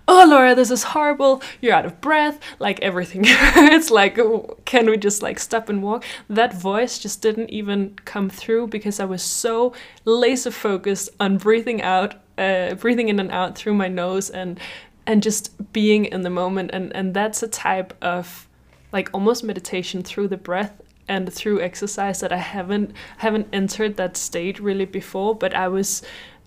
oh 0.07 0.27
Laura 0.29 0.55
this 0.55 0.71
is 0.71 0.83
horrible. 0.83 1.43
You're 1.61 1.75
out 1.75 1.87
of 1.87 2.01
breath. 2.01 2.39
Like 2.59 2.81
everything. 2.81 3.25
Hurts 3.27 3.91
like 3.91 4.19
"Oh, 4.19 4.57
can 4.65 4.89
we 4.89 4.97
just 4.97 5.23
like 5.23 5.39
stop 5.39 5.69
and 5.69 5.83
walk? 5.83 6.05
That 6.29 6.55
voice 6.55 6.99
just 6.99 7.21
didn't 7.21 7.51
even 7.51 7.97
come 8.05 8.31
through 8.31 8.69
because 8.69 9.01
I 9.01 9.05
was 9.05 9.23
so 9.23 9.75
laser 10.05 10.51
focused 10.51 11.11
on 11.19 11.39
breathing 11.39 11.83
out 11.83 12.15
uh, 12.39 12.75
breathing 12.75 13.09
in 13.09 13.19
and 13.21 13.31
out 13.31 13.57
through 13.57 13.75
my 13.75 13.89
nose 13.89 14.31
and 14.31 14.59
and 15.07 15.23
just 15.23 15.73
being 15.73 16.05
in 16.05 16.23
the 16.23 16.31
moment. 16.31 16.71
And 16.73 16.95
and 16.95 17.13
that's 17.13 17.43
a 17.43 17.49
type 17.49 17.93
of 18.03 18.47
like 18.93 19.11
almost 19.13 19.43
meditation 19.45 20.03
through 20.03 20.29
the 20.29 20.37
breath 20.37 20.81
and 21.11 21.31
through 21.31 21.61
exercise 21.61 22.21
that 22.21 22.33
I 22.33 22.39
haven't 22.39 22.93
haven't 23.19 23.49
entered 23.53 23.97
that 23.97 24.17
state 24.17 24.59
really 24.61 24.87
before 24.87 25.35
but 25.35 25.55
I 25.55 25.69
was 25.69 26.03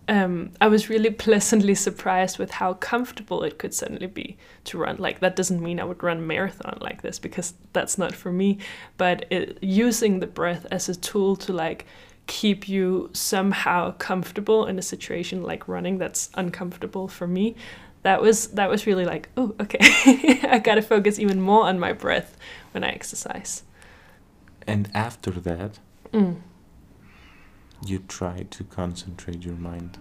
um, 0.07 0.51
I 0.59 0.67
was 0.67 0.89
really 0.89 1.09
pleasantly 1.09 1.75
surprised 1.75 2.37
with 2.37 2.51
how 2.51 2.73
comfortable 2.73 3.43
it 3.43 3.57
could 3.57 3.73
suddenly 3.73 4.07
be 4.07 4.37
to 4.65 4.77
run. 4.77 4.97
Like 4.97 5.21
that 5.21 5.35
doesn't 5.35 5.61
mean 5.61 5.79
I 5.79 5.85
would 5.85 6.03
run 6.03 6.17
a 6.17 6.21
marathon 6.21 6.77
like 6.81 7.01
this 7.01 7.19
because 7.19 7.53
that's 7.71 7.97
not 7.97 8.13
for 8.13 8.31
me. 8.31 8.57
But 8.97 9.25
it, 9.29 9.59
using 9.61 10.19
the 10.19 10.27
breath 10.27 10.65
as 10.71 10.89
a 10.89 10.95
tool 10.95 11.35
to 11.37 11.53
like 11.53 11.85
keep 12.27 12.67
you 12.67 13.09
somehow 13.13 13.91
comfortable 13.93 14.65
in 14.65 14.77
a 14.77 14.81
situation 14.81 15.43
like 15.43 15.67
running 15.67 15.97
that's 15.97 16.29
uncomfortable 16.35 17.07
for 17.07 17.27
me, 17.27 17.55
that 18.01 18.21
was 18.21 18.47
that 18.47 18.69
was 18.69 18.85
really 18.85 19.05
like 19.05 19.29
oh 19.37 19.55
okay 19.59 19.79
I 20.49 20.59
gotta 20.59 20.81
focus 20.81 21.17
even 21.19 21.39
more 21.39 21.63
on 21.63 21.79
my 21.79 21.93
breath 21.93 22.37
when 22.71 22.83
I 22.83 22.89
exercise. 22.89 23.63
And 24.67 24.89
after 24.93 25.31
that, 25.31 25.79
Mm. 26.11 26.35
you 27.85 27.99
try 28.07 28.45
to 28.49 28.63
concentrate 28.63 29.43
your 29.43 29.55
mind. 29.55 29.97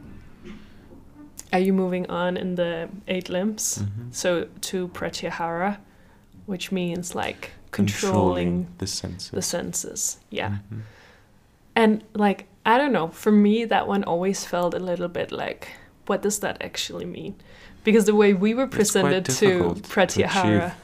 Are 1.52 1.58
you 1.58 1.72
moving 1.72 2.08
on 2.10 2.36
in 2.36 2.54
the 2.54 2.88
eight 3.08 3.28
limbs? 3.28 3.78
Mhm. 3.82 4.14
So 4.14 4.46
to 4.62 4.88
pratyahara, 4.88 5.78
which 6.46 6.72
means 6.72 7.14
like 7.14 7.50
controlling, 7.70 8.66
the 8.78 8.86
senses. 8.86 9.30
the 9.30 9.42
senses. 9.42 10.18
Yeah. 10.30 10.58
Mhm. 10.72 10.80
And 11.74 12.04
like, 12.14 12.46
I 12.64 12.78
don't 12.78 12.92
know, 12.92 13.08
for 13.08 13.32
me, 13.32 13.64
that 13.66 13.88
one 13.88 14.04
always 14.04 14.44
felt 14.44 14.74
a 14.74 14.78
little 14.78 15.08
bit 15.08 15.32
like, 15.32 15.68
what 16.06 16.22
does 16.22 16.38
that 16.40 16.62
actually 16.62 17.04
mean? 17.06 17.34
Because 17.84 18.04
the 18.04 18.14
way 18.14 18.32
we 18.34 18.54
were 18.54 18.66
presented 18.68 19.24
to 19.24 19.32
to 19.32 19.74
pratyahara. 19.88 20.66
achieve. 20.66 20.74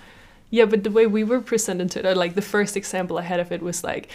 Yeah, 0.51 0.65
but 0.65 0.83
the 0.83 0.91
way 0.91 1.07
we 1.07 1.25
were 1.25 1.41
presented 1.41 1.91
to 1.93 2.09
it, 2.09 2.17
like 2.17 2.35
the 2.35 2.43
first 2.43 2.77
example 2.77 3.19
I 3.19 3.23
had 3.23 3.41
of 3.41 3.53
it 3.53 3.63
was 3.63 3.85
like 3.85 4.09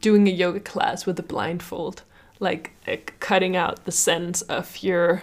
doing 0.00 0.28
a 0.28 0.30
yoga 0.30 0.60
class 0.60 1.04
with 1.04 1.18
a 1.18 1.22
blindfold, 1.22 2.02
like 2.38 2.72
uh, 2.86 2.96
cutting 3.18 3.56
out 3.56 3.84
the 3.84 3.92
sense 3.92 4.42
of 4.42 4.82
your, 4.82 5.22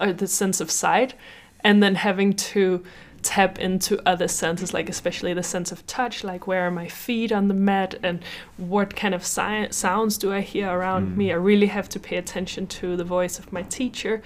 or 0.00 0.12
the 0.12 0.26
sense 0.26 0.60
of 0.60 0.70
sight, 0.70 1.14
and 1.60 1.82
then 1.82 1.96
having 1.96 2.32
to 2.32 2.82
tap 3.22 3.58
into 3.58 4.00
other 4.06 4.28
senses, 4.28 4.74
like 4.74 4.88
especially 4.88 5.32
the 5.34 5.42
sense 5.42 5.70
of 5.72 5.86
touch, 5.86 6.24
like 6.24 6.46
where 6.46 6.66
are 6.66 6.70
my 6.70 6.88
feet 6.88 7.30
on 7.32 7.48
the 7.48 7.54
mat 7.54 7.94
and 8.02 8.20
what 8.56 8.96
kind 8.96 9.14
of 9.14 9.24
si- 9.24 9.68
sounds 9.70 10.18
do 10.18 10.32
I 10.32 10.40
hear 10.40 10.68
around 10.68 11.06
Mm. 11.12 11.16
me. 11.16 11.32
I 11.32 11.36
really 11.36 11.66
have 11.68 11.88
to 11.90 12.00
pay 12.00 12.16
attention 12.16 12.66
to 12.66 12.96
the 12.96 13.04
voice 13.04 13.38
of 13.38 13.52
my 13.52 13.62
teacher. 13.62 14.22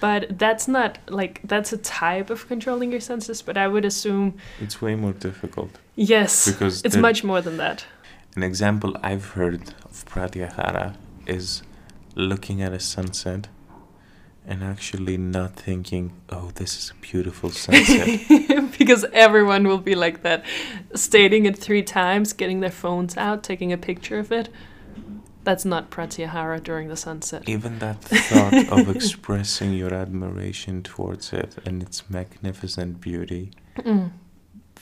But 0.00 0.38
that's 0.38 0.68
not 0.68 0.98
like 1.08 1.40
that's 1.44 1.72
a 1.72 1.76
type 1.78 2.30
of 2.30 2.46
controlling 2.48 2.90
your 2.92 3.00
senses, 3.00 3.42
but 3.42 3.56
I 3.56 3.66
would 3.68 3.84
assume 3.84 4.34
It's 4.60 4.80
way 4.80 4.94
more 4.94 5.12
difficult. 5.12 5.70
yes, 5.96 6.46
Because 6.50 6.82
it's 6.84 6.96
much 6.96 7.24
more 7.24 7.40
than 7.42 7.56
that. 7.58 7.84
An 8.36 8.42
example 8.44 8.96
I've 9.02 9.30
heard 9.30 9.74
of 9.84 10.04
pratyahara 10.06 10.94
is 11.26 11.62
looking 12.14 12.62
at 12.62 12.72
a 12.72 12.78
sunset 12.80 13.48
and 14.48 14.64
actually 14.64 15.18
not 15.18 15.54
thinking, 15.54 16.12
oh, 16.30 16.50
this 16.54 16.76
is 16.78 16.90
a 16.90 16.94
beautiful 17.06 17.50
sunset. 17.50 18.08
because 18.78 19.04
everyone 19.12 19.68
will 19.68 19.78
be 19.78 19.94
like 19.94 20.22
that, 20.22 20.42
stating 20.94 21.44
it 21.44 21.56
three 21.58 21.82
times, 21.82 22.32
getting 22.32 22.60
their 22.60 22.70
phones 22.70 23.16
out, 23.16 23.42
taking 23.44 23.72
a 23.72 23.76
picture 23.78 24.18
of 24.18 24.32
it. 24.32 24.48
That's 25.44 25.64
not 25.64 25.90
pratyahara 25.90 26.62
during 26.62 26.88
the 26.88 26.96
sunset. 26.96 27.48
Even 27.48 27.78
that 27.78 28.00
thought 28.02 28.68
of 28.72 28.88
expressing 28.96 29.72
your 29.74 29.92
admiration 29.94 30.82
towards 30.82 31.32
it 31.32 31.56
and 31.66 31.82
its 31.82 32.08
magnificent 32.10 33.00
beauty, 33.00 33.50
Mm. 33.76 34.10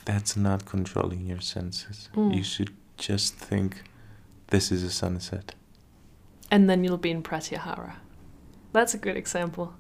that's 0.07 0.37
not 0.39 0.65
controlling 0.65 1.27
your 1.27 1.41
senses. 1.41 2.09
Mm. 2.15 2.35
You 2.35 2.43
should 2.43 2.71
just 2.97 3.35
think, 3.35 3.83
this 4.49 4.73
is 4.73 4.83
a 4.83 4.91
sunset. 4.91 5.55
And 6.51 6.71
then 6.71 6.83
you'll 6.83 6.97
be 6.97 7.11
in 7.11 7.23
pratyahara. 7.23 7.97
That's 8.77 8.93
a 8.93 8.99
good 8.99 9.17
example, 9.17 9.73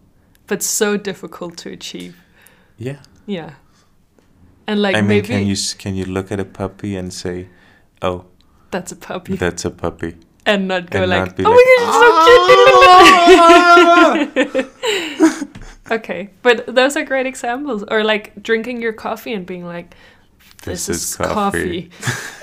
but 0.47 0.63
so 0.63 0.97
difficult 0.97 1.59
to 1.59 1.71
achieve. 1.71 2.17
Yeah. 2.79 3.01
Yeah. 3.27 3.51
And 4.67 4.81
like 4.81 4.97
I 4.97 5.03
mean, 5.03 5.09
maybe 5.09 5.29
can 5.29 5.47
you 5.47 5.53
s- 5.53 5.75
can 5.75 5.95
you 5.95 6.07
look 6.07 6.33
at 6.33 6.41
a 6.41 6.47
puppy 6.47 6.97
and 6.97 7.13
say, 7.13 7.49
"Oh, 8.01 8.25
that's 8.71 8.93
a 8.93 8.97
puppy, 8.97 9.37
that's 9.37 9.67
a 9.67 9.71
puppy," 9.71 10.15
and 10.47 10.67
not 10.67 10.89
go 10.89 11.03
and 11.03 11.11
like, 11.11 11.39
not 11.39 11.47
"Oh 11.47 11.53
my 11.53 11.65
gosh, 11.79 11.93
it's 11.93 11.99
so 12.01 12.09
oh! 13.85 14.65
cute." 15.35 15.91
okay, 15.99 16.31
but 16.41 16.65
those 16.75 16.97
are 16.97 17.05
great 17.05 17.27
examples. 17.27 17.85
Or 17.91 18.03
like 18.03 18.43
drinking 18.43 18.81
your 18.81 18.95
coffee 18.95 19.35
and 19.35 19.45
being 19.45 19.67
like, 19.67 19.95
"This, 20.63 20.87
This 20.87 20.97
is, 20.97 21.03
is 21.11 21.17
coffee." 21.17 21.91
coffee. 21.91 21.91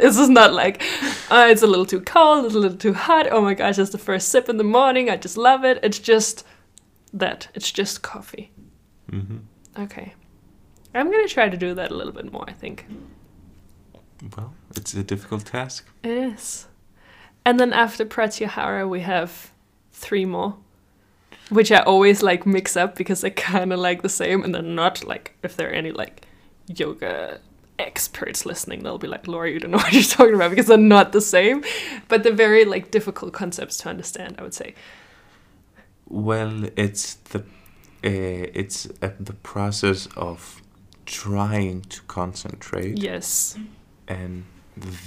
this 0.00 0.18
is 0.18 0.28
not 0.28 0.52
like, 0.52 0.82
uh, 1.30 1.46
"It's 1.50 1.62
a 1.62 1.66
little 1.66 1.86
too 1.86 2.00
cold. 2.00 2.44
It's 2.44 2.54
a 2.54 2.58
little 2.58 2.76
too 2.78 2.94
hot." 2.94 3.28
Oh 3.30 3.40
my 3.42 3.54
gosh, 3.54 3.78
it's 3.78 3.90
the 3.90 3.98
first 3.98 4.28
sip 4.28 4.48
in 4.48 4.56
the 4.56 4.64
morning. 4.64 5.10
I 5.10 5.16
just 5.16 5.36
love 5.36 5.64
it. 5.64 5.78
It's 5.82 5.98
just 5.98 6.44
that. 7.12 7.48
It's 7.54 7.70
just 7.72 8.02
coffee. 8.02 8.50
hmm 9.10 9.38
Okay. 9.78 10.14
I'm 10.94 11.10
gonna 11.10 11.26
try 11.26 11.48
to 11.48 11.56
do 11.56 11.74
that 11.74 11.90
a 11.90 11.94
little 11.94 12.12
bit 12.12 12.30
more, 12.32 12.44
I 12.46 12.52
think. 12.52 12.86
Well, 14.36 14.54
it's 14.76 14.94
a 14.94 15.02
difficult 15.02 15.46
task. 15.46 15.86
It 16.02 16.10
is. 16.10 16.66
And 17.44 17.58
then 17.60 17.72
after 17.72 18.04
Pratyahara, 18.06 18.88
we 18.88 19.00
have 19.00 19.50
three 19.92 20.24
more, 20.24 20.56
which 21.50 21.70
I 21.72 21.80
always 21.80 22.22
like 22.22 22.46
mix 22.46 22.76
up 22.76 22.94
because 22.96 23.20
they're 23.20 23.30
kind 23.30 23.72
of 23.72 23.80
like 23.80 24.02
the 24.02 24.08
same, 24.08 24.44
and 24.44 24.54
they're 24.54 24.62
not 24.62 25.04
like 25.04 25.36
if 25.42 25.56
there 25.56 25.68
are 25.68 25.72
any 25.72 25.90
like 25.90 26.22
yoga 26.68 27.40
experts 27.78 28.46
listening, 28.46 28.82
they'll 28.82 28.98
be 28.98 29.08
like, 29.08 29.26
Laura, 29.26 29.50
you 29.50 29.58
don't 29.60 29.70
know 29.70 29.78
what 29.84 29.92
you're 29.92 30.02
talking 30.02 30.34
about 30.34 30.50
because 30.50 30.66
they're 30.66 30.78
not 30.78 31.12
the 31.12 31.20
same, 31.20 31.64
but 32.08 32.22
they're 32.22 32.32
very 32.32 32.64
like 32.64 32.90
difficult 32.90 33.32
concepts 33.32 33.76
to 33.78 33.88
understand. 33.88 34.36
I 34.38 34.42
would 34.42 34.54
say. 34.54 34.74
Well, 36.08 36.64
it's 36.76 37.14
the 37.14 37.40
uh, 37.40 37.42
it's 38.60 38.86
uh, 39.02 39.10
the 39.18 39.32
process 39.32 40.06
of 40.16 40.60
trying 41.06 41.82
to 41.82 42.00
concentrate 42.02 42.98
Yes. 42.98 43.56
and 44.08 44.44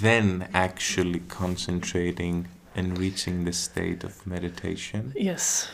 then 0.02 0.48
actually 0.54 1.20
concentrating 1.28 2.48
and 2.76 2.98
reaching 2.98 3.46
the 3.46 3.54
state 3.54 4.04
of 4.04 4.26
meditation. 4.28 5.14
Yes. 5.16 5.68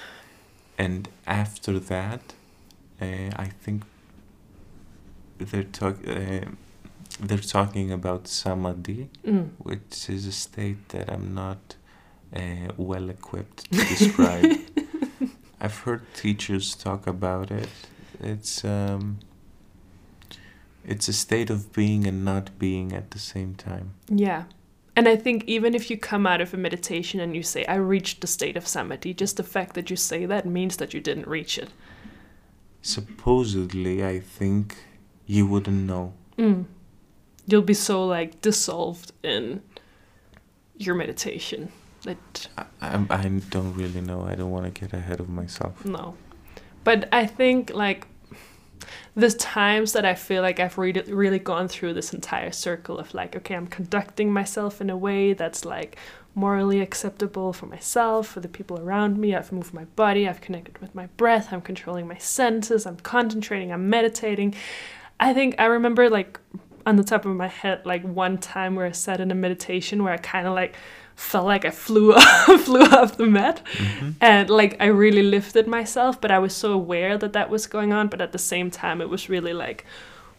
And 0.77 1.07
after 1.27 1.79
that, 1.79 2.33
uh, 3.01 3.05
I 3.35 3.47
think 3.61 3.83
they're 5.37 5.63
talk 5.63 5.97
uh, 6.07 6.45
they're 7.19 7.37
talking 7.37 7.91
about 7.91 8.27
samadhi, 8.27 9.09
Mm. 9.25 9.49
which 9.59 10.09
is 10.09 10.25
a 10.25 10.31
state 10.31 10.89
that 10.89 11.09
I'm 11.11 11.33
not 11.33 11.75
uh, 12.35 12.71
well 12.77 13.09
equipped 13.09 13.71
to 13.71 13.77
describe. 13.77 14.57
I've 15.61 15.77
heard 15.79 16.01
teachers 16.15 16.75
talk 16.75 17.07
about 17.07 17.51
it. 17.51 17.69
It's 18.19 18.65
um, 18.65 19.19
it's 20.85 21.07
a 21.07 21.13
state 21.13 21.49
of 21.49 21.71
being 21.71 22.05
and 22.07 22.25
not 22.25 22.57
being 22.59 22.91
at 22.93 23.11
the 23.11 23.19
same 23.19 23.55
time. 23.55 23.93
Yeah. 24.09 24.43
And 24.95 25.07
I 25.07 25.15
think 25.15 25.43
even 25.45 25.73
if 25.73 25.89
you 25.89 25.97
come 25.97 26.27
out 26.27 26.41
of 26.41 26.53
a 26.53 26.57
meditation 26.57 27.19
and 27.19 27.35
you 27.35 27.41
say, 27.41 27.65
I 27.65 27.75
reached 27.75 28.21
the 28.21 28.27
state 28.27 28.57
of 28.57 28.67
samadhi, 28.67 29.13
just 29.13 29.37
the 29.37 29.43
fact 29.43 29.73
that 29.73 29.89
you 29.89 29.95
say 29.95 30.25
that 30.27 30.45
means 30.45 30.77
that 30.77 30.93
you 30.93 31.01
didn't 31.01 31.27
reach 31.27 31.57
it. 31.57 31.69
Supposedly, 32.81 34.03
I 34.05 34.19
think 34.19 34.75
you 35.25 35.47
wouldn't 35.47 35.87
know. 35.87 36.13
Mm. 36.37 36.65
You'll 37.45 37.61
be 37.61 37.73
so 37.73 38.05
like 38.05 38.41
dissolved 38.41 39.11
in 39.23 39.61
your 40.77 40.95
meditation 40.95 41.71
that 42.03 42.47
I, 42.57 42.65
I, 42.81 43.05
I 43.09 43.41
don't 43.49 43.73
really 43.75 44.01
know. 44.01 44.21
I 44.23 44.35
don't 44.35 44.51
want 44.51 44.73
to 44.73 44.81
get 44.81 44.93
ahead 44.93 45.19
of 45.19 45.29
myself. 45.29 45.85
no. 45.85 46.15
But 46.83 47.07
I 47.13 47.25
think 47.25 47.73
like 47.73 48.07
the 49.15 49.31
times 49.31 49.93
that 49.93 50.05
I 50.05 50.15
feel 50.15 50.41
like 50.41 50.59
I've 50.59 50.77
really 50.77 51.01
really 51.13 51.39
gone 51.39 51.67
through 51.67 51.93
this 51.93 52.13
entire 52.13 52.51
circle 52.51 52.99
of 52.99 53.13
like, 53.13 53.35
okay, 53.35 53.55
I'm 53.55 53.67
conducting 53.67 54.31
myself 54.31 54.81
in 54.81 54.89
a 54.89 54.97
way 54.97 55.33
that's 55.33 55.65
like 55.65 55.97
morally 56.35 56.81
acceptable 56.81 57.53
for 57.53 57.67
myself, 57.67 58.27
for 58.27 58.39
the 58.39 58.47
people 58.47 58.79
around 58.79 59.17
me. 59.17 59.35
I've 59.35 59.51
moved 59.51 59.73
my 59.73 59.85
body, 59.85 60.27
I've 60.27 60.41
connected 60.41 60.79
with 60.79 60.95
my 60.95 61.05
breath, 61.17 61.53
I'm 61.53 61.61
controlling 61.61 62.07
my 62.07 62.17
senses, 62.17 62.85
I'm 62.85 62.97
concentrating, 62.97 63.71
I'm 63.71 63.89
meditating. 63.89 64.55
I 65.19 65.33
think 65.33 65.55
I 65.59 65.65
remember 65.65 66.09
like 66.09 66.39
on 66.85 66.95
the 66.97 67.03
top 67.03 67.25
of 67.25 67.35
my 67.35 67.47
head 67.47 67.85
like 67.85 68.03
one 68.03 68.37
time 68.37 68.75
where 68.75 68.85
I 68.85 68.91
sat 68.91 69.19
in 69.19 69.31
a 69.31 69.35
meditation 69.35 70.03
where 70.03 70.13
I 70.13 70.17
kind 70.17 70.47
of 70.47 70.53
like 70.53 70.75
felt 71.15 71.45
like 71.45 71.63
I 71.65 71.69
flew 71.69 72.13
off, 72.15 72.61
flew 72.65 72.81
off 72.81 73.17
the 73.17 73.25
mat 73.25 73.61
Mhm. 73.77 74.15
and 74.19 74.49
like 74.49 74.75
I 74.81 74.87
really 74.87 75.23
lifted 75.23 75.67
myself, 75.67 76.19
but 76.19 76.31
I 76.31 76.39
was 76.39 76.53
so 76.55 76.73
aware 76.73 77.17
that 77.17 77.33
that 77.33 77.49
was 77.49 77.67
going 77.67 77.93
on. 77.93 78.07
But 78.07 78.19
at 78.21 78.31
the 78.31 78.39
same 78.39 78.69
time, 78.71 78.99
it 79.01 79.09
was 79.09 79.29
really 79.29 79.53
like 79.53 79.85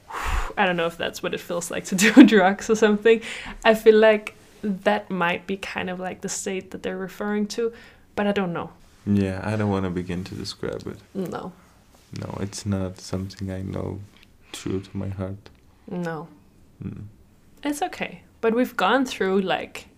I 0.59 0.67
don't 0.67 0.77
know 0.77 0.87
if 0.87 0.97
that's 0.97 1.23
what 1.23 1.33
it 1.35 1.41
feels 1.41 1.71
like 1.71 1.85
to 1.87 1.95
do 2.05 2.11
drugs 2.25 2.69
or 2.71 2.77
something. 2.77 3.21
I 3.65 3.75
feel 3.75 3.97
like 3.99 4.35
that 4.63 5.11
might 5.11 5.47
be 5.47 5.57
kind 5.57 5.91
of 5.91 5.99
like 6.01 6.21
the 6.23 6.29
state 6.29 6.71
that 6.71 6.83
they're 6.83 6.97
referring 6.97 7.47
to, 7.49 7.73
but 8.17 8.27
I 8.27 8.33
don't 8.33 8.53
know. 8.53 8.71
Yeah, 9.07 9.41
I 9.45 9.57
don't 9.57 9.69
want 9.71 9.85
to 9.85 9.91
begin 9.91 10.25
to 10.25 10.35
describe 10.35 10.87
it. 10.87 10.99
No, 11.15 11.53
No, 12.21 12.39
it's 12.41 12.65
not 12.65 12.99
something 13.01 13.51
I 13.51 13.61
know 13.63 14.01
true 14.53 14.81
to 14.81 14.97
my 14.97 15.09
heart. 15.09 15.51
No, 15.91 16.29
Mm. 16.85 17.05
it's 17.63 17.83
okay. 17.83 18.23
But 18.41 18.55
we've 18.55 18.77
gone 18.77 19.07
through 19.07 19.41
like 19.41 19.89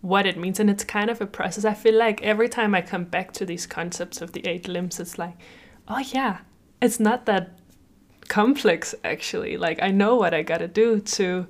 what 0.00 0.26
it 0.26 0.36
means, 0.38 0.60
and 0.60 0.70
it's 0.70 0.84
kind 0.84 1.10
of 1.10 1.20
a 1.20 1.26
process. 1.26 1.64
I 1.64 1.74
feel 1.74 1.94
like 1.94 2.22
every 2.22 2.48
time 2.48 2.74
I 2.74 2.82
come 2.82 3.04
back 3.04 3.32
to 3.32 3.46
these 3.46 3.66
concepts 3.66 4.20
of 4.20 4.32
the 4.32 4.46
eight 4.46 4.68
limbs, 4.68 5.00
it's 5.00 5.18
like, 5.18 5.34
oh 5.88 5.98
yeah, 5.98 6.38
it's 6.80 7.00
not 7.00 7.26
that 7.26 7.58
complex 8.28 8.94
actually. 9.04 9.56
Like 9.56 9.82
I 9.82 9.90
know 9.90 10.14
what 10.16 10.34
I 10.34 10.42
gotta 10.42 10.68
do 10.68 11.00
to 11.00 11.46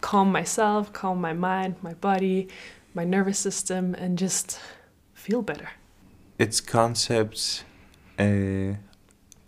calm 0.00 0.30
myself, 0.32 0.92
calm 0.92 1.20
my 1.20 1.32
mind, 1.32 1.76
my 1.82 1.94
body, 1.94 2.48
my 2.94 3.04
nervous 3.04 3.38
system, 3.38 3.94
and 3.94 4.18
just 4.18 4.58
feel 5.14 5.42
better. 5.42 5.70
It's 6.38 6.60
concepts, 6.60 7.64
uh, 8.18 8.74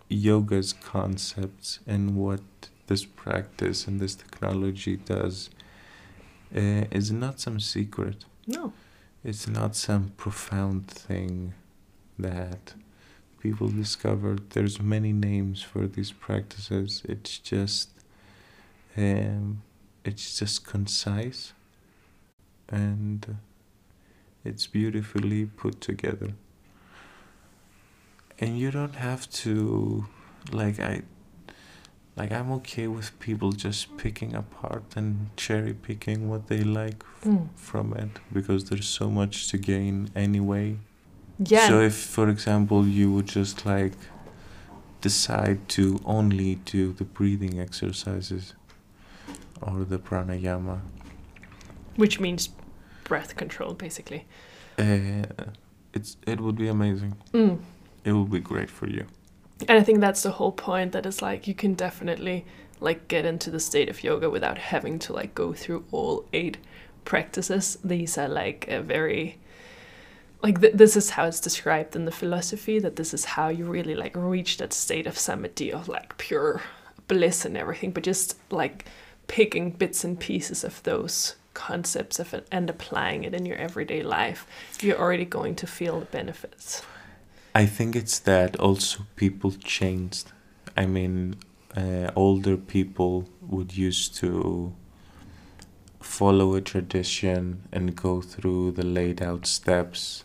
yoga's 0.09 0.73
concepts, 0.73 1.79
and 1.85 2.15
what 2.15 2.41
this 2.89 3.05
practice 3.05 3.87
and 3.87 3.99
this 4.01 4.15
technology 4.15 4.97
does 4.97 5.49
uh, 6.55 6.85
is 6.99 7.11
not 7.11 7.39
some 7.39 7.59
secret. 7.59 8.25
No. 8.47 8.73
It's 9.23 9.47
not 9.47 9.75
some 9.75 10.13
profound 10.17 10.87
thing 10.87 11.53
that 12.17 12.73
people 13.39 13.67
discovered. 13.67 14.49
There's 14.49 14.81
many 14.81 15.13
names 15.13 15.61
for 15.61 15.87
these 15.87 16.11
practices. 16.11 17.03
It's 17.07 17.37
just, 17.37 17.89
um, 18.97 19.61
it's 20.03 20.39
just 20.39 20.65
concise, 20.65 21.53
and 22.69 23.37
it's 24.43 24.65
beautifully 24.67 25.45
put 25.45 25.81
together. 25.81 26.31
And 28.39 28.57
you 28.57 28.71
don't 28.71 28.95
have 28.95 29.29
to, 29.43 30.05
like 30.51 30.79
I, 30.79 31.03
like 32.15 32.31
I'm 32.31 32.51
okay 32.51 32.87
with 32.87 33.17
people 33.19 33.51
just 33.53 33.95
picking 33.97 34.35
apart 34.35 34.83
and 34.95 35.29
cherry 35.37 35.73
picking 35.73 36.29
what 36.29 36.47
they 36.47 36.63
like 36.63 37.03
f- 37.03 37.23
Mm. 37.29 37.47
from 37.55 37.93
it 37.93 38.09
because 38.33 38.65
there's 38.69 38.87
so 38.87 39.09
much 39.09 39.47
to 39.49 39.57
gain 39.57 40.09
anyway. 40.15 40.77
Yeah. 41.37 41.67
So 41.69 41.79
if, 41.81 41.95
for 41.95 42.27
example, 42.29 42.85
you 42.85 43.11
would 43.13 43.27
just 43.27 43.65
like 43.65 43.93
decide 45.01 45.67
to 45.69 45.99
only 46.05 46.55
do 46.55 46.91
the 46.93 47.05
breathing 47.05 47.59
exercises 47.59 48.53
or 49.61 49.85
the 49.85 49.97
pranayama, 49.99 50.79
which 51.95 52.19
means 52.19 52.49
breath 53.05 53.35
control, 53.37 53.73
basically. 53.73 54.25
uh, 54.77 55.23
it's 55.93 56.17
it 56.27 56.39
would 56.39 56.55
be 56.57 56.67
amazing. 56.67 57.15
Mm. 57.33 57.59
It 58.03 58.11
would 58.13 58.29
be 58.31 58.39
great 58.39 58.69
for 58.69 58.87
you. 58.87 59.05
And 59.67 59.77
I 59.77 59.83
think 59.83 59.99
that's 59.99 60.23
the 60.23 60.31
whole 60.31 60.51
point 60.51 60.93
that 60.93 61.05
is 61.05 61.21
like 61.21 61.47
you 61.47 61.53
can 61.53 61.73
definitely 61.73 62.45
like 62.79 63.07
get 63.07 63.25
into 63.25 63.51
the 63.51 63.59
state 63.59 63.89
of 63.89 64.03
yoga 64.03 64.29
without 64.29 64.57
having 64.57 64.99
to 64.99 65.13
like 65.13 65.35
go 65.35 65.53
through 65.53 65.85
all 65.91 66.25
eight 66.31 66.57
practices. 67.03 67.77
These 67.83 68.17
are 68.17 68.29
like 68.29 68.67
a 68.69 68.81
very 68.81 69.37
like 70.41 70.61
th- 70.61 70.73
this 70.73 70.95
is 70.95 71.11
how 71.11 71.25
it's 71.25 71.39
described 71.39 71.95
in 71.95 72.05
the 72.05 72.11
philosophy 72.11 72.79
that 72.79 72.95
this 72.95 73.13
is 73.13 73.25
how 73.25 73.49
you 73.49 73.65
really 73.65 73.95
like 73.95 74.15
reach 74.15 74.57
that 74.57 74.73
state 74.73 75.07
of 75.07 75.17
samadhi 75.17 75.71
of 75.71 75.87
like 75.87 76.17
pure 76.17 76.61
bliss 77.07 77.45
and 77.45 77.57
everything 77.57 77.91
but 77.91 78.03
just 78.03 78.37
like 78.51 78.85
picking 79.27 79.71
bits 79.71 80.03
and 80.03 80.19
pieces 80.19 80.63
of 80.63 80.81
those 80.83 81.35
concepts 81.53 82.19
of 82.19 82.33
it 82.33 82.47
and 82.51 82.69
applying 82.69 83.23
it 83.23 83.33
in 83.33 83.45
your 83.45 83.57
everyday 83.57 84.01
life 84.01 84.47
you're 84.81 84.97
already 84.97 85.25
going 85.25 85.55
to 85.55 85.67
feel 85.67 85.99
the 85.99 86.05
benefits 86.05 86.83
I 87.53 87.65
think 87.65 87.95
it's 87.95 88.19
that 88.19 88.55
also 88.57 89.05
people 89.15 89.51
changed. 89.51 90.31
I 90.77 90.85
mean, 90.85 91.35
uh, 91.75 92.11
older 92.15 92.57
people 92.57 93.27
would 93.41 93.75
used 93.75 94.15
to 94.17 94.73
follow 95.99 96.55
a 96.55 96.61
tradition 96.61 97.63
and 97.71 97.95
go 97.95 98.21
through 98.21 98.71
the 98.71 98.85
laid 98.85 99.21
out 99.21 99.45
steps 99.45 100.23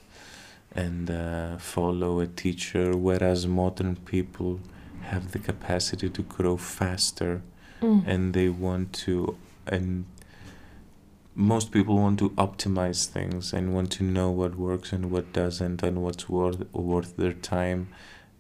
and 0.75 1.11
uh, 1.11 1.57
follow 1.59 2.21
a 2.21 2.27
teacher, 2.27 2.97
whereas 2.97 3.47
modern 3.47 3.97
people 3.97 4.61
have 5.03 5.33
the 5.33 5.39
capacity 5.39 6.09
to 6.11 6.23
grow 6.23 6.57
faster 6.57 7.43
and 8.07 8.33
they 8.33 8.49
want 8.49 8.93
to 8.95 9.37
and 9.67 10.07
most 11.35 11.73
people 11.73 11.97
want 11.97 12.19
to 12.21 12.31
optimize 12.31 13.07
things 13.07 13.53
and 13.53 13.75
want 13.75 13.91
to 13.93 14.05
know 14.05 14.31
what 14.31 14.55
works 14.57 14.93
and 14.93 15.11
what 15.11 15.33
doesn't 15.33 15.83
and 15.83 16.03
what's 16.03 16.29
worth 16.29 16.63
worth 16.73 17.17
their 17.17 17.33
time. 17.33 17.89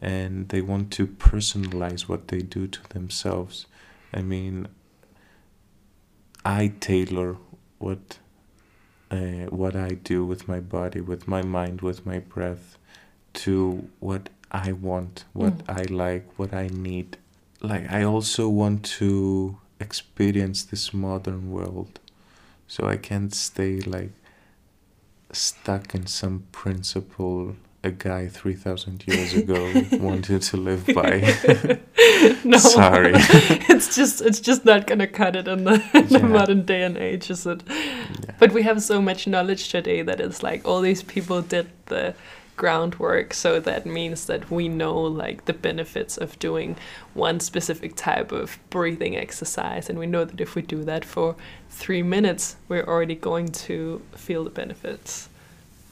And 0.00 0.48
they 0.50 0.60
want 0.60 0.90
to 0.92 1.06
personalize 1.06 2.02
what 2.02 2.28
they 2.28 2.38
do 2.40 2.66
to 2.66 2.88
themselves. 2.90 3.66
I 4.12 4.22
mean 4.22 4.68
i 6.44 6.68
tailor 6.78 7.36
what 7.78 8.18
uh, 9.10 9.46
what 9.60 9.74
i 9.74 9.88
do 9.88 10.24
with 10.24 10.46
my 10.46 10.60
body 10.60 11.00
with 11.00 11.26
my 11.26 11.42
mind 11.42 11.80
with 11.80 12.04
my 12.04 12.18
breath 12.18 12.76
to 13.32 13.88
what 14.00 14.28
i 14.52 14.72
want 14.72 15.24
what 15.32 15.56
Mm. 15.58 15.78
i 15.80 15.82
like 16.04 16.38
what 16.38 16.52
i 16.52 16.68
need. 16.68 17.16
Like 17.60 17.90
i 17.90 18.02
also 18.04 18.48
want 18.48 18.84
to 19.00 19.58
experience 19.80 20.62
this 20.64 20.92
modern 20.92 21.50
world 21.50 21.98
so 22.66 22.86
I 22.86 22.96
can't 22.96 23.34
stay 23.34 23.80
like 23.80 24.10
stuck 25.32 25.94
in 25.94 26.06
some 26.06 26.44
principle 26.52 27.56
a 27.82 27.90
guy 27.90 28.28
3000 28.28 29.04
years 29.06 29.34
ago 29.34 29.72
wanted 29.98 30.40
to 30.40 30.56
live 30.56 30.86
by. 30.94 31.20
no 32.44 32.56
Sorry. 32.56 33.12
it's 33.14 33.94
just 33.94 34.22
it's 34.22 34.40
just 34.40 34.64
not 34.64 34.86
gonna 34.86 35.06
cut 35.06 35.36
it 35.36 35.46
in 35.46 35.64
the, 35.64 35.82
in 35.92 36.06
the 36.08 36.20
modern 36.20 36.64
day 36.64 36.82
and 36.82 36.96
age 36.96 37.30
is 37.30 37.46
it 37.46 37.62
Yeah. 37.68 38.34
but 38.38 38.52
we 38.52 38.62
have 38.62 38.82
so 38.82 39.02
much 39.02 39.26
knowledge 39.26 39.68
today 39.68 40.00
that 40.02 40.18
it's 40.20 40.42
like 40.42 40.66
all 40.66 40.80
these 40.80 41.02
people 41.02 41.42
did 41.42 41.68
the 41.86 42.14
groundwork 42.56 43.34
so 43.34 43.58
that 43.58 43.84
means 43.84 44.26
that 44.26 44.50
we 44.50 44.68
know 44.68 44.96
like 44.96 45.44
the 45.46 45.52
benefits 45.52 46.16
of 46.16 46.38
doing 46.38 46.76
one 47.12 47.40
specific 47.40 47.96
type 47.96 48.32
of 48.32 48.58
breathing 48.70 49.16
exercise. 49.16 49.88
And 49.88 49.98
we 49.98 50.06
know 50.06 50.24
that 50.24 50.40
if 50.40 50.54
we 50.54 50.62
do 50.62 50.84
that 50.84 51.04
for 51.04 51.36
three 51.68 52.02
minutes 52.02 52.56
we're 52.68 52.84
already 52.84 53.14
going 53.16 53.48
to 53.48 54.02
feel 54.12 54.44
the 54.44 54.50
benefits. 54.50 55.28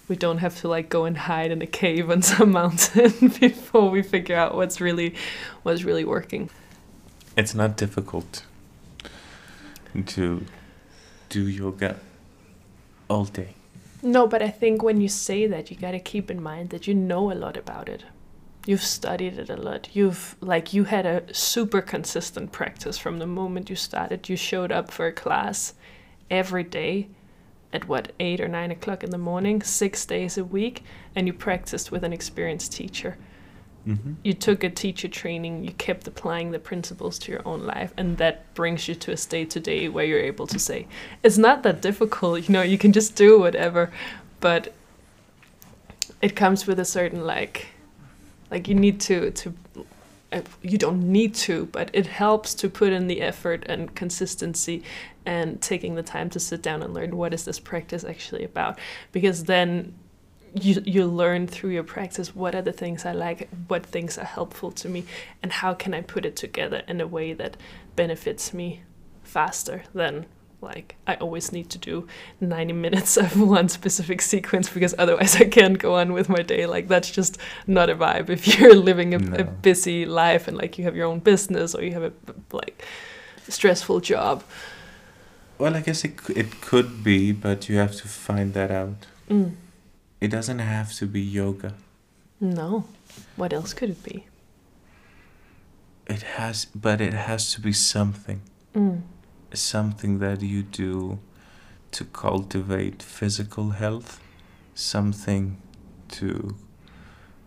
We 0.09 0.17
don't 0.17 0.39
have 0.39 0.61
to 0.61 0.69
like 0.69 0.89
go 0.89 1.05
and 1.05 1.17
hide 1.17 1.51
in 1.51 1.63
a 1.63 1.67
cave 1.67 2.11
on 2.11 2.23
some 2.23 2.53
mountain 2.61 3.29
before 3.41 3.91
we 3.91 4.03
figure 4.03 4.37
out 4.37 4.55
what's 4.55 4.81
really 4.81 5.15
what's 5.63 5.85
really 5.85 6.05
working. 6.05 6.51
It's 7.37 7.55
not 7.55 7.77
difficult 7.77 8.45
to 10.07 10.47
do 11.29 11.49
yoga 11.49 11.97
all 13.09 13.25
day. 13.25 13.55
No, 14.03 14.27
but 14.27 14.43
I 14.43 14.49
think 14.49 14.83
when 14.83 15.01
you 15.01 15.09
say 15.09 15.47
that, 15.47 15.71
you 15.71 15.77
gotta 15.77 16.01
keep 16.01 16.29
in 16.31 16.43
mind 16.43 16.71
that 16.71 16.89
you 16.89 16.95
know 16.95 17.31
a 17.31 17.35
lot 17.35 17.57
about 17.57 17.89
it. 17.89 18.05
You've 18.67 18.83
studied 18.83 19.39
it 19.39 19.49
a 19.49 19.57
lot. 19.57 19.89
You've 19.93 20.37
like 20.41 20.73
you 20.73 20.85
had 20.85 21.07
a 21.07 21.33
super 21.33 21.81
consistent 21.81 22.51
practice 22.51 22.99
from 22.99 23.19
the 23.19 23.27
moment 23.27 23.71
you 23.71 23.77
started. 23.77 24.29
You 24.29 24.37
showed 24.37 24.73
up 24.73 24.91
for 24.91 25.07
a 25.07 25.13
class 25.13 25.75
every 26.31 26.65
day 26.65 27.09
at 27.73 27.89
what 27.89 28.13
eight 28.21 28.41
or 28.41 28.49
nine 28.49 28.71
o'clock 28.71 29.03
in 29.05 29.11
the 29.11 29.19
morning, 29.19 29.63
six 29.63 30.05
days 30.05 30.37
a 30.37 30.45
week, 30.45 30.83
and 31.15 31.27
you 31.27 31.33
practiced 31.33 31.91
with 31.91 32.05
an 32.05 32.13
experienced 32.13 32.73
teacher. 32.73 33.17
Mm-hmm. 33.87 34.13
You 34.23 34.35
took 34.35 34.63
a 34.63 34.71
teacher 34.71 35.09
training. 35.09 35.65
You 35.65 35.73
kept 35.73 36.07
applying 36.07 36.53
the 36.53 36.59
principles 36.59 37.19
to 37.21 37.33
your 37.33 37.43
own 37.47 37.65
life, 37.65 37.93
and 37.97 38.17
that 38.19 38.55
brings 38.55 38.87
you 38.87 38.95
to 38.95 39.13
a 39.13 39.17
state 39.17 39.51
today 39.51 39.89
where 39.89 40.05
you're 40.05 40.21
able 40.21 40.47
to 40.47 40.59
say, 40.59 40.87
"It's 41.23 41.39
not 41.39 41.63
that 41.65 41.83
difficult. 41.83 42.49
You 42.49 42.53
know, 42.53 42.63
you 42.63 42.79
can 42.79 42.93
just 42.93 43.17
do 43.17 43.41
whatever." 43.41 43.91
But 44.41 44.73
it 46.21 46.37
comes 46.37 46.67
with 46.67 46.79
a 46.79 46.85
certain 46.85 47.27
like 47.27 47.69
like 48.51 48.69
you 48.69 48.75
need 48.75 49.01
to 49.01 49.31
to 49.33 49.55
uh, 50.33 50.41
you 50.63 50.79
don't 50.79 51.03
need 51.03 51.35
to 51.35 51.67
but 51.67 51.91
it 51.93 52.07
helps 52.07 52.55
to 52.55 52.71
put 52.71 52.93
in 52.93 53.07
the 53.07 53.21
effort 53.21 53.65
and 53.67 53.95
consistency 53.95 54.83
and 55.27 55.61
taking 55.61 55.95
the 55.95 56.03
time 56.03 56.31
to 56.31 56.41
sit 56.41 56.63
down 56.63 56.83
and 56.83 56.95
learn 56.95 57.17
what 57.17 57.35
is 57.35 57.45
this 57.45 57.59
practice 57.59 58.05
actually 58.05 58.45
about 58.45 58.79
because 59.11 59.45
then 59.45 59.93
you 60.55 60.83
you 60.85 61.07
learn 61.07 61.47
through 61.47 61.71
your 61.71 61.83
practice 61.83 62.35
what 62.35 62.55
are 62.55 62.63
the 62.63 62.73
things 62.73 63.05
I 63.05 63.13
like, 63.13 63.49
what 63.69 63.87
things 63.87 64.19
are 64.19 64.25
helpful 64.25 64.71
to 64.73 64.89
me, 64.89 65.05
and 65.43 65.53
how 65.53 65.75
can 65.75 65.95
I 65.95 66.01
put 66.03 66.27
it 66.27 66.37
together 66.37 66.83
in 66.87 67.01
a 67.01 67.07
way 67.07 67.33
that 67.33 67.57
benefits 67.97 68.53
me 68.53 68.83
faster 69.23 69.85
than 69.95 70.27
like 70.61 70.97
I 71.07 71.17
always 71.17 71.53
need 71.53 71.71
to 71.71 71.79
do 71.79 72.07
90 72.41 72.73
minutes 72.75 73.17
of 73.25 73.41
one 73.41 73.69
specific 73.69 74.23
sequence 74.23 74.69
because 74.69 74.95
otherwise 74.99 75.37
I 75.37 75.45
can't 75.45 75.79
go 75.79 75.97
on 75.97 76.13
with 76.13 76.29
my 76.29 76.43
day. 76.43 76.67
Like 76.67 76.89
that's 76.89 77.11
just 77.11 77.39
not 77.67 77.91
a 77.91 77.97
vibe 77.97 78.31
if 78.31 78.47
you're 78.59 78.75
living 78.75 79.15
a, 79.15 79.41
a 79.41 79.45
busy 79.45 80.07
life 80.07 80.49
and 80.49 80.57
like 80.57 80.79
you 80.79 80.85
have 80.85 80.97
your 80.97 81.07
own 81.07 81.19
business 81.19 81.75
or 81.75 81.83
you 81.83 81.93
have 81.93 82.05
a 82.05 82.13
like 82.53 82.85
stressful 83.49 84.01
job. 84.01 84.45
Well, 85.59 85.77
I 85.77 85.81
guess 85.81 86.05
it, 86.05 86.19
it 86.35 86.61
could 86.61 87.05
be, 87.05 87.33
but 87.33 87.69
you 87.69 87.77
have 87.77 87.95
to 87.97 88.09
find 88.09 88.55
that 88.55 88.71
out. 88.71 89.07
Mm. 89.31 89.55
It 90.23 90.31
doesn't 90.31 90.61
have 90.61 90.93
to 91.01 91.07
be 91.07 91.21
yoga. 91.21 91.75
No. 92.41 92.85
What 93.35 93.53
else 93.53 93.75
could 93.75 93.91
it 93.91 94.05
be? 94.05 94.27
It 96.07 96.23
has, 96.23 96.65
but 96.65 97.01
it 97.01 97.13
has 97.13 97.53
to 97.55 97.61
be 97.61 97.73
something. 97.73 98.41
Mm. 98.75 99.03
something 99.53 100.19
that 100.21 100.41
you 100.41 100.63
do 100.63 101.19
to 101.91 102.05
cultivate 102.05 103.03
physical 103.03 103.71
health, 103.71 104.21
something 104.75 105.61
to 106.09 106.57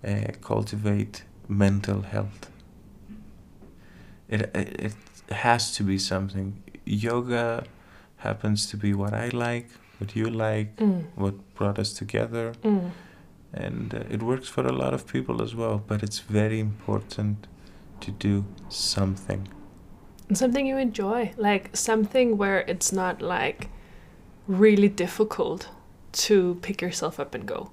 uh, 0.05 0.33
cultivate 0.41 1.23
mental 1.47 2.01
health. 2.01 2.51
It, 4.27 4.41
it 4.53 4.93
it 5.29 5.33
has 5.33 5.73
to 5.77 5.83
be 5.83 5.97
something. 5.97 6.61
Yoga 6.85 7.63
happens 8.17 8.67
to 8.67 8.77
be 8.77 8.93
what 8.93 9.13
I 9.13 9.29
like, 9.29 9.69
what 9.99 10.15
you 10.15 10.29
like, 10.29 10.75
Mm. 10.77 11.03
what 11.15 11.33
brought 11.55 11.79
us 11.79 11.93
together, 11.93 12.53
Mm. 12.63 12.91
and 13.53 13.93
uh, 13.93 14.03
it 14.09 14.21
works 14.21 14.47
for 14.49 14.65
a 14.65 14.71
lot 14.71 14.93
of 14.93 15.05
people 15.07 15.41
as 15.41 15.55
well. 15.55 15.81
But 15.87 16.03
it's 16.03 16.19
very 16.19 16.59
important 16.59 17.47
to 18.01 18.11
do 18.11 18.43
something. 18.69 19.47
Something 20.33 20.67
you 20.67 20.77
enjoy, 20.77 21.31
like 21.37 21.69
something 21.75 22.37
where 22.37 22.59
it's 22.67 22.91
not 22.91 23.21
like 23.21 23.69
really 24.47 24.89
difficult 24.89 25.69
to 26.11 26.55
pick 26.61 26.81
yourself 26.81 27.19
up 27.19 27.35
and 27.35 27.45
go. 27.45 27.71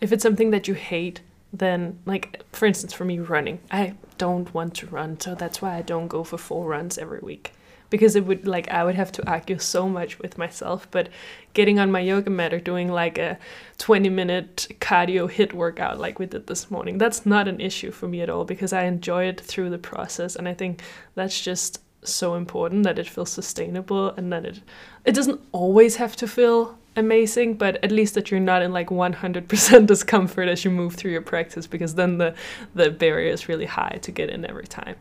If 0.00 0.12
it's 0.12 0.22
something 0.22 0.50
that 0.50 0.66
you 0.68 0.74
hate, 0.74 1.20
then 1.52 1.98
like 2.06 2.42
for 2.52 2.66
instance 2.66 2.92
for 2.92 3.04
me 3.04 3.18
running, 3.18 3.58
I 3.70 3.94
don't 4.18 4.52
want 4.54 4.74
to 4.76 4.86
run, 4.86 5.18
so 5.20 5.34
that's 5.34 5.60
why 5.60 5.76
I 5.76 5.82
don't 5.82 6.08
go 6.08 6.24
for 6.24 6.38
four 6.38 6.68
runs 6.68 6.96
every 6.98 7.20
week 7.20 7.52
because 7.90 8.16
it 8.16 8.24
would 8.24 8.46
like 8.46 8.70
I 8.70 8.84
would 8.84 8.94
have 8.94 9.12
to 9.12 9.28
argue 9.28 9.58
so 9.58 9.88
much 9.88 10.18
with 10.20 10.38
myself. 10.38 10.88
But 10.90 11.08
getting 11.52 11.78
on 11.78 11.92
my 11.92 12.00
yoga 12.00 12.30
mat 12.30 12.54
or 12.54 12.60
doing 12.60 12.88
like 12.88 13.18
a 13.18 13.38
20 13.78 14.08
minute 14.08 14.68
cardio 14.80 15.30
HIIT 15.30 15.52
workout 15.52 15.98
like 15.98 16.18
we 16.18 16.26
did 16.26 16.46
this 16.46 16.70
morning, 16.70 16.98
that's 16.98 17.26
not 17.26 17.48
an 17.48 17.60
issue 17.60 17.90
for 17.90 18.08
me 18.08 18.22
at 18.22 18.30
all 18.30 18.44
because 18.44 18.72
I 18.72 18.84
enjoy 18.84 19.24
it 19.24 19.40
through 19.40 19.70
the 19.70 19.78
process. 19.78 20.36
And 20.36 20.48
I 20.48 20.54
think 20.54 20.82
that's 21.14 21.40
just 21.40 21.80
so 22.02 22.34
important 22.34 22.84
that 22.84 22.98
it 22.98 23.08
feels 23.08 23.30
sustainable 23.30 24.10
and 24.10 24.32
that 24.32 24.44
it 24.44 24.60
it 25.04 25.14
doesn't 25.14 25.40
always 25.52 25.96
have 25.96 26.16
to 26.16 26.26
feel 26.26 26.78
amazing 26.96 27.54
but 27.54 27.82
at 27.84 27.92
least 27.92 28.14
that 28.14 28.30
you're 28.30 28.40
not 28.40 28.62
in 28.62 28.72
like 28.72 28.88
100% 28.88 29.86
discomfort 29.86 30.48
as 30.48 30.64
you 30.64 30.70
move 30.70 30.94
through 30.94 31.12
your 31.12 31.22
practice 31.22 31.66
because 31.66 31.94
then 31.94 32.18
the 32.18 32.34
the 32.74 32.90
barrier 32.90 33.30
is 33.30 33.48
really 33.48 33.66
high 33.66 33.98
to 34.02 34.10
get 34.10 34.30
in 34.30 34.44
every 34.44 34.66
time 34.66 34.96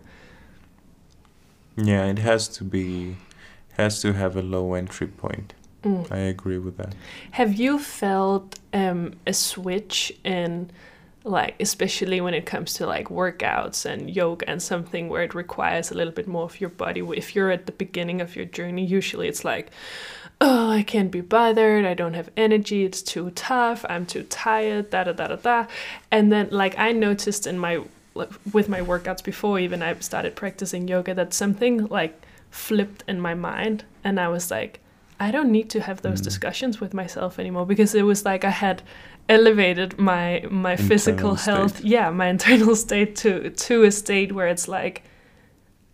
yeah, 1.85 2.05
it 2.05 2.19
has 2.19 2.47
to 2.49 2.63
be 2.63 3.17
has 3.71 4.01
to 4.01 4.13
have 4.13 4.35
a 4.35 4.41
low 4.41 4.73
entry 4.73 5.07
point. 5.07 5.53
Mm. 5.83 6.11
I 6.11 6.17
agree 6.17 6.57
with 6.57 6.77
that. 6.77 6.93
Have 7.31 7.53
you 7.53 7.79
felt 7.79 8.59
um, 8.73 9.13
a 9.25 9.33
switch 9.33 10.11
in 10.23 10.71
like 11.25 11.55
especially 11.59 12.21
when 12.21 12.33
it 12.33 12.45
comes 12.45 12.73
to 12.75 12.85
like 12.85 13.09
workouts 13.09 13.85
and 13.85 14.09
yoga 14.15 14.49
and 14.49 14.61
something 14.63 15.09
where 15.09 15.21
it 15.21 15.35
requires 15.35 15.91
a 15.91 15.93
little 15.93 16.13
bit 16.13 16.27
more 16.27 16.43
of 16.43 16.61
your 16.61 16.69
body 16.69 17.01
if 17.15 17.35
you're 17.35 17.51
at 17.51 17.65
the 17.65 17.71
beginning 17.73 18.21
of 18.21 18.35
your 18.35 18.45
journey 18.45 18.85
usually 18.85 19.27
it's 19.27 19.43
like 19.43 19.69
oh 20.39 20.69
i 20.69 20.81
can't 20.81 21.11
be 21.11 21.19
bothered 21.19 21.85
i 21.85 21.93
don't 21.93 22.13
have 22.13 22.29
energy 22.37 22.85
it's 22.85 23.01
too 23.01 23.31
tough 23.31 23.85
i'm 23.89 24.05
too 24.05 24.23
tired 24.23 24.89
da 24.91 25.03
da 25.03 25.11
da 25.11 25.27
da 25.27 25.35
da 25.35 25.67
and 26.09 26.31
then 26.31 26.47
like 26.51 26.77
i 26.79 26.93
noticed 26.93 27.45
in 27.45 27.59
my 27.59 27.83
with 28.51 28.69
my 28.69 28.81
workouts 28.81 29.23
before 29.23 29.59
even 29.59 29.81
I 29.81 29.93
started 29.99 30.35
practicing 30.35 30.87
yoga 30.87 31.13
that 31.13 31.33
something 31.33 31.87
like 31.87 32.21
flipped 32.51 33.03
in 33.07 33.19
my 33.19 33.33
mind 33.33 33.83
and 34.03 34.19
I 34.19 34.27
was 34.27 34.49
like 34.51 34.79
I 35.19 35.31
don't 35.31 35.51
need 35.51 35.69
to 35.71 35.81
have 35.81 36.01
those 36.01 36.21
mm. 36.21 36.25
discussions 36.25 36.79
with 36.79 36.93
myself 36.93 37.39
anymore 37.39 37.65
because 37.65 37.93
it 37.93 38.03
was 38.03 38.25
like 38.25 38.43
I 38.43 38.51
had 38.51 38.81
elevated 39.27 39.99
my 39.99 40.43
my 40.49 40.71
internal 40.71 40.87
physical 40.87 41.35
health 41.35 41.77
state. 41.77 41.85
yeah 41.85 42.09
my 42.09 42.27
internal 42.35 42.75
state 42.75 43.15
to 43.17 43.49
to 43.51 43.83
a 43.83 43.91
state 43.91 44.31
where 44.31 44.47
it's 44.47 44.67
like 44.67 45.03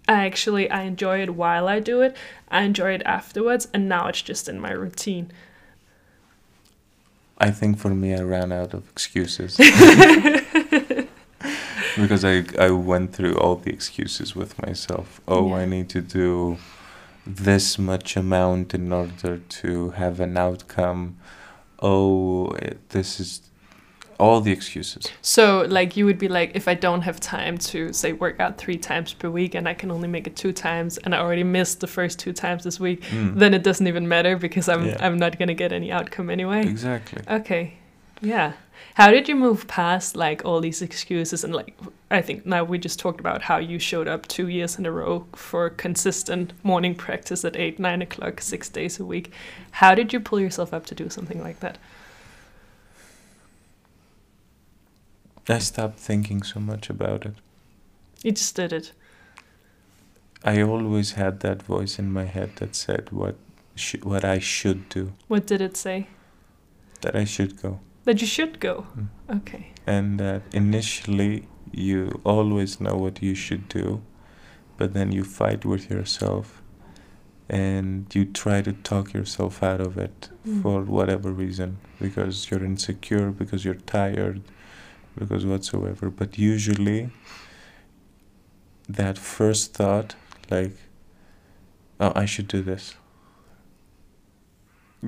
I 0.08 0.26
actually 0.26 0.70
I 0.70 0.84
enjoy 0.84 1.22
it 1.22 1.36
while 1.36 1.68
I 1.68 1.80
do 1.80 2.02
it 2.02 2.16
I 2.50 2.64
enjoy 2.64 2.94
it 2.94 3.02
afterwards 3.06 3.68
and 3.74 3.90
now 3.90 4.08
it's 4.08 4.22
just 4.22 4.48
in 4.48 4.60
my 4.60 4.72
routine 4.72 5.32
I 7.38 7.52
think 7.52 7.78
for 7.80 7.90
me 7.90 8.14
I 8.14 8.22
ran 8.22 8.52
out 8.52 8.74
of 8.74 8.90
excuses 8.90 9.58
because 11.96 12.24
I 12.26 12.44
I 12.60 12.70
went 12.72 13.14
through 13.14 13.36
all 13.38 13.56
the 13.56 13.72
excuses 13.72 14.36
with 14.36 14.62
myself. 14.66 15.22
Oh, 15.28 15.50
yeah. 15.50 15.56
I 15.56 15.66
need 15.66 15.90
to 15.90 16.02
do 16.02 16.58
this 17.26 17.80
much 17.80 18.16
amount 18.16 18.74
in 18.74 18.92
order 18.92 19.38
to 19.38 19.90
have 19.92 20.20
an 20.20 20.38
outcome. 20.38 21.18
Oh, 21.82 22.52
it, 22.52 22.90
this 22.90 23.20
is 23.20 23.42
all 24.18 24.42
the 24.42 24.52
excuses. 24.52 25.12
So, 25.22 25.66
like, 25.68 25.98
you 25.98 26.06
would 26.06 26.18
be 26.18 26.28
like, 26.28 26.52
if 26.56 26.68
I 26.68 26.74
don't 26.74 27.02
have 27.02 27.20
time 27.20 27.58
to 27.58 27.92
say 27.92 28.14
work 28.14 28.40
out 28.40 28.58
three 28.58 28.78
times 28.78 29.14
per 29.14 29.30
week 29.30 29.56
and 29.56 29.68
I 29.68 29.74
can 29.74 29.92
only 29.92 30.08
make 30.08 30.26
it 30.28 30.36
two 30.36 30.54
times, 30.54 30.98
and 31.00 31.14
I 31.14 31.20
already 31.20 31.44
missed 31.44 31.80
the 31.82 31.88
first 31.88 32.20
two 32.20 32.32
times 32.32 32.64
this 32.64 32.80
week, 32.80 33.02
mm. 33.04 33.38
then 33.38 33.54
it 33.54 33.64
doesn't 33.64 33.88
even 33.88 34.08
matter 34.08 34.38
because 34.38 34.70
I'm 34.70 34.86
yeah. 34.86 34.98
I'm 35.00 35.18
not 35.18 35.38
gonna 35.38 35.54
get 35.54 35.72
any 35.72 35.92
outcome 35.92 36.30
anyway. 36.30 36.62
Exactly. 36.62 37.24
Okay. 37.30 37.74
Yeah. 38.22 38.54
How 38.96 39.12
did 39.12 39.28
you 39.28 39.36
move 39.36 39.68
past 39.68 40.16
like 40.16 40.46
all 40.46 40.62
these 40.62 40.82
excuses 40.82 41.44
and 41.44 41.54
like 41.54 41.78
I 42.10 42.22
think 42.22 42.46
now 42.46 42.64
we 42.64 42.78
just 42.78 43.00
talked 43.00 43.20
about 43.20 43.42
how 43.42 43.58
you 43.58 43.80
showed 43.80 44.08
up 44.08 44.28
two 44.28 44.48
years 44.48 44.78
in 44.78 44.86
a 44.86 44.92
row 44.92 45.26
for 45.36 45.70
consistent 45.70 46.54
morning 46.64 46.96
practice 46.96 47.44
at 47.44 47.56
eight, 47.56 47.80
nine 47.80 48.02
o'clock, 48.02 48.42
six 48.42 48.70
days 48.70 49.00
a 49.00 49.06
week. 49.06 49.32
How 49.72 49.96
did 49.96 50.14
you 50.14 50.20
pull 50.20 50.40
yourself 50.40 50.74
up 50.74 50.86
to 50.88 50.96
do 50.96 51.10
something 51.10 51.42
like 51.42 51.60
that? 51.60 51.78
I 55.48 55.60
stopped 55.60 56.00
thinking 56.00 56.42
so 56.42 56.60
much 56.60 56.90
about 56.90 57.26
it. 57.26 57.36
You 58.24 58.32
just 58.32 58.56
did 58.56 58.74
it. 58.74 58.94
I 60.44 60.62
always 60.62 61.14
had 61.14 61.40
that 61.42 61.64
voice 61.64 62.00
in 62.00 62.12
my 62.12 62.26
head 62.26 62.56
that 62.58 62.76
said 62.76 63.12
what 63.12 63.36
sh- 63.76 64.04
what 64.04 64.24
I 64.24 64.40
should 64.40 64.90
do. 64.90 65.14
What 65.28 65.46
did 65.46 65.62
it 65.62 65.78
say? 65.78 66.08
That 67.02 67.16
I 67.16 67.26
should 67.26 67.62
go. 67.62 67.80
That 68.06 68.22
you 68.22 68.28
should 68.28 68.60
go. 68.60 68.88
Mm. 68.98 69.38
Okay. 69.38 69.74
And 69.86 70.20
that 70.20 70.44
initially 70.54 71.48
you 71.72 72.22
always 72.24 72.80
know 72.80 72.96
what 72.96 73.22
you 73.22 73.36
should 73.36 73.68
do, 73.68 74.02
but 74.78 74.94
then 74.94 75.12
you 75.12 75.24
fight 75.24 75.66
with 75.66 75.90
yourself 75.90 76.62
and 77.50 78.14
you 78.16 78.26
try 78.26 78.62
to 78.62 78.74
talk 78.74 79.14
yourself 79.14 79.62
out 79.62 79.82
of 79.82 79.98
it 79.98 80.30
mm. 80.48 80.62
for 80.62 80.82
whatever 80.82 81.32
reason 81.32 81.78
because 82.00 82.50
you're 82.50 82.64
insecure, 82.64 83.30
because 83.32 83.64
you're 83.64 83.76
tired, 83.76 84.42
because 85.18 85.46
whatsoever. 85.46 86.10
But 86.10 86.38
usually, 86.38 87.10
that 88.90 89.18
first 89.18 89.74
thought, 89.74 90.16
like, 90.50 90.76
oh, 92.00 92.14
I 92.16 92.26
should 92.26 92.48
do 92.48 92.62
this, 92.62 92.96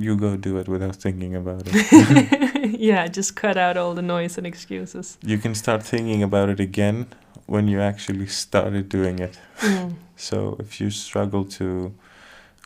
you 0.02 0.16
go 0.16 0.38
do 0.38 0.58
it 0.58 0.68
without 0.68 0.96
thinking 0.96 1.36
about 1.36 1.64
it. 1.66 2.72
yeah, 2.80 3.08
just 3.08 3.36
cut 3.36 3.58
out 3.58 3.78
all 3.78 3.94
the 3.94 4.02
noise 4.02 4.38
and 4.38 4.48
excuses. 4.48 5.18
You 5.22 5.38
can 5.38 5.56
start 5.56 5.84
thinking 5.84 6.24
about 6.24 6.50
it 6.50 6.60
again 6.60 7.08
when 7.46 7.68
you 7.68 7.82
actually 7.82 8.28
started 8.28 8.90
doing 8.90 9.20
it. 9.20 9.40
Mm. 9.60 9.96
So 10.16 10.56
if 10.60 10.82
you 10.82 10.90
struggle 10.90 11.46
to 11.46 11.94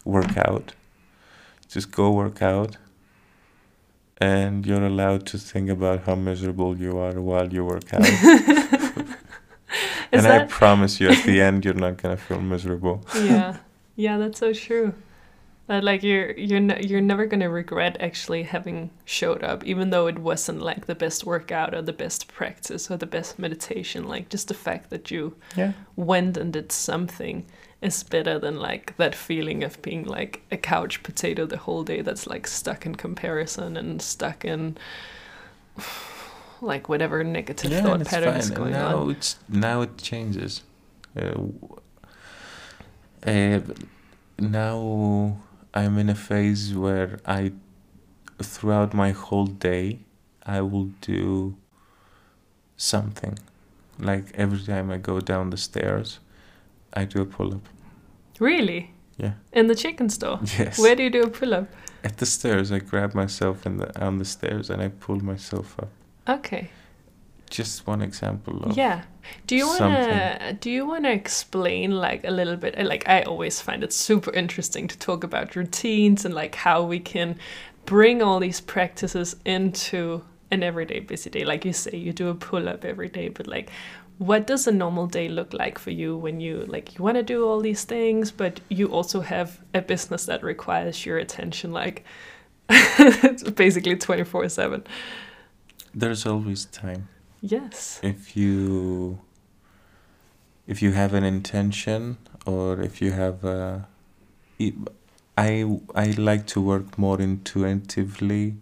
work 0.06 0.38
out, 0.38 0.74
just 1.70 1.92
go 1.92 2.12
work 2.12 2.42
out 2.42 2.78
and 4.22 4.66
you're 4.66 4.86
allowed 4.86 5.26
to 5.26 5.38
think 5.38 5.70
about 5.70 6.04
how 6.04 6.16
miserable 6.16 6.78
you 6.78 6.98
are 7.00 7.20
while 7.20 7.52
you 7.52 7.66
work 7.66 7.92
out. 7.94 8.06
and 10.12 10.28
I 10.28 10.46
promise 10.46 11.00
you 11.00 11.10
at 11.10 11.26
the 11.26 11.42
end 11.42 11.66
you're 11.66 11.74
not 11.74 11.98
going 11.98 12.16
to 12.16 12.22
feel 12.22 12.40
miserable. 12.40 13.04
yeah. 13.16 13.58
Yeah, 13.96 14.18
that's 14.18 14.40
so 14.40 14.54
true. 14.54 14.94
That 15.72 15.86
like 15.86 16.04
you're 16.04 16.32
you're 16.32 16.60
you're 16.82 17.00
never 17.00 17.26
gonna 17.26 17.50
regret 17.50 17.96
actually 18.02 18.44
having 18.44 18.90
showed 19.06 19.42
up, 19.42 19.64
even 19.64 19.90
though 19.90 20.08
it 20.08 20.20
wasn't 20.20 20.62
like 20.62 20.86
the 20.86 20.96
best 20.96 21.26
workout 21.26 21.74
or 21.74 21.82
the 21.82 21.94
best 21.94 22.28
practice 22.28 22.92
or 22.92 22.98
the 22.98 23.06
best 23.06 23.40
meditation. 23.40 24.06
Like 24.06 24.28
just 24.28 24.50
the 24.50 24.54
fact 24.54 24.90
that 24.90 25.10
you 25.12 25.34
yeah. 25.56 25.72
went 25.96 26.36
and 26.36 26.52
did 26.52 26.74
something 26.74 27.46
is 27.82 28.04
better 28.04 28.38
than 28.38 28.60
like 28.60 28.98
that 28.98 29.16
feeling 29.16 29.64
of 29.64 29.82
being 29.82 30.04
like 30.04 30.42
a 30.52 30.58
couch 30.58 31.04
potato 31.04 31.46
the 31.46 31.56
whole 31.56 31.86
day 31.86 32.02
that's 32.02 32.28
like 32.28 32.48
stuck 32.48 32.86
in 32.86 32.96
comparison 32.96 33.78
and 33.78 34.02
stuck 34.02 34.44
in 34.44 34.78
like 36.62 36.90
whatever 36.90 37.24
negative 37.24 37.72
yeah, 37.72 37.82
thought 37.82 38.04
pattern 38.04 38.36
is 38.36 38.50
going 38.50 38.74
now 38.74 38.98
on. 38.98 39.12
It's, 39.12 39.40
now 39.48 39.84
it 39.84 39.98
changes. 39.98 40.64
Uh, 41.16 41.44
uh, 43.26 43.62
now 44.38 45.38
I'm 45.74 45.98
in 45.98 46.10
a 46.10 46.16
phase 46.16 46.74
where 46.74 47.20
I, 47.26 47.54
throughout 48.40 48.94
my 48.94 49.12
whole 49.12 49.46
day, 49.46 50.00
I 50.46 50.62
will 50.62 50.90
do 51.02 51.56
something. 52.78 53.38
Like 54.00 54.32
every 54.36 54.60
time 54.60 54.92
I 54.92 54.98
go 54.98 55.20
down 55.20 55.50
the 55.50 55.58
stairs, 55.58 56.20
I 56.94 57.06
do 57.06 57.22
a 57.22 57.26
pull 57.26 57.54
up. 57.54 57.68
Really? 58.40 58.92
Yeah. 59.18 59.34
In 59.54 59.68
the 59.68 59.76
chicken 59.76 60.10
store? 60.10 60.40
Yes. 60.58 60.80
Where 60.80 60.96
do 60.96 61.04
you 61.04 61.10
do 61.10 61.22
a 61.24 61.30
pull 61.30 61.54
up? 61.54 61.68
At 62.04 62.18
the 62.18 62.26
stairs. 62.26 62.72
I 62.72 62.80
grab 62.80 63.14
myself 63.14 63.66
in 63.66 63.78
the 63.78 63.88
on 64.04 64.18
the 64.18 64.26
stairs 64.26 64.70
and 64.70 64.82
I 64.82 64.88
pull 64.88 65.24
myself 65.24 65.80
up. 65.80 65.90
Okay 66.28 66.70
just 67.52 67.86
one 67.86 68.02
example 68.02 68.64
of 68.64 68.76
yeah. 68.76 69.04
Do 69.46 69.56
you 69.56 69.68
want 69.68 69.80
to 69.80 70.58
do 70.60 70.72
you 70.72 70.88
want 70.88 71.04
to 71.04 71.12
explain 71.12 71.92
like 71.92 72.24
a 72.24 72.32
little 72.32 72.56
bit 72.56 72.76
like 72.84 73.08
i 73.08 73.22
always 73.22 73.62
find 73.62 73.84
it 73.84 73.94
super 73.94 74.32
interesting 74.32 74.88
to 74.88 74.98
talk 74.98 75.24
about 75.24 75.56
routines 75.56 76.26
and 76.26 76.34
like 76.34 76.56
how 76.56 76.82
we 76.82 77.00
can 77.00 77.38
bring 77.86 78.22
all 78.24 78.40
these 78.40 78.60
practices 78.60 79.36
into 79.46 80.24
an 80.50 80.64
everyday 80.64 81.00
busy 81.00 81.30
day? 81.30 81.46
Like 81.46 81.64
you 81.66 81.74
say 81.74 81.96
you 81.96 82.14
do 82.14 82.30
a 82.30 82.36
pull 82.36 82.68
up 82.68 82.84
every 82.84 83.10
day 83.10 83.30
but 83.30 83.46
like 83.48 83.70
what 84.18 84.48
does 84.48 84.68
a 84.68 84.72
normal 84.72 85.08
day 85.08 85.28
look 85.28 85.54
like 85.54 85.78
for 85.78 85.92
you 85.92 86.16
when 86.16 86.40
you 86.40 86.66
like 86.68 86.98
you 86.98 87.04
want 87.04 87.18
to 87.18 87.24
do 87.24 87.48
all 87.48 87.60
these 87.60 87.84
things 87.84 88.32
but 88.32 88.60
you 88.70 88.88
also 88.88 89.20
have 89.22 89.60
a 89.74 89.82
business 89.82 90.26
that 90.26 90.44
requires 90.44 91.06
your 91.06 91.18
attention 91.18 91.72
like 91.72 92.06
basically 93.56 93.96
24 93.96 94.48
7 94.48 94.84
there's 95.96 96.26
always 96.28 96.66
time 96.66 97.08
Yes. 97.42 98.00
If 98.04 98.38
you 98.38 99.20
if 100.68 100.82
you 100.82 100.92
have 100.92 101.14
an 101.14 101.24
intention 101.24 102.18
or 102.46 102.80
if 102.82 103.02
you 103.02 103.12
have 103.12 103.44
a 103.44 103.88
I 105.38 105.80
I 105.96 106.12
like 106.18 106.46
to 106.48 106.62
work 106.62 106.98
more 106.98 107.20
intuitively 107.20 108.56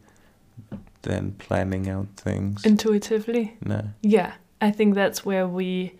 than 1.02 1.34
planning 1.34 1.90
out 1.90 2.08
things. 2.16 2.66
Intuitively. 2.66 3.58
no. 3.64 3.82
Yeah, 4.02 4.34
I 4.62 4.72
think 4.72 4.96
that's 4.96 5.26
where 5.26 5.48
we, 5.48 5.94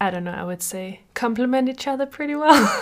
I 0.00 0.10
don't 0.10 0.24
know, 0.24 0.32
I 0.32 0.44
would 0.44 0.62
say 0.62 1.00
complement 1.14 1.68
each 1.68 1.86
other 1.86 2.06
pretty 2.06 2.34
well. 2.34 2.80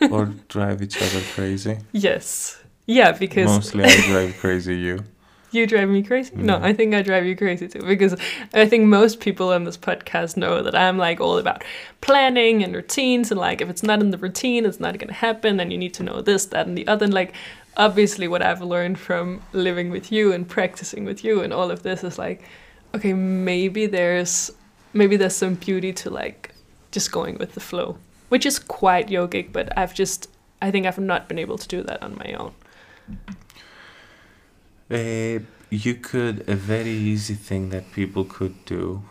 or 0.10 0.26
drive 0.48 0.82
each 0.82 1.00
other 1.02 1.20
crazy. 1.34 1.78
yes. 1.92 2.62
Yeah, 2.86 3.12
because 3.12 3.44
Mostly 3.46 3.84
I 3.84 4.00
drive 4.06 4.38
crazy 4.38 4.74
you. 4.74 5.04
You 5.50 5.66
drive 5.66 5.88
me 5.88 6.02
crazy. 6.02 6.34
No. 6.36 6.58
I 6.62 6.72
think 6.72 6.94
I 6.94 7.02
drive 7.02 7.24
you 7.24 7.36
crazy 7.36 7.68
too. 7.68 7.82
Because 7.82 8.14
I 8.52 8.66
think 8.66 8.84
most 8.84 9.20
people 9.20 9.52
on 9.52 9.64
this 9.64 9.76
podcast 9.76 10.36
know 10.36 10.62
that 10.62 10.74
I'm 10.74 10.98
like 10.98 11.20
all 11.20 11.38
about 11.38 11.64
planning 12.00 12.62
and 12.62 12.74
routines. 12.74 13.30
And 13.30 13.40
like, 13.40 13.60
if 13.60 13.70
it's 13.70 13.82
not 13.82 14.00
in 14.00 14.10
the 14.10 14.18
routine, 14.18 14.66
it's 14.66 14.80
not 14.80 14.98
going 14.98 15.08
to 15.08 15.14
happen. 15.14 15.60
And 15.60 15.72
you 15.72 15.78
need 15.78 15.94
to 15.94 16.02
know 16.02 16.20
this, 16.20 16.46
that, 16.46 16.66
and 16.66 16.76
the 16.76 16.86
other. 16.86 17.04
And 17.04 17.14
like, 17.14 17.34
obviously, 17.76 18.28
what 18.28 18.42
I've 18.42 18.60
learned 18.60 18.98
from 18.98 19.42
living 19.52 19.90
with 19.90 20.12
you 20.12 20.32
and 20.32 20.46
practicing 20.48 21.04
with 21.04 21.24
you 21.24 21.40
and 21.40 21.52
all 21.52 21.70
of 21.70 21.82
this 21.82 22.04
is 22.04 22.18
like, 22.18 22.42
okay, 22.94 23.12
maybe 23.12 23.86
there's 23.86 24.50
maybe 24.92 25.16
there's 25.16 25.36
some 25.36 25.54
beauty 25.54 25.92
to 25.92 26.10
like 26.10 26.52
just 26.90 27.12
going 27.12 27.38
with 27.38 27.54
the 27.54 27.60
flow, 27.60 27.98
which 28.28 28.44
is 28.44 28.58
quite 28.58 29.08
yogic. 29.08 29.52
But 29.52 29.76
I've 29.78 29.94
just 29.94 30.28
I 30.60 30.70
think 30.70 30.86
I've 30.86 30.98
not 30.98 31.28
been 31.28 31.38
able 31.38 31.58
to 31.58 31.68
do 31.68 31.82
that 31.84 32.02
on 32.02 32.16
my 32.16 32.32
own. 32.34 32.52
Uh, 34.90 35.40
you 35.70 35.94
could 35.94 36.48
a 36.48 36.54
very 36.54 36.90
easy 36.90 37.34
thing 37.34 37.68
that 37.70 37.92
people 37.92 38.24
could 38.24 38.64
do 38.64 39.02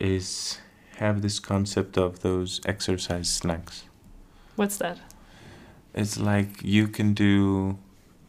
is 0.00 0.58
have 0.96 1.20
this 1.22 1.38
concept 1.38 1.98
of 1.98 2.20
those 2.20 2.60
exercise 2.64 3.28
snacks. 3.28 3.84
What's 4.56 4.76
that? 4.78 4.98
It's 5.94 6.18
like 6.18 6.62
you 6.62 6.88
can 6.88 7.12
do 7.14 7.78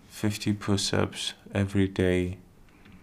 50 0.10 0.54
push-ups 0.54 1.34
every 1.54 1.88
day 1.88 2.38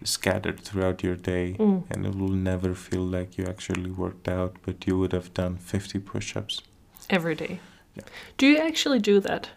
scattered 0.04 0.60
throughout 0.60 1.02
your 1.02 1.16
day 1.16 1.56
Mm. 1.58 1.84
and 1.90 2.06
it 2.06 2.14
will 2.14 2.28
never 2.34 2.74
feel 2.74 3.02
like 3.04 3.36
you 3.38 3.44
actually 3.46 3.90
worked 3.90 4.28
out 4.28 4.56
but 4.64 4.86
you 4.86 4.98
would 4.98 5.12
have 5.12 5.32
done 5.34 5.56
50 5.56 5.98
push-ups. 5.98 6.62
Every 7.08 7.34
day. 7.34 7.60
Yeah. 7.94 8.04
Do 8.38 8.46
you 8.46 8.58
actually 8.58 8.98
do 8.98 9.20
that? 9.20 9.50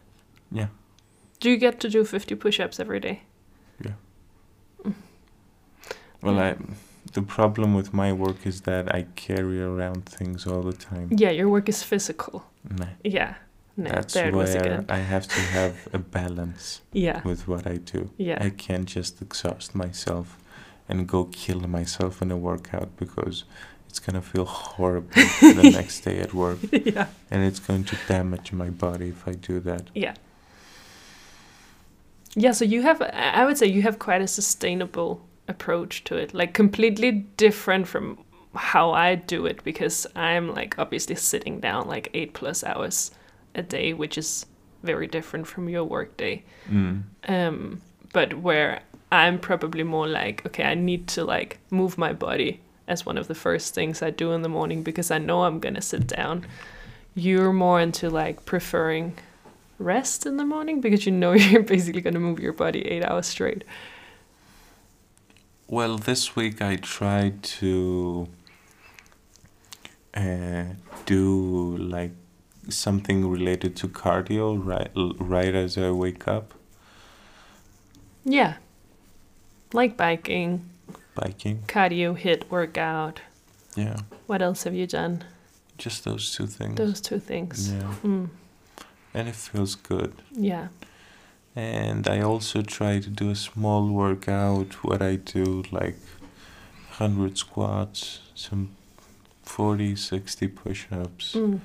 Yeah. 0.51 0.67
Do 1.39 1.49
you 1.49 1.57
get 1.57 1.79
to 1.81 1.89
do 1.89 2.03
50 2.05 2.35
push 2.35 2.59
ups 2.59 2.79
every 2.79 2.99
day? 2.99 3.21
Well. 6.23 6.39
I 6.39 6.55
the 7.13 7.21
problem 7.21 7.75
with 7.75 7.93
my 7.93 8.11
work 8.13 8.45
is 8.47 8.61
that 8.61 8.93
I 8.95 9.05
carry 9.15 9.61
around 9.61 10.05
things 10.05 10.47
all 10.47 10.63
the 10.63 10.73
time. 10.73 11.09
Yeah, 11.11 11.29
your 11.31 11.49
work 11.49 11.69
is 11.69 11.83
physical. 11.83 12.43
Nah. 12.69 12.87
Yeah. 13.03 13.35
No, 13.75 13.89
That's 13.89 14.13
there 14.13 14.29
it 14.29 14.33
was 14.33 14.53
where 14.55 14.63
again. 14.63 14.85
I 14.89 14.97
have 14.99 15.27
to 15.27 15.39
have 15.57 15.75
a 15.93 15.99
balance 16.17 16.81
Yeah. 16.91 17.21
with 17.23 17.47
what 17.47 17.67
I 17.67 17.77
do. 17.77 18.09
Yeah. 18.17 18.37
I 18.39 18.49
can't 18.51 18.85
just 18.85 19.21
exhaust 19.21 19.75
myself 19.75 20.37
and 20.89 21.07
go 21.07 21.25
kill 21.25 21.59
myself 21.61 22.21
in 22.21 22.31
a 22.31 22.37
workout 22.37 22.95
because 22.97 23.43
it's 23.89 23.99
gonna 23.99 24.21
feel 24.21 24.45
horrible 24.45 25.09
the 25.41 25.69
next 25.73 26.01
day 26.01 26.19
at 26.19 26.33
work 26.33 26.59
yeah. 26.71 27.07
and 27.31 27.43
it's 27.43 27.59
going 27.59 27.83
to 27.85 27.97
damage 28.07 28.51
my 28.53 28.69
body 28.69 29.09
if 29.09 29.27
I 29.27 29.33
do 29.33 29.59
that. 29.61 29.89
Yeah. 29.93 30.13
Yeah, 32.35 32.51
so 32.53 32.65
you 32.65 32.81
have, 32.81 33.01
I 33.01 33.45
would 33.45 33.57
say 33.59 33.67
you 33.67 33.83
have 33.83 33.99
quite 33.99 34.21
a 34.21 34.27
sustainable 34.27 35.21
approach 35.47 36.03
to 36.05 36.15
it, 36.15 36.33
like 36.33 36.53
completely 36.53 37.11
different 37.11 37.87
from 37.87 38.17
how 38.55 38.91
I 38.91 39.15
do 39.15 39.45
it 39.45 39.63
because 39.63 40.05
I'm 40.15 40.53
like 40.53 40.77
obviously 40.77 41.15
sitting 41.15 41.59
down 41.59 41.87
like 41.87 42.09
eight 42.13 42.33
plus 42.33 42.63
hours 42.63 43.11
a 43.55 43.63
day, 43.63 43.93
which 43.93 44.17
is 44.17 44.45
very 44.83 45.07
different 45.07 45.47
from 45.47 45.69
your 45.69 45.83
work 45.83 46.17
day. 46.17 46.43
Mm. 46.69 47.03
um, 47.27 47.81
but 48.11 48.35
where 48.35 48.81
I'm 49.11 49.39
probably 49.39 49.83
more 49.83 50.07
like, 50.07 50.45
okay, 50.45 50.63
I 50.63 50.75
need 50.75 51.07
to 51.09 51.23
like 51.23 51.59
move 51.71 51.97
my 51.97 52.13
body 52.13 52.61
as 52.87 53.05
one 53.05 53.17
of 53.17 53.27
the 53.27 53.35
first 53.35 53.73
things 53.73 54.01
I 54.01 54.09
do 54.09 54.31
in 54.33 54.41
the 54.41 54.49
morning 54.49 54.83
because 54.83 55.09
I 55.09 55.17
know 55.17 55.43
I'm 55.43 55.59
gonna 55.59 55.81
sit 55.81 56.07
down. 56.07 56.45
You're 57.15 57.53
more 57.53 57.79
into 57.79 58.09
like 58.09 58.45
preferring 58.45 59.15
rest 59.79 60.25
in 60.25 60.37
the 60.37 60.45
morning 60.45 60.81
because 60.81 61.05
you 61.05 61.11
know 61.11 61.33
you're 61.33 61.63
basically 61.63 62.01
gonna 62.01 62.19
move 62.19 62.39
your 62.39 62.53
body 62.53 62.87
eight 62.87 63.03
hours 63.03 63.27
straight. 63.27 63.63
Well, 65.67 65.97
this 65.97 66.35
week 66.35 66.61
I 66.61 66.75
tried 66.75 67.41
to 67.61 68.27
uh, 70.13 70.63
do 71.05 71.77
like 71.77 72.11
something 72.69 73.29
related 73.29 73.75
to 73.77 73.87
cardio 73.87 74.55
right 74.63 74.91
right 75.19 75.55
as 75.55 75.77
I 75.77 75.91
wake 75.91 76.27
up, 76.27 76.53
Yeah. 78.23 78.55
Like 79.73 79.97
biking, 79.97 80.69
biking. 81.15 81.63
cardio, 81.67 82.15
HIIT 82.15 82.49
workout. 82.51 83.21
Yeah, 83.75 83.97
What 84.27 84.41
else 84.43 84.63
have 84.65 84.75
you 84.75 84.85
done? 84.87 85.23
just 85.79 86.03
those 86.05 86.31
two 86.35 86.45
things. 86.45 86.75
Those 86.77 87.01
two 87.01 87.19
things. 87.19 87.71
Yeah, 87.73 87.93
Mm, 88.03 88.29
and 89.15 89.27
it 89.27 89.35
feels 89.35 89.73
good. 89.75 90.13
yeah. 90.31 90.67
And 91.55 92.07
I 92.07 92.21
also 92.21 92.61
try 92.63 92.99
to 92.99 93.09
do 93.09 93.29
a 93.29 93.35
small 93.35 93.87
workout. 93.89 94.83
What 94.83 95.01
I 95.01 95.17
do 95.17 95.63
like 95.71 95.97
100 96.97 97.37
squats, 97.37 98.19
some 98.35 98.75
40, 99.43 99.95
60 99.95 100.47
push-ups, 100.47 101.33
Mm. 101.35 101.59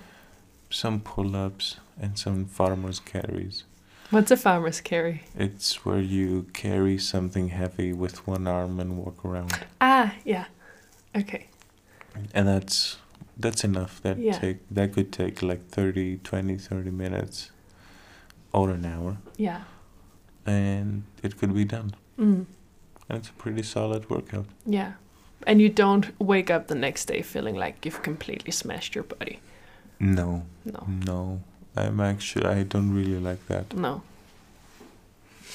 some 0.70 1.00
pull-ups, 1.00 1.76
and 2.00 2.18
some 2.18 2.44
farmer's 2.46 3.00
carries. 3.00 3.64
What's 4.10 4.30
a 4.30 4.36
farmer's 4.36 4.80
carry? 4.80 5.22
It's 5.36 5.84
where 5.84 6.00
you 6.00 6.46
carry 6.52 6.98
something 6.98 7.48
heavy 7.48 7.92
with 7.92 8.26
one 8.26 8.46
arm 8.46 8.80
and 8.80 8.96
walk 8.98 9.24
around. 9.24 9.52
Ah, 9.80 10.14
yeah. 10.24 10.46
Okay. 11.16 11.46
And 12.34 12.46
that's 12.48 12.96
that's 13.38 13.64
enough. 13.64 14.00
That 14.02 14.18
Yeah. 14.18 14.38
take 14.38 14.58
that 14.70 14.92
could 14.94 15.12
take 15.12 15.42
like 15.42 15.68
30, 15.68 16.18
20, 16.24 16.56
30 16.58 16.90
minutes 16.90 17.50
or 18.52 18.70
an 18.70 18.84
hour 18.84 19.18
Yeah. 19.36 19.62
And 20.48 21.04
it 21.22 21.38
could 21.38 21.54
be 21.54 21.64
done. 21.64 21.94
Mm. 22.18 22.46
And 23.08 23.18
it's 23.18 23.28
a 23.28 23.32
pretty 23.32 23.62
solid 23.62 24.08
workout. 24.10 24.46
Yeah. 24.66 24.92
And 25.46 25.60
you 25.60 25.68
don't 25.68 26.06
wake 26.20 26.50
up 26.50 26.66
the 26.66 26.74
next 26.74 27.06
day 27.06 27.22
feeling 27.22 27.54
like 27.54 27.84
you've 27.84 28.02
completely 28.02 28.52
smashed 28.52 28.94
your 28.94 29.04
body. 29.04 29.40
No. 30.00 30.44
No. 30.64 30.86
No. 31.06 31.40
I'm 31.76 32.00
actually 32.00 32.46
I 32.46 32.64
don't 32.64 32.92
really 32.92 33.20
like 33.20 33.46
that. 33.46 33.74
No. 33.74 34.02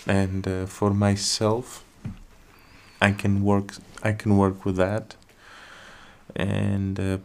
And 0.08 0.48
uh, 0.48 0.66
for 0.66 0.92
myself 0.94 1.84
I 3.02 3.12
can 3.12 3.44
work 3.44 3.76
I 4.02 4.14
can 4.14 4.38
work 4.38 4.66
with 4.66 4.78
that. 4.78 5.16
And 6.36 7.00
uh, 7.00 7.18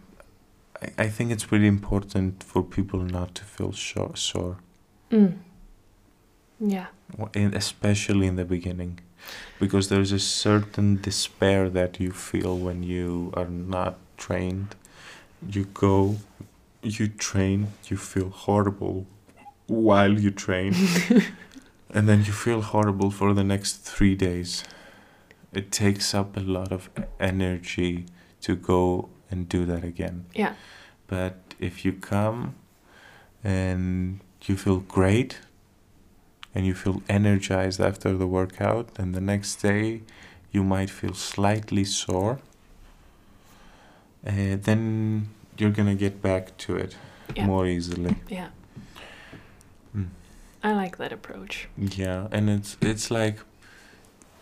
I, 0.82 1.04
I 1.04 1.08
think 1.08 1.30
it's 1.30 1.50
really 1.52 1.68
important 1.68 2.42
for 2.42 2.62
people 2.62 3.00
not 3.00 3.34
to 3.36 3.44
feel 3.44 3.72
sore, 3.72 4.16
sore 4.16 4.56
Mm. 5.10 5.38
Yeah. 6.61 6.86
in, 7.34 7.54
especially 7.54 8.26
in 8.26 8.36
the 8.36 8.44
beginning 8.44 8.98
because 9.61 9.88
there's 9.88 10.12
a 10.12 10.18
certain 10.18 11.00
despair 11.00 11.68
that 11.70 12.00
you 12.00 12.11
feel 12.12 12.56
when 12.59 12.82
you 12.82 13.32
are 13.36 13.48
not 13.48 13.98
trained 14.16 14.74
you 15.48 15.64
go 15.72 16.16
you 16.82 17.06
train 17.09 17.68
you 17.88 17.96
feel 17.96 18.30
horrible 18.30 19.06
while 19.66 20.18
you 20.18 20.30
train 20.30 20.74
and 21.90 22.09
then 22.09 22.18
you 22.24 22.32
feel 22.32 22.62
horrible 22.62 23.11
for 23.11 23.34
the 23.34 23.44
next 23.44 23.76
3 23.84 24.14
days 24.16 24.64
it 25.52 25.70
takes 25.70 26.14
up 26.14 26.36
a 26.36 26.40
lot 26.40 26.72
of 26.72 26.88
energy 27.20 28.06
to 28.40 28.54
go 28.56 29.09
and 29.30 29.48
do 29.48 29.64
that 29.66 29.84
again 29.84 30.24
Yeah. 30.34 30.54
but 31.06 31.34
if 31.61 31.84
you 31.84 31.92
come 31.92 32.54
and 33.44 34.20
you 34.46 34.56
feel 34.56 34.80
great 34.80 35.38
and 36.55 36.66
you 36.66 36.74
feel 36.74 37.03
energized 37.09 37.80
after 37.80 38.16
the 38.16 38.26
workout, 38.26 38.88
and 38.99 39.14
the 39.14 39.20
next 39.20 39.62
day 39.62 40.03
you 40.53 40.64
might 40.64 40.90
feel 40.90 41.14
slightly 41.14 41.84
sore, 41.84 42.38
uh, 44.26 44.57
then 44.62 45.28
you're 45.57 45.70
gonna 45.70 45.94
get 45.94 46.20
back 46.22 46.57
to 46.59 46.76
it 46.76 46.96
Yeah. 47.36 47.46
more 47.46 47.66
easily. 47.66 48.16
Yeah. 48.28 48.49
Mm. 49.96 50.09
I 50.62 50.72
like 50.72 50.96
that 50.96 51.12
approach. 51.12 51.68
Yeah, 51.76 52.28
and 52.32 52.49
it's 52.51 52.76
it's 52.80 53.11
like 53.11 53.40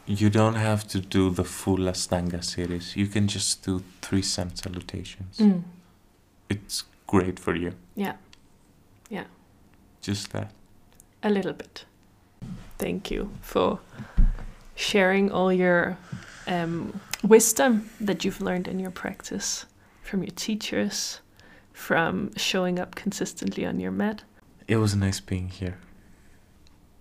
you 0.06 0.30
don't 0.30 0.54
have 0.56 0.86
to 0.88 1.00
do 1.00 1.30
the 1.34 1.44
full 1.44 1.88
Ashtanga 1.90 2.42
series. 2.42 2.94
You 2.96 3.06
can 3.08 3.26
just 3.26 3.64
do 3.66 3.82
three 4.00 4.22
sun 4.22 4.54
salutations. 4.54 5.38
Mm. 5.38 5.62
It's 6.48 6.84
great 7.06 7.40
for 7.40 7.54
you. 7.56 7.72
Yeah. 7.96 8.14
Yeah. 9.10 9.24
Just 10.00 10.30
that. 10.32 10.52
A 11.22 11.28
little 11.28 11.52
bit. 11.52 11.84
Thank 12.78 13.10
you 13.10 13.30
for 13.40 13.80
sharing 14.74 15.30
all 15.30 15.52
your 15.52 15.96
um, 16.46 17.00
wisdom 17.22 17.90
that 18.00 18.24
you've 18.24 18.40
learned 18.40 18.68
in 18.68 18.78
your 18.78 18.90
practice 18.90 19.66
from 20.02 20.22
your 20.22 20.34
teachers, 20.36 21.20
from 21.72 22.30
showing 22.36 22.78
up 22.78 22.94
consistently 22.94 23.66
on 23.66 23.80
your 23.80 23.90
mat. 23.90 24.22
It 24.68 24.76
was 24.76 24.94
nice 24.94 25.20
being 25.20 25.48
here. 25.48 25.78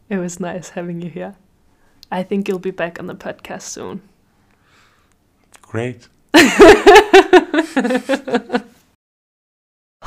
It 0.10 0.18
was 0.18 0.40
nice 0.40 0.70
having 0.70 1.02
you 1.02 1.10
here. 1.10 1.36
I 2.12 2.24
think 2.24 2.48
you'll 2.48 2.60
be 2.60 2.72
back 2.72 3.00
on 3.00 3.08
the 3.08 3.16
podcast 3.16 3.64
soon. 3.64 4.02
Great. 5.62 6.08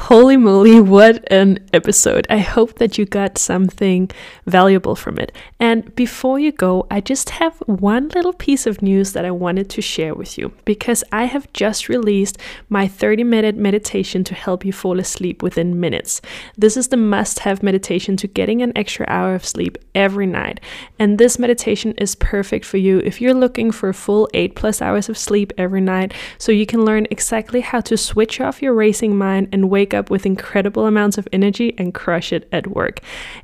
Holy 0.08 0.38
moly, 0.38 0.80
what 0.80 1.30
an 1.30 1.58
episode. 1.74 2.26
I 2.30 2.38
hope 2.38 2.76
that 2.76 2.96
you 2.96 3.04
got 3.04 3.36
something 3.36 4.10
valuable 4.46 4.96
from 4.96 5.18
it. 5.18 5.32
And 5.60 5.94
before 5.94 6.38
you 6.38 6.50
go, 6.50 6.86
I 6.90 7.02
just 7.02 7.28
have 7.28 7.58
one 7.66 8.08
little 8.14 8.32
piece 8.32 8.66
of 8.66 8.80
news 8.80 9.12
that 9.12 9.26
I 9.26 9.30
wanted 9.30 9.68
to 9.68 9.82
share 9.82 10.14
with 10.14 10.38
you 10.38 10.54
because 10.64 11.04
I 11.12 11.24
have 11.24 11.52
just 11.52 11.90
released 11.90 12.38
my 12.70 12.88
30 12.88 13.22
minute 13.22 13.56
meditation 13.56 14.24
to 14.24 14.34
help 14.34 14.64
you 14.64 14.72
fall 14.72 14.98
asleep 14.98 15.42
within 15.42 15.78
minutes. 15.78 16.22
This 16.56 16.78
is 16.78 16.88
the 16.88 16.96
must 16.96 17.40
have 17.40 17.62
meditation 17.62 18.16
to 18.16 18.26
getting 18.26 18.62
an 18.62 18.72
extra 18.74 19.04
hour 19.10 19.34
of 19.34 19.44
sleep 19.44 19.76
every 19.94 20.26
night. 20.26 20.58
And 20.98 21.18
this 21.18 21.38
meditation 21.38 21.92
is 21.98 22.14
perfect 22.14 22.64
for 22.64 22.78
you 22.78 23.00
if 23.00 23.20
you're 23.20 23.34
looking 23.34 23.70
for 23.70 23.90
a 23.90 23.94
full 23.94 24.26
8 24.32 24.56
plus 24.56 24.80
hours 24.80 25.10
of 25.10 25.18
sleep 25.18 25.52
every 25.58 25.82
night 25.82 26.14
so 26.38 26.50
you 26.50 26.64
can 26.64 26.86
learn 26.86 27.06
exactly 27.10 27.60
how 27.60 27.82
to 27.82 27.98
switch 27.98 28.40
off 28.40 28.62
your 28.62 28.72
racing 28.72 29.14
mind 29.14 29.50
and 29.52 29.68
wake 29.68 29.92
up 29.92 29.97
with 30.06 30.24
incredible 30.24 30.86
amounts 30.86 31.18
of 31.18 31.28
energy 31.32 31.74
and 31.78 31.94
crush 31.94 32.32
it 32.32 32.48
at 32.52 32.66
work. 32.68 33.00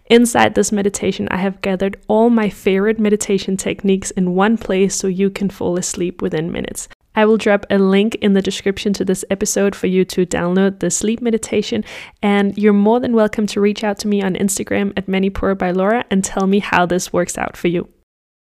Inside 0.07 0.55
this 0.55 0.73
meditation, 0.73 1.29
I 1.31 1.39
have 1.39 1.61
gathered 1.61 2.01
all 2.09 2.31
my 2.31 2.49
favorite 2.49 2.99
meditation 2.99 3.57
techniques 3.57 4.11
in 4.13 4.35
one 4.35 4.57
place 4.57 4.95
so 4.95 5.07
you 5.07 5.31
can 5.31 5.51
fall 5.51 5.77
asleep 5.79 6.23
within 6.23 6.53
minutes. 6.53 6.89
I 7.17 7.25
will 7.27 7.37
drop 7.37 7.65
a 7.71 7.79
link 7.79 8.17
in 8.17 8.33
the 8.33 8.43
description 8.43 8.93
to 8.95 9.05
this 9.05 9.25
episode 9.31 9.77
for 9.77 9.87
you 9.87 10.05
to 10.07 10.27
download 10.27 10.81
the 10.81 10.91
sleep 10.91 11.21
meditation. 11.21 11.85
And 12.23 12.57
you're 12.59 12.73
more 12.73 12.99
than 13.01 13.15
welcome 13.15 13.47
to 13.49 13.61
reach 13.61 13.85
out 13.85 13.99
to 14.01 14.09
me 14.09 14.23
on 14.23 14.35
Instagram 14.35 14.93
at 14.97 15.07
Manipura 15.07 15.57
by 15.57 15.71
Laura 15.71 16.05
and 16.11 16.25
tell 16.25 16.47
me 16.47 16.59
how 16.59 16.87
this 16.87 17.13
works 17.13 17.39
out 17.39 17.57
for 17.57 17.69
you. 17.69 17.89